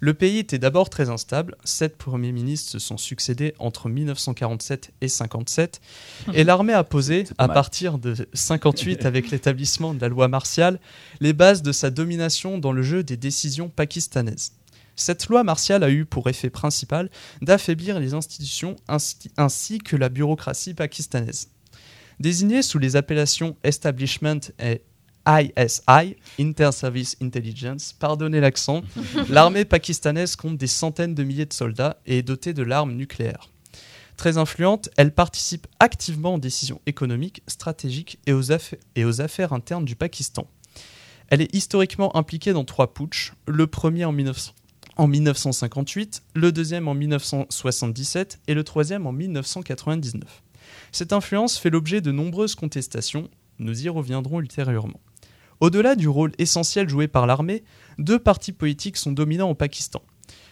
Le 0.00 0.14
pays 0.14 0.38
était 0.38 0.58
d'abord 0.58 0.88
très 0.88 1.10
instable, 1.10 1.56
sept 1.64 1.98
premiers 1.98 2.32
ministres 2.32 2.72
se 2.72 2.78
sont 2.78 2.96
succédés 2.96 3.52
entre 3.58 3.90
1947 3.90 4.92
et 5.02 5.08
57, 5.08 5.82
et 6.32 6.44
l'armée 6.44 6.72
a 6.72 6.84
posé, 6.84 7.24
à 7.36 7.48
partir 7.48 7.98
de 7.98 8.14
58 8.32 9.04
avec 9.04 9.30
l'établissement 9.30 9.92
de 9.92 10.00
la 10.00 10.08
loi 10.08 10.28
martiale, 10.28 10.80
les 11.20 11.34
bases 11.34 11.60
de 11.60 11.72
sa 11.72 11.90
domination 11.90 12.56
dans 12.56 12.72
le 12.72 12.82
jeu 12.82 13.02
des 13.02 13.18
décisions 13.18 13.68
pakistanaises. 13.68 14.57
Cette 14.98 15.28
loi 15.28 15.44
martiale 15.44 15.84
a 15.84 15.90
eu 15.90 16.04
pour 16.04 16.28
effet 16.28 16.50
principal 16.50 17.08
d'affaiblir 17.40 18.00
les 18.00 18.14
institutions 18.14 18.74
ainsi, 18.88 19.16
ainsi 19.36 19.78
que 19.78 19.94
la 19.94 20.08
bureaucratie 20.08 20.74
pakistanaise. 20.74 21.50
Désignée 22.18 22.62
sous 22.62 22.80
les 22.80 22.96
appellations 22.96 23.56
Establishment 23.62 24.40
et 24.58 24.82
ISI, 25.24 26.16
Inter-Service 26.40 27.16
Intelligence, 27.22 27.92
pardonnez 27.92 28.40
l'accent, 28.40 28.82
l'armée 29.28 29.64
pakistanaise 29.64 30.34
compte 30.34 30.56
des 30.56 30.66
centaines 30.66 31.14
de 31.14 31.22
milliers 31.22 31.46
de 31.46 31.52
soldats 31.52 32.00
et 32.04 32.18
est 32.18 32.22
dotée 32.22 32.52
de 32.52 32.64
l'arme 32.64 32.94
nucléaire. 32.94 33.50
Très 34.16 34.36
influente, 34.36 34.88
elle 34.96 35.14
participe 35.14 35.68
activement 35.78 36.34
aux 36.34 36.40
décisions 36.40 36.80
économiques, 36.86 37.44
stratégiques 37.46 38.18
et 38.26 38.32
aux, 38.32 38.50
affa- 38.50 38.80
et 38.96 39.04
aux 39.04 39.20
affaires 39.20 39.52
internes 39.52 39.84
du 39.84 39.94
Pakistan. 39.94 40.50
Elle 41.28 41.40
est 41.40 41.54
historiquement 41.54 42.16
impliquée 42.16 42.52
dans 42.52 42.64
trois 42.64 42.92
putschs, 42.92 43.34
le 43.46 43.68
premier 43.68 44.04
en 44.04 44.10
1900 44.10 44.54
en 44.98 45.06
1958, 45.06 46.24
le 46.34 46.50
deuxième 46.50 46.88
en 46.88 46.94
1977 46.94 48.40
et 48.48 48.54
le 48.54 48.64
troisième 48.64 49.06
en 49.06 49.12
1999. 49.12 50.42
Cette 50.90 51.12
influence 51.12 51.56
fait 51.56 51.70
l'objet 51.70 52.00
de 52.00 52.10
nombreuses 52.10 52.56
contestations, 52.56 53.30
nous 53.60 53.84
y 53.84 53.88
reviendrons 53.88 54.40
ultérieurement. 54.40 55.00
Au-delà 55.60 55.94
du 55.94 56.08
rôle 56.08 56.32
essentiel 56.38 56.88
joué 56.88 57.06
par 57.08 57.26
l'armée, 57.26 57.62
deux 57.98 58.18
partis 58.18 58.52
politiques 58.52 58.96
sont 58.96 59.12
dominants 59.12 59.50
au 59.50 59.54
Pakistan. 59.54 60.02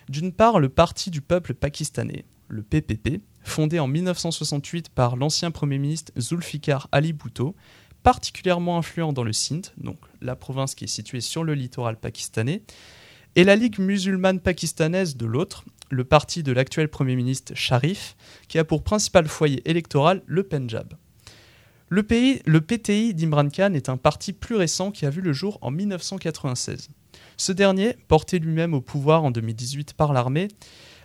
D'une 0.08 0.32
part, 0.32 0.60
le 0.60 0.68
Parti 0.68 1.10
du 1.10 1.20
peuple 1.20 1.54
pakistanais, 1.54 2.24
le 2.48 2.62
PPP, 2.62 3.20
fondé 3.42 3.80
en 3.80 3.88
1968 3.88 4.90
par 4.90 5.16
l'ancien 5.16 5.50
Premier 5.50 5.78
ministre 5.78 6.12
Zulfikar 6.20 6.88
Ali 6.92 7.12
Bhutto, 7.12 7.56
particulièrement 8.04 8.78
influent 8.78 9.12
dans 9.12 9.24
le 9.24 9.32
Sindh, 9.32 9.66
donc 9.78 9.98
la 10.20 10.36
province 10.36 10.76
qui 10.76 10.84
est 10.84 10.88
située 10.88 11.20
sur 11.20 11.42
le 11.42 11.54
littoral 11.54 11.98
pakistanais, 11.98 12.62
et 13.36 13.44
la 13.44 13.54
Ligue 13.54 13.78
musulmane 13.78 14.40
pakistanaise 14.40 15.16
de 15.16 15.26
l'autre, 15.26 15.64
le 15.90 16.04
parti 16.04 16.42
de 16.42 16.52
l'actuel 16.52 16.88
Premier 16.88 17.16
ministre 17.16 17.54
Sharif, 17.54 18.16
qui 18.48 18.58
a 18.58 18.64
pour 18.64 18.82
principal 18.82 19.28
foyer 19.28 19.62
électoral 19.68 20.22
le 20.26 20.42
Pendjab. 20.42 20.94
Le, 21.90 22.04
le 22.46 22.60
PTI 22.62 23.14
d'Imran 23.14 23.50
Khan 23.50 23.74
est 23.74 23.90
un 23.90 23.98
parti 23.98 24.32
plus 24.32 24.56
récent 24.56 24.90
qui 24.90 25.04
a 25.04 25.10
vu 25.10 25.20
le 25.20 25.34
jour 25.34 25.58
en 25.60 25.70
1996. 25.70 26.88
Ce 27.36 27.52
dernier, 27.52 27.94
porté 28.08 28.38
lui-même 28.38 28.72
au 28.72 28.80
pouvoir 28.80 29.22
en 29.22 29.30
2018 29.30 29.92
par 29.92 30.14
l'armée, 30.14 30.48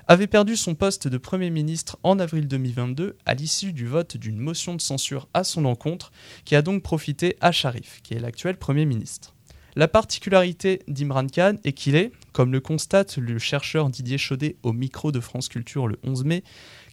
avait 0.08 0.28
perdu 0.28 0.56
son 0.56 0.74
poste 0.74 1.10
de 1.10 1.18
Premier 1.18 1.50
ministre 1.50 2.00
en 2.02 2.18
avril 2.18 2.48
2022 2.48 3.18
à 3.26 3.34
l'issue 3.34 3.74
du 3.74 3.86
vote 3.86 4.16
d'une 4.16 4.40
motion 4.40 4.74
de 4.74 4.82
censure 4.82 5.28
à 5.34 5.44
son 5.44 5.66
encontre, 5.66 6.12
qui 6.46 6.56
a 6.56 6.62
donc 6.62 6.82
profité 6.82 7.36
à 7.42 7.52
Sharif, 7.52 8.00
qui 8.04 8.14
est 8.14 8.20
l'actuel 8.20 8.58
Premier 8.58 8.86
ministre. 8.86 9.36
La 9.78 9.88
particularité 9.88 10.82
d'Imran 10.90 11.28
Khan 11.28 11.56
est 11.64 11.72
qu'il 11.72 11.96
est, 11.96 12.12
comme 12.34 12.52
le 12.52 12.60
constate 12.60 13.18
le 13.18 13.40
chercheur 13.40 13.90
Didier 13.90 14.18
Chaudet 14.18 14.58
au 14.64 14.74
micro 14.74 15.14
de 15.14 15.22
France 15.22 15.48
Culture 15.48 15.88
le 15.88 15.98
11 16.04 16.26
mai, 16.26 16.44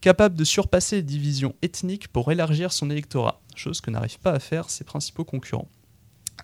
capable 0.00 0.36
de 0.36 0.44
surpasser 0.44 0.96
les 0.96 1.02
divisions 1.02 1.56
ethniques 1.62 2.06
pour 2.06 2.30
élargir 2.30 2.72
son 2.72 2.88
électorat, 2.88 3.40
chose 3.56 3.80
que 3.80 3.90
n'arrivent 3.90 4.20
pas 4.20 4.30
à 4.30 4.38
faire 4.38 4.70
ses 4.70 4.84
principaux 4.84 5.24
concurrents. 5.24 5.68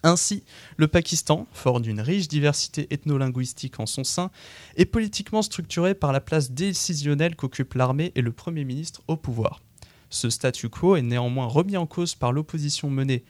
Ainsi, 0.02 0.42
le 0.76 0.88
Pakistan, 0.88 1.46
fort 1.52 1.80
d'une 1.80 2.00
riche 2.00 2.26
diversité 2.26 2.88
ethno-linguistique 2.90 3.78
en 3.78 3.86
son 3.86 4.02
sein, 4.02 4.32
est 4.76 4.86
politiquement 4.86 5.42
structuré 5.42 5.94
par 5.94 6.12
la 6.12 6.20
place 6.20 6.50
décisionnelle 6.50 7.36
qu'occupent 7.36 7.74
l'armée 7.74 8.10
et 8.16 8.22
le 8.22 8.32
Premier 8.32 8.64
ministre 8.64 9.02
au 9.06 9.16
pouvoir. 9.16 9.62
Ce 10.10 10.30
statu 10.30 10.68
quo 10.68 10.96
est 10.96 11.02
néanmoins 11.02 11.46
remis 11.46 11.76
en 11.76 11.86
cause 11.86 12.16
par 12.16 12.32
l'opposition 12.32 12.90
menée 12.90 13.24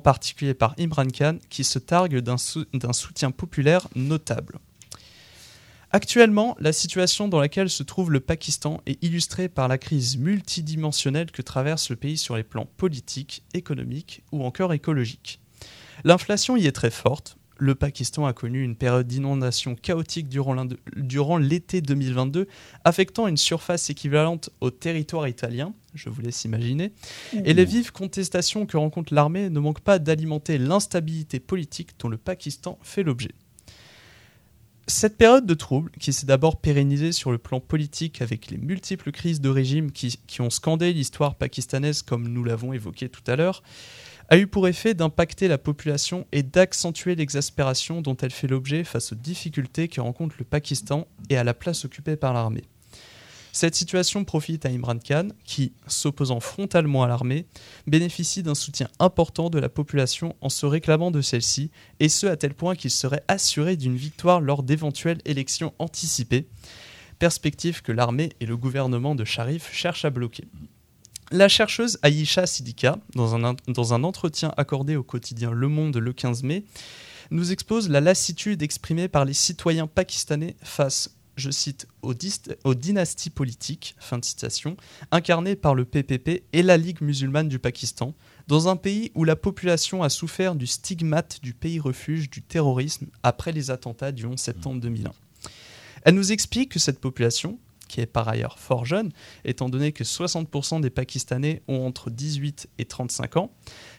particulier 0.00 0.54
par 0.54 0.74
Imran 0.78 1.06
Khan, 1.06 1.38
qui 1.50 1.64
se 1.64 1.78
targue 1.78 2.18
d'un 2.18 2.36
soutien 2.92 3.30
populaire 3.30 3.88
notable. 3.94 4.58
Actuellement, 5.92 6.56
la 6.60 6.72
situation 6.72 7.28
dans 7.28 7.40
laquelle 7.40 7.70
se 7.70 7.82
trouve 7.82 8.10
le 8.10 8.20
Pakistan 8.20 8.80
est 8.86 9.02
illustrée 9.02 9.48
par 9.48 9.68
la 9.68 9.78
crise 9.78 10.18
multidimensionnelle 10.18 11.30
que 11.30 11.42
traverse 11.42 11.90
le 11.90 11.96
pays 11.96 12.18
sur 12.18 12.36
les 12.36 12.42
plans 12.42 12.68
politiques, 12.76 13.44
économiques 13.54 14.22
ou 14.32 14.44
encore 14.44 14.74
écologiques. 14.74 15.40
L'inflation 16.04 16.56
y 16.56 16.66
est 16.66 16.72
très 16.72 16.90
forte. 16.90 17.38
Le 17.58 17.74
Pakistan 17.74 18.26
a 18.26 18.32
connu 18.32 18.62
une 18.62 18.76
période 18.76 19.06
d'inondation 19.06 19.74
chaotique 19.74 20.28
durant 20.28 21.38
l'été 21.38 21.80
2022, 21.80 22.48
affectant 22.84 23.28
une 23.28 23.38
surface 23.38 23.88
équivalente 23.88 24.50
au 24.60 24.70
territoire 24.70 25.26
italien, 25.26 25.72
je 25.94 26.10
vous 26.10 26.20
laisse 26.20 26.44
imaginer, 26.44 26.92
et 27.32 27.54
les 27.54 27.64
vives 27.64 27.92
contestations 27.92 28.66
que 28.66 28.76
rencontre 28.76 29.14
l'armée 29.14 29.48
ne 29.48 29.58
manquent 29.58 29.80
pas 29.80 29.98
d'alimenter 29.98 30.58
l'instabilité 30.58 31.40
politique 31.40 31.90
dont 31.98 32.08
le 32.08 32.18
Pakistan 32.18 32.78
fait 32.82 33.02
l'objet. 33.02 33.32
Cette 34.88 35.16
période 35.16 35.46
de 35.46 35.54
trouble, 35.54 35.90
qui 35.98 36.12
s'est 36.12 36.26
d'abord 36.26 36.60
pérennisée 36.60 37.10
sur 37.10 37.32
le 37.32 37.38
plan 37.38 37.58
politique 37.58 38.22
avec 38.22 38.50
les 38.50 38.56
multiples 38.56 39.10
crises 39.10 39.40
de 39.40 39.48
régime 39.48 39.90
qui, 39.90 40.20
qui 40.28 40.40
ont 40.42 40.50
scandé 40.50 40.92
l'histoire 40.92 41.34
pakistanaise 41.34 42.02
comme 42.02 42.28
nous 42.28 42.44
l'avons 42.44 42.72
évoqué 42.72 43.08
tout 43.08 43.24
à 43.26 43.34
l'heure, 43.34 43.64
a 44.28 44.38
eu 44.38 44.46
pour 44.46 44.66
effet 44.66 44.94
d'impacter 44.94 45.48
la 45.48 45.58
population 45.58 46.26
et 46.32 46.42
d'accentuer 46.42 47.14
l'exaspération 47.14 48.02
dont 48.02 48.16
elle 48.16 48.32
fait 48.32 48.48
l'objet 48.48 48.84
face 48.84 49.12
aux 49.12 49.16
difficultés 49.16 49.88
que 49.88 50.00
rencontre 50.00 50.36
le 50.38 50.44
Pakistan 50.44 51.06
et 51.30 51.36
à 51.36 51.44
la 51.44 51.54
place 51.54 51.84
occupée 51.84 52.16
par 52.16 52.32
l'armée. 52.32 52.64
Cette 53.52 53.74
situation 53.74 54.24
profite 54.24 54.66
à 54.66 54.68
Imran 54.68 54.98
Khan, 54.98 55.28
qui, 55.44 55.72
s'opposant 55.86 56.40
frontalement 56.40 57.04
à 57.04 57.08
l'armée, 57.08 57.46
bénéficie 57.86 58.42
d'un 58.42 58.54
soutien 58.54 58.88
important 58.98 59.48
de 59.48 59.58
la 59.58 59.70
population 59.70 60.36
en 60.42 60.50
se 60.50 60.66
réclamant 60.66 61.10
de 61.10 61.22
celle-ci, 61.22 61.70
et 61.98 62.10
ce 62.10 62.26
à 62.26 62.36
tel 62.36 62.52
point 62.52 62.74
qu'il 62.74 62.90
serait 62.90 63.24
assuré 63.28 63.76
d'une 63.76 63.96
victoire 63.96 64.42
lors 64.42 64.62
d'éventuelles 64.62 65.22
élections 65.24 65.72
anticipées, 65.78 66.48
perspective 67.18 67.80
que 67.80 67.92
l'armée 67.92 68.28
et 68.40 68.46
le 68.46 68.58
gouvernement 68.58 69.14
de 69.14 69.24
Sharif 69.24 69.72
cherchent 69.72 70.04
à 70.04 70.10
bloquer. 70.10 70.44
La 71.32 71.48
chercheuse 71.48 71.98
Aïcha 72.02 72.46
Sidika, 72.46 72.98
dans 73.16 73.34
un, 73.34 74.04
entretien 74.04 74.54
accordé 74.56 74.94
au 74.94 75.02
quotidien 75.02 75.50
Le 75.50 75.66
Monde 75.66 75.96
le 75.96 76.12
15 76.12 76.44
mai, 76.44 76.64
nous 77.32 77.50
expose 77.50 77.88
la 77.88 78.00
lassitude 78.00 78.62
exprimée 78.62 79.08
par 79.08 79.24
les 79.24 79.32
citoyens 79.32 79.88
pakistanais 79.88 80.54
face, 80.62 81.16
je 81.36 81.50
cite, 81.50 81.88
aux, 82.02 82.14
aux 82.62 82.74
dynasties 82.74 83.30
politiques, 83.30 83.96
fin 83.98 84.18
de 84.18 84.24
citation, 84.24 84.76
incarnées 85.10 85.56
par 85.56 85.74
le 85.74 85.84
PPP 85.84 86.44
et 86.52 86.62
la 86.62 86.76
Ligue 86.76 87.00
musulmane 87.00 87.48
du 87.48 87.58
Pakistan, 87.58 88.14
dans 88.46 88.68
un 88.68 88.76
pays 88.76 89.10
où 89.16 89.24
la 89.24 89.34
population 89.34 90.04
a 90.04 90.08
souffert 90.08 90.54
du 90.54 90.68
stigmate 90.68 91.40
du 91.42 91.54
pays 91.54 91.80
refuge 91.80 92.30
du 92.30 92.40
terrorisme 92.40 93.06
après 93.24 93.50
les 93.50 93.72
attentats 93.72 94.12
du 94.12 94.26
11 94.26 94.38
septembre 94.38 94.80
2001. 94.80 95.10
Elle 96.04 96.14
nous 96.14 96.30
explique 96.30 96.70
que 96.70 96.78
cette 96.78 97.00
population, 97.00 97.58
qui 97.88 98.00
est 98.00 98.06
par 98.06 98.28
ailleurs 98.28 98.58
fort 98.58 98.84
jeune, 98.84 99.10
étant 99.44 99.68
donné 99.68 99.92
que 99.92 100.04
60% 100.04 100.80
des 100.80 100.90
Pakistanais 100.90 101.62
ont 101.68 101.86
entre 101.86 102.10
18 102.10 102.68
et 102.78 102.84
35 102.84 103.36
ans, 103.36 103.50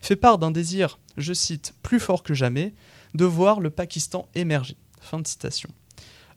fait 0.02 0.16
part 0.16 0.38
d'un 0.38 0.52
désir, 0.52 1.00
je 1.18 1.34
cite, 1.34 1.74
plus 1.84 2.00
fort 2.00 2.24
que 2.24 2.34
jamais, 2.34 2.74
de 3.14 3.26
voir 3.26 3.60
le 3.60 3.70
Pakistan 3.70 4.28
émerger. 4.36 4.78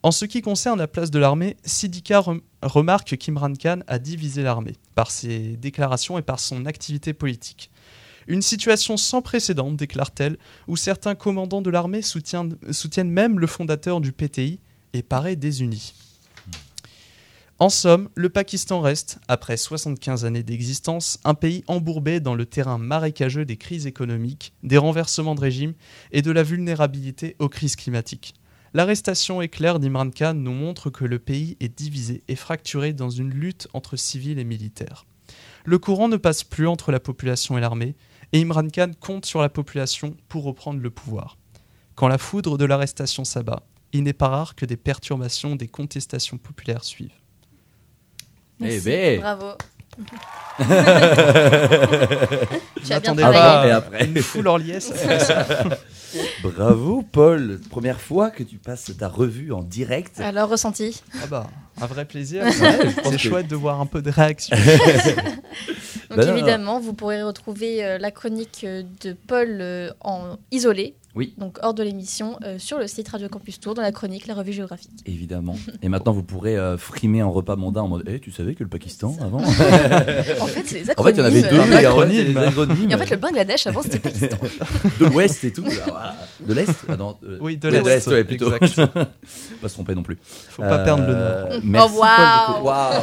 En 0.02 0.12
ce 0.12 0.24
qui 0.24 0.40
concerne 0.40 0.78
la 0.78 0.88
place 0.88 1.10
de 1.10 1.18
l'armée, 1.18 1.56
Sidika 1.64 2.20
rem- 2.20 2.40
remarque 2.62 3.16
qu'Imran 3.18 3.52
Khan 3.54 3.80
a 3.86 3.98
divisé 3.98 4.42
l'armée 4.42 4.76
par 4.94 5.10
ses 5.10 5.56
déclarations 5.56 6.16
et 6.18 6.22
par 6.22 6.40
son 6.40 6.64
activité 6.64 7.12
politique. 7.12 7.70
Une 8.26 8.42
situation 8.42 8.96
sans 8.96 9.22
précédent, 9.22 9.72
déclare-t-elle, 9.72 10.38
où 10.68 10.76
certains 10.76 11.14
commandants 11.14 11.62
de 11.62 11.70
l'armée 11.70 12.00
soutiennent, 12.00 12.56
soutiennent 12.70 13.10
même 13.10 13.40
le 13.40 13.46
fondateur 13.46 14.00
du 14.00 14.12
PTI 14.12 14.60
et 14.92 15.02
paraît 15.02 15.36
désuni. 15.36 15.92
En 17.62 17.68
somme, 17.68 18.08
le 18.14 18.30
Pakistan 18.30 18.80
reste, 18.80 19.18
après 19.28 19.58
75 19.58 20.24
années 20.24 20.42
d'existence, 20.42 21.18
un 21.24 21.34
pays 21.34 21.62
embourbé 21.66 22.18
dans 22.18 22.34
le 22.34 22.46
terrain 22.46 22.78
marécageux 22.78 23.44
des 23.44 23.58
crises 23.58 23.86
économiques, 23.86 24.54
des 24.62 24.78
renversements 24.78 25.34
de 25.34 25.42
régime 25.42 25.74
et 26.10 26.22
de 26.22 26.30
la 26.30 26.42
vulnérabilité 26.42 27.36
aux 27.38 27.50
crises 27.50 27.76
climatiques. 27.76 28.32
L'arrestation 28.72 29.42
éclair 29.42 29.78
d'Imran 29.78 30.08
Khan 30.08 30.32
nous 30.32 30.54
montre 30.54 30.88
que 30.88 31.04
le 31.04 31.18
pays 31.18 31.58
est 31.60 31.76
divisé 31.76 32.22
et 32.28 32.34
fracturé 32.34 32.94
dans 32.94 33.10
une 33.10 33.28
lutte 33.28 33.68
entre 33.74 33.96
civils 33.96 34.38
et 34.38 34.44
militaires. 34.44 35.04
Le 35.66 35.78
courant 35.78 36.08
ne 36.08 36.16
passe 36.16 36.44
plus 36.44 36.66
entre 36.66 36.92
la 36.92 37.00
population 37.00 37.58
et 37.58 37.60
l'armée, 37.60 37.94
et 38.32 38.40
Imran 38.40 38.68
Khan 38.68 38.92
compte 38.98 39.26
sur 39.26 39.42
la 39.42 39.50
population 39.50 40.16
pour 40.28 40.44
reprendre 40.44 40.80
le 40.80 40.90
pouvoir. 40.90 41.36
Quand 41.94 42.08
la 42.08 42.16
foudre 42.16 42.56
de 42.56 42.64
l'arrestation 42.64 43.26
s'abat, 43.26 43.64
il 43.92 44.04
n'est 44.04 44.14
pas 44.14 44.28
rare 44.28 44.54
que 44.54 44.64
des 44.64 44.78
perturbations 44.78 45.56
des 45.56 45.68
contestations 45.68 46.38
populaires 46.38 46.84
suivent. 46.84 47.19
Eh 48.62 48.80
ben. 48.80 49.20
Bravo. 49.20 49.52
tu 52.84 52.92
as 52.92 53.00
bien 53.00 53.14
Ah 53.22 53.32
bah, 53.32 53.64
et 53.66 53.70
après 53.70 54.04
une 54.06 54.22
foule 54.22 54.48
en 54.48 54.56
liesse. 54.56 54.92
Bravo 56.42 57.02
Paul, 57.02 57.60
première 57.70 58.00
fois 58.00 58.30
que 58.30 58.42
tu 58.42 58.56
passes 58.56 58.90
ta 58.98 59.08
revue 59.08 59.52
en 59.52 59.62
direct. 59.62 60.20
Alors, 60.20 60.48
ressenti 60.48 61.02
Ah 61.22 61.26
bah, 61.28 61.46
un 61.80 61.86
vrai 61.86 62.04
plaisir. 62.04 62.44
Ouais, 62.44 62.52
C'est 63.04 63.10
que- 63.12 63.18
chouette 63.18 63.48
de 63.48 63.56
voir 63.56 63.80
un 63.80 63.86
peu 63.86 64.02
de 64.02 64.10
réaction. 64.10 64.56
Donc 66.10 66.18
Bah 66.18 66.26
non, 66.26 66.32
évidemment, 66.36 66.80
vous 66.80 66.92
pourrez 66.92 67.22
retrouver 67.22 67.84
euh, 67.84 67.98
la 67.98 68.10
chronique 68.10 68.62
euh, 68.64 68.82
de 69.02 69.12
Paul 69.28 69.58
euh, 69.60 69.90
en 70.00 70.38
isolé, 70.50 70.96
Oui. 71.16 71.34
donc 71.38 71.58
hors 71.62 71.74
de 71.74 71.82
l'émission, 71.82 72.38
euh, 72.44 72.58
sur 72.60 72.78
le 72.78 72.86
site 72.86 73.08
Radio 73.08 73.28
Campus 73.28 73.58
Tour, 73.58 73.74
dans 73.74 73.82
la 73.82 73.90
chronique 73.90 74.28
La 74.28 74.34
Revue 74.34 74.52
Géographique. 74.52 74.90
Évidemment. 75.06 75.56
Et 75.82 75.88
maintenant, 75.88 76.12
vous 76.12 76.22
pourrez 76.22 76.56
euh, 76.56 76.78
frimer 76.78 77.20
en 77.24 77.32
repas 77.32 77.56
mondain 77.56 77.82
en 77.82 77.88
mode 77.88 78.04
Eh, 78.06 78.20
tu 78.20 78.30
savais 78.30 78.54
que 78.54 78.62
le 78.62 78.68
Pakistan 78.68 79.16
avant 79.20 79.38
En 79.42 80.46
fait, 80.46 80.62
c'est 80.66 80.84
les 80.84 80.90
En 80.96 81.02
fait, 81.02 81.10
il 81.10 81.18
y 81.18 81.20
en 81.20 81.24
avait 81.24 81.42
deux. 81.42 81.58
acronymes. 81.58 81.68
mais 81.68 81.76
en 81.76 81.80
fait, 81.80 81.86
acronymes. 81.86 82.14
c'est 82.16 82.24
les 82.24 82.36
acronymes 82.36 82.90
Et 82.90 82.94
en 82.94 82.98
fait, 82.98 83.10
le 83.10 83.16
Bangladesh, 83.16 83.66
avant, 83.66 83.82
c'était 83.82 83.98
Pakistan. 83.98 84.36
de 85.00 85.04
l'Ouest 85.06 85.42
et 85.44 85.52
tout. 85.52 85.64
Ah, 85.66 85.84
voilà. 85.88 86.16
De 86.46 86.54
l'Est 86.54 86.74
Ah 86.88 86.96
non, 86.96 87.16
euh, 87.24 87.38
Oui, 87.40 87.56
de 87.56 87.68
ouais, 87.70 87.82
l'Est. 87.82 88.06
ouais, 88.06 88.22
plutôt. 88.24 88.52
Exact. 88.54 88.86
Pas 89.60 89.68
se 89.68 89.74
tromper 89.74 89.96
non 89.96 90.04
plus. 90.04 90.16
Faut 90.22 90.62
pas 90.62 90.78
perdre 90.78 91.06
le 91.08 91.12
nord. 91.12 91.22
Euh, 91.50 91.60
Merci 91.64 91.88
Oh, 91.92 92.00
waouh. 92.00 92.16
Paul. 92.16 92.54
du 92.54 92.60
coup. 92.60 92.66
Waouh. 92.66 93.02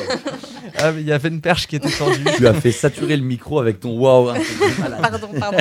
Ah, 0.80 0.92
mais 0.94 1.02
il 1.02 1.08
y 1.08 1.12
avait 1.12 1.30
une 1.30 1.42
perche 1.42 1.68
qui 1.68 1.76
était 1.76 1.90
tendue. 1.92 2.24
Tu 2.38 2.48
as 2.48 2.54
fait 2.54 2.72
saturer 2.72 3.18
le 3.18 3.24
micro 3.24 3.60
avec 3.60 3.80
ton 3.82 3.98
waouh. 4.00 4.30
hein. 4.30 4.36
Pardon, 5.02 5.28
pardon. 5.38 5.58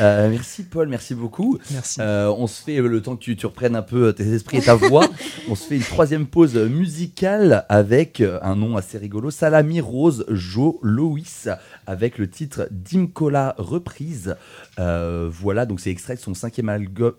Euh, 0.00 0.28
merci 0.30 0.62
Paul, 0.64 0.88
merci 0.88 1.14
beaucoup. 1.14 1.58
Merci. 1.72 2.00
Euh, 2.00 2.32
on 2.36 2.46
se 2.46 2.62
fait 2.62 2.78
euh, 2.78 2.86
le 2.86 3.02
temps 3.02 3.16
que 3.16 3.22
tu, 3.22 3.36
tu 3.36 3.46
reprennes 3.46 3.76
un 3.76 3.82
peu 3.82 4.12
tes 4.12 4.26
esprits 4.32 4.58
et 4.58 4.62
ta 4.62 4.74
voix. 4.74 5.06
on 5.48 5.54
se 5.54 5.64
fait 5.64 5.76
une 5.76 5.82
troisième 5.82 6.26
pause 6.26 6.56
musicale 6.56 7.64
avec 7.68 8.22
un 8.42 8.56
nom 8.56 8.76
assez 8.76 8.98
rigolo, 8.98 9.30
Salami 9.30 9.80
Rose 9.80 10.24
Jo 10.28 10.78
Loïs, 10.82 11.48
avec 11.88 12.18
le 12.18 12.28
titre 12.28 12.68
Dimkola 12.70 13.54
reprise. 13.56 14.36
Euh, 14.78 15.28
voilà, 15.32 15.64
donc 15.64 15.80
c'est 15.80 15.90
extrait 15.90 16.14
de 16.16 16.20
son 16.20 16.34
cinquième 16.34 16.68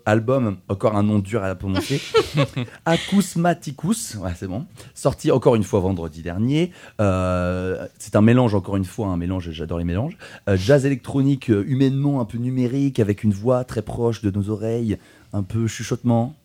album, 0.06 0.58
encore 0.68 0.96
un 0.96 1.02
nom 1.02 1.18
dur 1.18 1.42
à 1.42 1.52
prononcer. 1.56 2.00
Acousmaticus, 2.86 4.14
ouais 4.14 4.30
c'est 4.36 4.46
bon. 4.46 4.66
Sorti 4.94 5.30
encore 5.32 5.56
une 5.56 5.64
fois 5.64 5.80
vendredi 5.80 6.22
dernier. 6.22 6.70
Euh, 7.00 7.86
c'est 7.98 8.14
un 8.14 8.20
mélange 8.22 8.54
encore 8.54 8.76
une 8.76 8.84
fois, 8.84 9.08
un 9.08 9.16
mélange, 9.16 9.50
j'adore 9.50 9.78
les 9.78 9.84
mélanges. 9.84 10.16
Euh, 10.48 10.56
jazz 10.56 10.86
électronique 10.86 11.48
humainement 11.48 12.20
un 12.20 12.24
peu 12.24 12.38
numérique 12.38 13.00
avec 13.00 13.24
une 13.24 13.32
voix 13.32 13.64
très 13.64 13.82
proche 13.82 14.22
de 14.22 14.30
nos 14.30 14.50
oreilles, 14.50 14.98
un 15.32 15.42
peu 15.42 15.66
chuchotement. 15.66 16.36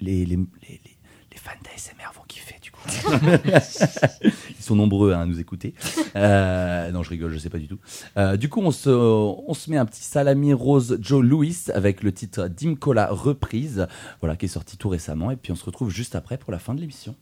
Les, 0.00 0.24
les, 0.24 0.36
les, 0.36 0.46
les- 0.68 0.80
les 1.32 1.38
fans 1.38 1.50
d'ASMR 1.64 2.12
vont 2.14 2.22
kiffer 2.28 2.56
du 2.62 2.70
coup. 2.70 2.71
Ils 4.24 4.62
sont 4.64 4.76
nombreux 4.76 5.12
hein, 5.12 5.20
à 5.20 5.26
nous 5.26 5.40
écouter. 5.40 5.74
Euh, 6.16 6.90
non, 6.90 7.02
je 7.02 7.10
rigole, 7.10 7.32
je 7.32 7.38
sais 7.38 7.50
pas 7.50 7.58
du 7.58 7.68
tout. 7.68 7.78
Euh, 8.16 8.36
du 8.36 8.48
coup, 8.48 8.60
on 8.60 8.70
se, 8.70 8.90
on 8.90 9.54
se 9.54 9.70
met 9.70 9.76
un 9.76 9.86
petit 9.86 10.04
salami 10.04 10.52
rose 10.52 10.98
Joe 11.00 11.24
Louis 11.24 11.56
avec 11.74 12.02
le 12.02 12.12
titre 12.12 12.48
Dimkola 12.48 13.08
reprise, 13.10 13.86
voilà, 14.20 14.36
qui 14.36 14.46
est 14.46 14.48
sorti 14.48 14.76
tout 14.76 14.88
récemment. 14.88 15.30
Et 15.30 15.36
puis 15.36 15.52
on 15.52 15.56
se 15.56 15.64
retrouve 15.64 15.90
juste 15.90 16.14
après 16.14 16.38
pour 16.38 16.52
la 16.52 16.58
fin 16.58 16.74
de 16.74 16.80
l'émission. 16.80 17.14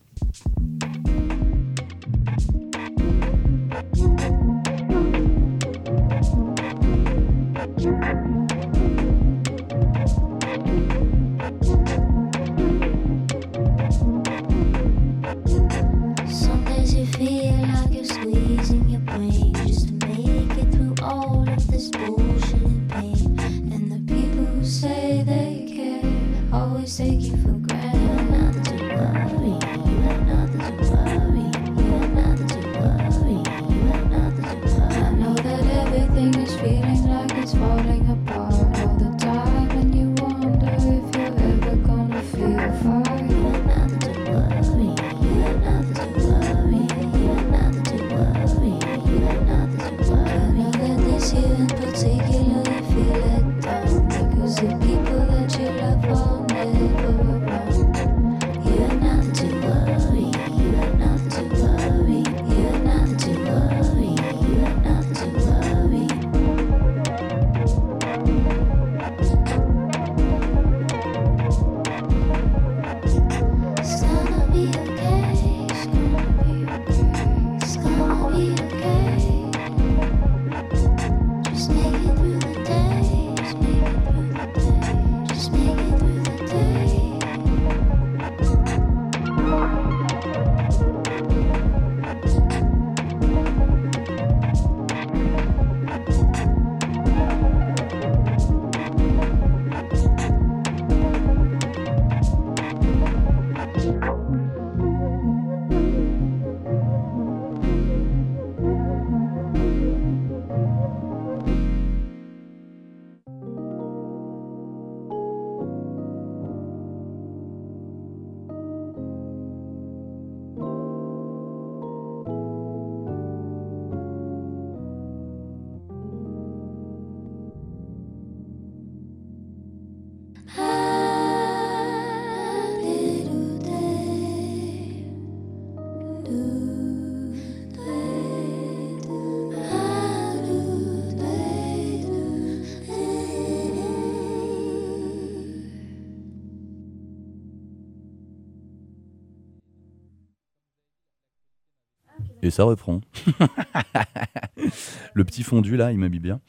Ça 152.51 152.63
reprend. 152.63 153.01
le 155.13 155.23
petit 155.23 155.43
fondu 155.43 155.77
là, 155.77 155.91
il 155.91 155.97
mis 155.97 156.19
bien. 156.19 156.39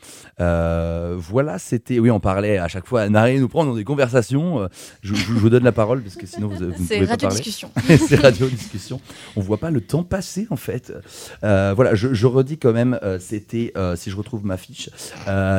Euh, 0.41 1.15
voilà, 1.19 1.59
c'était. 1.59 1.99
Oui, 1.99 2.11
on 2.11 2.21
parlait 2.21 2.59
à 2.59 2.69
chaque 2.69 2.87
fois. 2.87 3.03
Anne-Marie 3.03 3.39
nous 3.41 3.49
prend 3.49 3.65
dans 3.65 3.75
des 3.75 3.85
conversations. 3.85 4.61
Euh, 4.63 4.69
Je, 5.03 5.15
je- 5.15 5.23
je 5.25 5.33
vous 5.33 5.51
donne 5.51 5.65
la 5.65 5.73
parole 5.73 6.03
parce 6.03 6.17
que 6.17 6.27
sinon 6.27 6.49
vous, 6.49 6.57
vous 6.57 6.65
ne 6.67 6.73
pouvez 6.73 7.07
pas 7.07 7.17
parler. 7.17 7.29
discussion. 7.37 7.71
c'est 8.09 8.17
radio 8.17 8.47
discussion. 8.49 9.01
On 9.37 9.41
voit 9.41 9.59
pas 9.59 9.71
le 9.71 9.81
temps 9.81 10.05
passer 10.05 10.47
en 10.51 10.57
fait. 10.57 10.93
Euh, 11.45 11.73
voilà, 11.75 11.95
je, 11.95 12.13
je 12.15 12.27
redis 12.27 12.59
quand 12.59 12.73
même, 12.73 12.99
c'était, 13.21 13.73
euh, 13.77 13.97
si 13.97 14.11
je 14.11 14.17
retrouve 14.17 14.45
ma 14.45 14.57
fiche, 14.57 14.91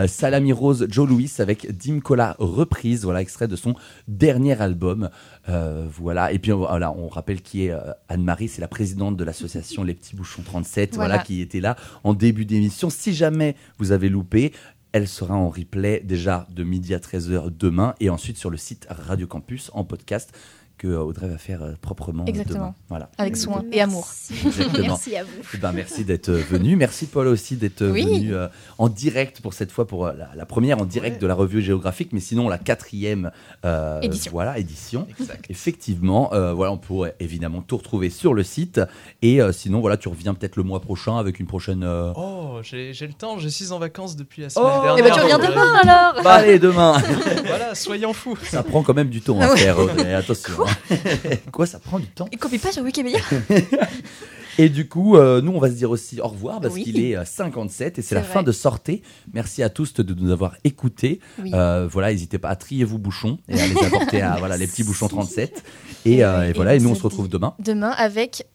Salami 0.07 0.51
Rose, 0.53 0.85
Joe 0.89 1.07
Louis 1.07 1.31
avec 1.39 1.75
Dim 1.77 1.99
Cola 1.99 2.35
reprise, 2.39 3.03
voilà, 3.03 3.21
extrait 3.21 3.47
de 3.47 3.55
son 3.55 3.75
dernier 4.07 4.59
album. 4.61 5.09
Euh, 5.49 5.85
voilà, 5.91 6.31
et 6.31 6.39
puis 6.39 6.53
on- 6.53 6.59
voilà, 6.59 6.91
on 6.93 7.09
rappelle 7.09 7.41
qui 7.41 7.65
est 7.65 7.71
euh, 7.71 7.79
Anne-Marie, 8.07 8.47
c'est 8.47 8.61
la 8.61 8.67
présidente 8.69 9.17
de 9.17 9.23
l'association 9.25 9.83
Les 9.83 9.93
Petits 9.93 10.15
Bouchons 10.15 10.41
37, 10.43 10.95
voilà. 10.95 11.09
Voilà. 11.15 11.23
qui 11.23 11.41
était 11.41 11.59
là 11.59 11.75
en 12.05 12.13
début 12.13 12.45
d'émission. 12.45 12.89
Si 12.89 13.13
jamais 13.13 13.55
vous 13.77 13.91
avez 13.91 14.07
loupé, 14.07 14.53
elle 14.93 15.07
sera 15.07 15.35
en 15.35 15.49
replay 15.49 16.01
déjà 16.03 16.47
de 16.51 16.63
midi 16.63 16.93
à 16.93 16.99
13h 16.99 17.49
demain 17.57 17.93
et 17.99 18.09
ensuite 18.09 18.37
sur 18.37 18.49
le 18.51 18.57
site 18.57 18.87
Radio 18.89 19.27
Campus 19.27 19.69
en 19.73 19.83
podcast 19.83 20.31
que 20.77 20.87
euh, 20.87 20.99
Audrey 20.99 21.27
va 21.27 21.37
faire 21.37 21.63
euh, 21.63 21.71
proprement 21.81 22.25
Exactement. 22.25 22.59
demain. 22.59 22.75
Voilà. 22.89 23.09
Avec 23.17 23.37
soin 23.37 23.63
et 23.71 23.81
amour. 23.81 24.07
Exactement. 24.45 24.79
Merci 24.87 25.15
à 25.15 25.23
vous. 25.23 25.29
Eh 25.53 25.57
ben, 25.57 25.71
merci 25.71 26.03
d'être 26.03 26.29
euh, 26.29 26.41
venu. 26.49 26.75
Merci 26.75 27.05
Paul 27.05 27.27
aussi 27.27 27.55
d'être 27.55 27.81
euh, 27.83 27.91
Oui. 27.91 28.03
venu 28.05 28.35
euh, 28.35 28.47
en 28.77 28.89
direct 28.89 29.41
pour 29.41 29.53
cette 29.53 29.71
fois, 29.71 29.87
pour 29.87 30.05
euh, 30.07 30.13
la, 30.17 30.29
la 30.35 30.45
première 30.45 30.79
en 30.81 30.85
direct 30.85 31.21
de 31.21 31.27
la 31.27 31.35
revue 31.35 31.61
géographique, 31.61 32.09
mais 32.11 32.19
sinon 32.19 32.49
la 32.49 32.57
quatrième 32.57 33.31
euh, 33.65 34.01
Édition. 34.01 34.31
Voilà, 34.33 34.57
édition. 34.59 35.07
Exact. 35.19 35.45
Effectivement, 35.49 36.33
euh, 36.33 36.53
voilà, 36.53 36.71
on 36.73 36.77
pourrait 36.77 37.15
évidemment 37.19 37.61
tout 37.61 37.77
retrouver 37.77 38.09
sur 38.09 38.33
le 38.33 38.43
site. 38.43 38.81
Et 39.21 39.41
euh, 39.41 39.51
sinon, 39.51 39.79
voilà, 39.79 39.97
tu 39.97 40.09
reviens 40.09 40.33
peut-être 40.33 40.55
le 40.57 40.63
mois 40.63 40.81
prochain 40.81 41.17
avec 41.17 41.39
une 41.39 41.47
prochaine. 41.47 41.83
euh, 41.83 42.11
Oh, 42.15 42.59
j'ai 42.63 42.91
le 43.07 43.13
temps, 43.13 43.37
je 43.39 43.47
suis 43.47 43.71
en 43.71 43.79
vacances 43.79 44.15
depuis 44.15 44.41
la 44.41 44.49
semaine 44.49 44.69
Oh, 44.69 44.83
dernière. 44.83 44.95
Eh 44.97 45.09
ben 45.09 45.11
tu 45.15 45.21
reviens 45.21 45.37
demain 45.39 45.75
alors 45.83 46.23
Bah, 46.23 46.33
allez, 46.33 46.59
demain 46.59 46.97
Voilà, 47.45 47.75
soyons 47.75 48.13
fous. 48.13 48.37
Ça 48.43 48.63
prend 48.63 48.83
quand 48.83 48.93
même 48.93 49.09
du 49.09 49.21
temps 49.21 49.39
à 49.39 49.45
Ah 49.45 49.51
ouais. 49.51 49.57
faire, 49.57 49.79
Audrey, 49.79 50.13
attention. 50.13 50.62
Quoi, 51.51 51.65
ça 51.65 51.79
prend 51.79 51.99
du 51.99 52.07
temps 52.07 52.27
Et 52.31 52.37
copie 52.37 52.57
pas 52.57 52.71
sur 52.71 52.83
Wikipédia 52.83 53.19
Et 54.59 54.69
du 54.69 54.87
coup, 54.87 55.17
euh, 55.17 55.41
nous, 55.41 55.51
on 55.51 55.59
va 55.59 55.69
se 55.69 55.73
dire 55.73 55.89
aussi 55.89 56.21
au 56.21 56.27
revoir 56.27 56.61
parce 56.61 56.75
Oui. 56.75 56.83
qu'il 56.83 57.03
est 57.03 57.17
euh, 57.17 57.25
57 57.25 57.97
et 57.97 58.01
c'est 58.03 58.13
la 58.13 58.21
vrai. 58.21 58.31
fin 58.33 58.43
de 58.43 58.51
sortie. 58.51 59.01
Merci 59.33 59.63
à 59.63 59.69
tous 59.69 59.95
de 59.95 60.13
nous 60.13 60.31
avoir 60.31 60.55
écoutés. 60.63 61.19
Oui. 61.41 61.49
Euh, 61.55 61.87
voilà, 61.91 62.11
n'hésitez 62.11 62.37
pas 62.37 62.49
à 62.49 62.55
trier 62.55 62.83
vos 62.83 62.99
bouchons 62.99 63.39
et 63.49 63.59
à 63.59 63.65
les 63.67 63.83
apporter 63.83 64.21
à 64.21 64.35
voilà, 64.39 64.57
les 64.57 64.67
petits 64.67 64.83
bouchons 64.83 65.07
37. 65.07 65.63
Et, 66.05 66.23
euh, 66.23 66.41
oui, 66.41 66.47
et 66.49 66.53
voilà, 66.53 66.75
et 66.75 66.79
nous, 66.79 66.89
on 66.89 66.95
se 66.95 67.03
retrouve 67.03 67.29
demain. 67.29 67.53
Demain 67.59 67.91
avec 67.91 68.45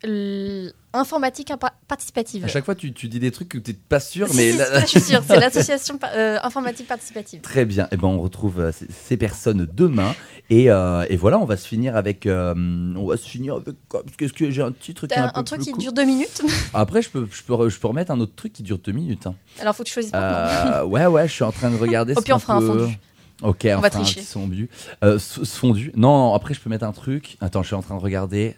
l'informatique 0.94 1.53
participative. 1.86 2.44
À 2.44 2.49
chaque 2.49 2.64
fois, 2.64 2.74
tu, 2.74 2.92
tu 2.92 3.09
dis 3.09 3.18
des 3.20 3.30
trucs 3.30 3.49
que 3.49 3.59
tu 3.59 3.70
n'es 3.72 3.76
pas 3.88 4.01
sûr, 4.01 4.26
mais 4.34 4.53
si, 4.53 4.59
là- 4.59 4.66
ça, 4.66 4.80
je 4.82 4.86
suis 4.86 5.01
sûre, 5.01 5.22
c'est 5.26 5.38
l'association 5.38 5.99
euh, 6.14 6.38
informatique 6.42 6.86
participative. 6.88 7.40
Très 7.40 7.64
bien. 7.64 7.88
Et 7.90 7.96
ben, 7.96 8.09
on 8.09 8.20
retrouve 8.20 8.61
euh, 8.61 8.72
ces- 8.72 8.86
ces 8.90 9.16
personnes 9.16 9.66
demain. 9.72 10.14
Et, 10.51 10.70
euh, 10.70 11.05
et 11.11 11.16
voilà, 11.16 11.38
on 11.38 11.44
va 11.44 11.57
se 11.57 11.66
finir 11.68 11.96
avec. 11.96 12.26
euh, 12.26 12.55
on 12.96 13.07
va 13.07 13.16
se 13.16 13.28
finir 13.28 13.55
avec. 13.57 13.76
Parce 13.90 14.32
que 14.32 14.51
j'ai 14.51 14.62
un 14.62 14.72
titre 14.72 15.07
qui 15.07 15.14
est 15.14 15.18
un, 15.18 15.26
un, 15.26 15.28
peu 15.30 15.44
truc 15.44 15.59
plus 15.61 15.64
qui 15.66 15.72
court? 15.72 15.82
dure 15.82 15.92
deux 15.92 16.05
minutes? 16.05 16.42
Après, 16.74 17.03
je 17.03 17.11
peux, 17.11 17.26
je, 17.30 17.42
peux, 17.42 17.68
je 17.68 17.78
peux 17.78 17.86
remettre 17.88 18.11
un 18.11 18.20
autre 18.20 18.34
truc 18.34 18.53
qui 18.53 18.62
dure 18.62 18.78
deux 18.78 18.92
minutes. 18.92 19.26
hein. 19.26 19.34
Alors 19.61 19.74
faut 19.76 19.82
que 19.82 19.88
tu 19.88 19.94
choisisses. 19.94 20.12
Euh, 20.14 20.84
ouais, 20.84 21.07
ouais, 21.07 21.28
je 21.28 21.32
suis 21.32 21.44
en 21.44 21.53
train 21.53 21.70
de 21.70 21.76
regarder. 21.76 22.14
Au 22.16 22.20
pire, 22.22 22.36
on 22.36 22.38
fera 22.38 22.57
un 22.57 22.61
fondu. 22.61 22.99
Ok, 23.43 23.61
on, 23.66 23.76
On 23.76 23.80
va 23.80 23.91
tricher. 23.91 24.20
fondu. 24.22 24.68
Euh, 25.05 25.18
fondu. 25.18 25.93
Non, 25.95 26.34
après, 26.34 26.55
je 26.55 26.61
peux 26.61 26.70
mettre 26.70 26.84
un 26.84 26.93
truc. 26.93 27.36
Attends, 27.41 27.62
je 27.62 27.68
suis 27.68 27.76
en 27.76 27.82
train 27.82 27.97
de 27.97 28.01
regarder. 28.03 28.57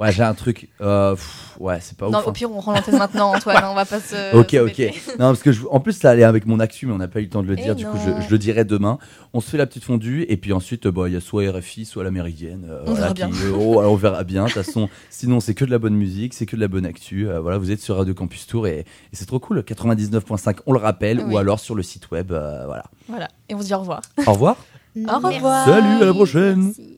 Ouais, 0.00 0.12
j'ai 0.12 0.22
un 0.22 0.32
truc. 0.32 0.68
Euh, 0.80 1.14
pff, 1.14 1.56
ouais, 1.60 1.76
c'est 1.82 1.94
pas 1.96 2.08
non, 2.08 2.20
ouf. 2.20 2.26
au 2.26 2.30
hein. 2.30 2.32
pire, 2.32 2.50
on 2.50 2.58
rend 2.60 2.72
l'antenne 2.72 2.96
maintenant, 2.96 3.34
Antoine. 3.34 3.62
On 3.70 3.74
va 3.74 3.84
pas 3.84 4.00
se. 4.00 4.34
Ok, 4.34 4.54
ok. 4.54 4.78
Non, 5.18 5.26
parce 5.26 5.42
que 5.42 5.52
je- 5.52 5.66
en 5.70 5.78
plus, 5.78 5.92
ça 5.92 6.08
allait 6.10 6.24
avec 6.24 6.46
mon 6.46 6.58
actu, 6.58 6.86
mais 6.86 6.94
on 6.94 6.98
n'a 6.98 7.06
pas 7.06 7.20
eu 7.20 7.24
le 7.24 7.28
temps 7.28 7.42
de 7.42 7.48
le 7.48 7.56
Eh 7.58 7.62
dire. 7.62 7.74
Du 7.76 7.84
coup, 7.84 7.98
non. 7.98 8.16
je, 8.18 8.24
je 8.26 8.30
le 8.30 8.38
dirai 8.38 8.64
demain. 8.64 8.96
On 9.34 9.40
se 9.40 9.50
fait 9.50 9.58
la 9.58 9.66
petite 9.66 9.84
fondue, 9.84 10.24
et 10.30 10.38
puis 10.38 10.54
ensuite, 10.54 10.86
euh, 10.86 10.90
bah, 10.90 11.02
il 11.06 11.12
y 11.12 11.16
a 11.16 11.20
soit 11.20 11.42
RFI, 11.52 11.84
soit 11.84 12.02
la 12.02 12.10
Méridienne. 12.10 12.66
euh, 12.70 12.82
On 12.86 12.94
verra 12.94 13.08
qui- 13.08 13.14
bien. 13.14 13.28
euh, 13.30 13.52
oh, 13.60 13.78
alors, 13.78 13.92
on 13.92 13.96
verra 13.96 14.24
bien. 14.24 14.44
De 14.46 14.50
toute 14.50 14.64
façon, 14.64 14.88
sinon, 15.10 15.38
c'est 15.40 15.52
que 15.52 15.66
de 15.66 15.70
la 15.70 15.78
bonne 15.78 15.94
musique, 15.96 16.32
c'est 16.32 16.46
que 16.46 16.56
de 16.56 16.62
la 16.62 16.68
bonne 16.68 16.86
actu. 16.86 17.28
Euh, 17.28 17.40
voilà, 17.40 17.58
vous 17.58 17.70
êtes 17.70 17.82
sur 17.82 17.96
Radio 17.98 18.14
Campus 18.14 18.46
Tour, 18.46 18.66
et, 18.68 18.78
et 18.80 18.84
c'est 19.12 19.26
trop 19.26 19.38
cool. 19.38 19.60
99.5, 19.60 20.60
on 20.64 20.72
le 20.72 20.78
rappelle, 20.78 21.20
ou 21.20 21.36
alors 21.36 21.60
sur 21.60 21.74
le 21.74 21.82
site 21.82 22.10
web. 22.10 22.32
euh, 22.32 22.64
voilà. 22.64 22.84
Voilà. 23.06 23.28
Et 23.50 23.54
on 23.54 23.60
se 23.60 23.66
dit 23.66 23.74
au 23.74 23.80
revoir. 23.80 24.00
Au 24.26 24.32
revoir. 24.32 24.56
Au 24.96 25.18
revoir. 25.28 25.66
Salut, 25.66 26.02
à 26.02 26.06
la 26.06 26.12
prochaine. 26.14 26.64
Merci. 26.64 26.89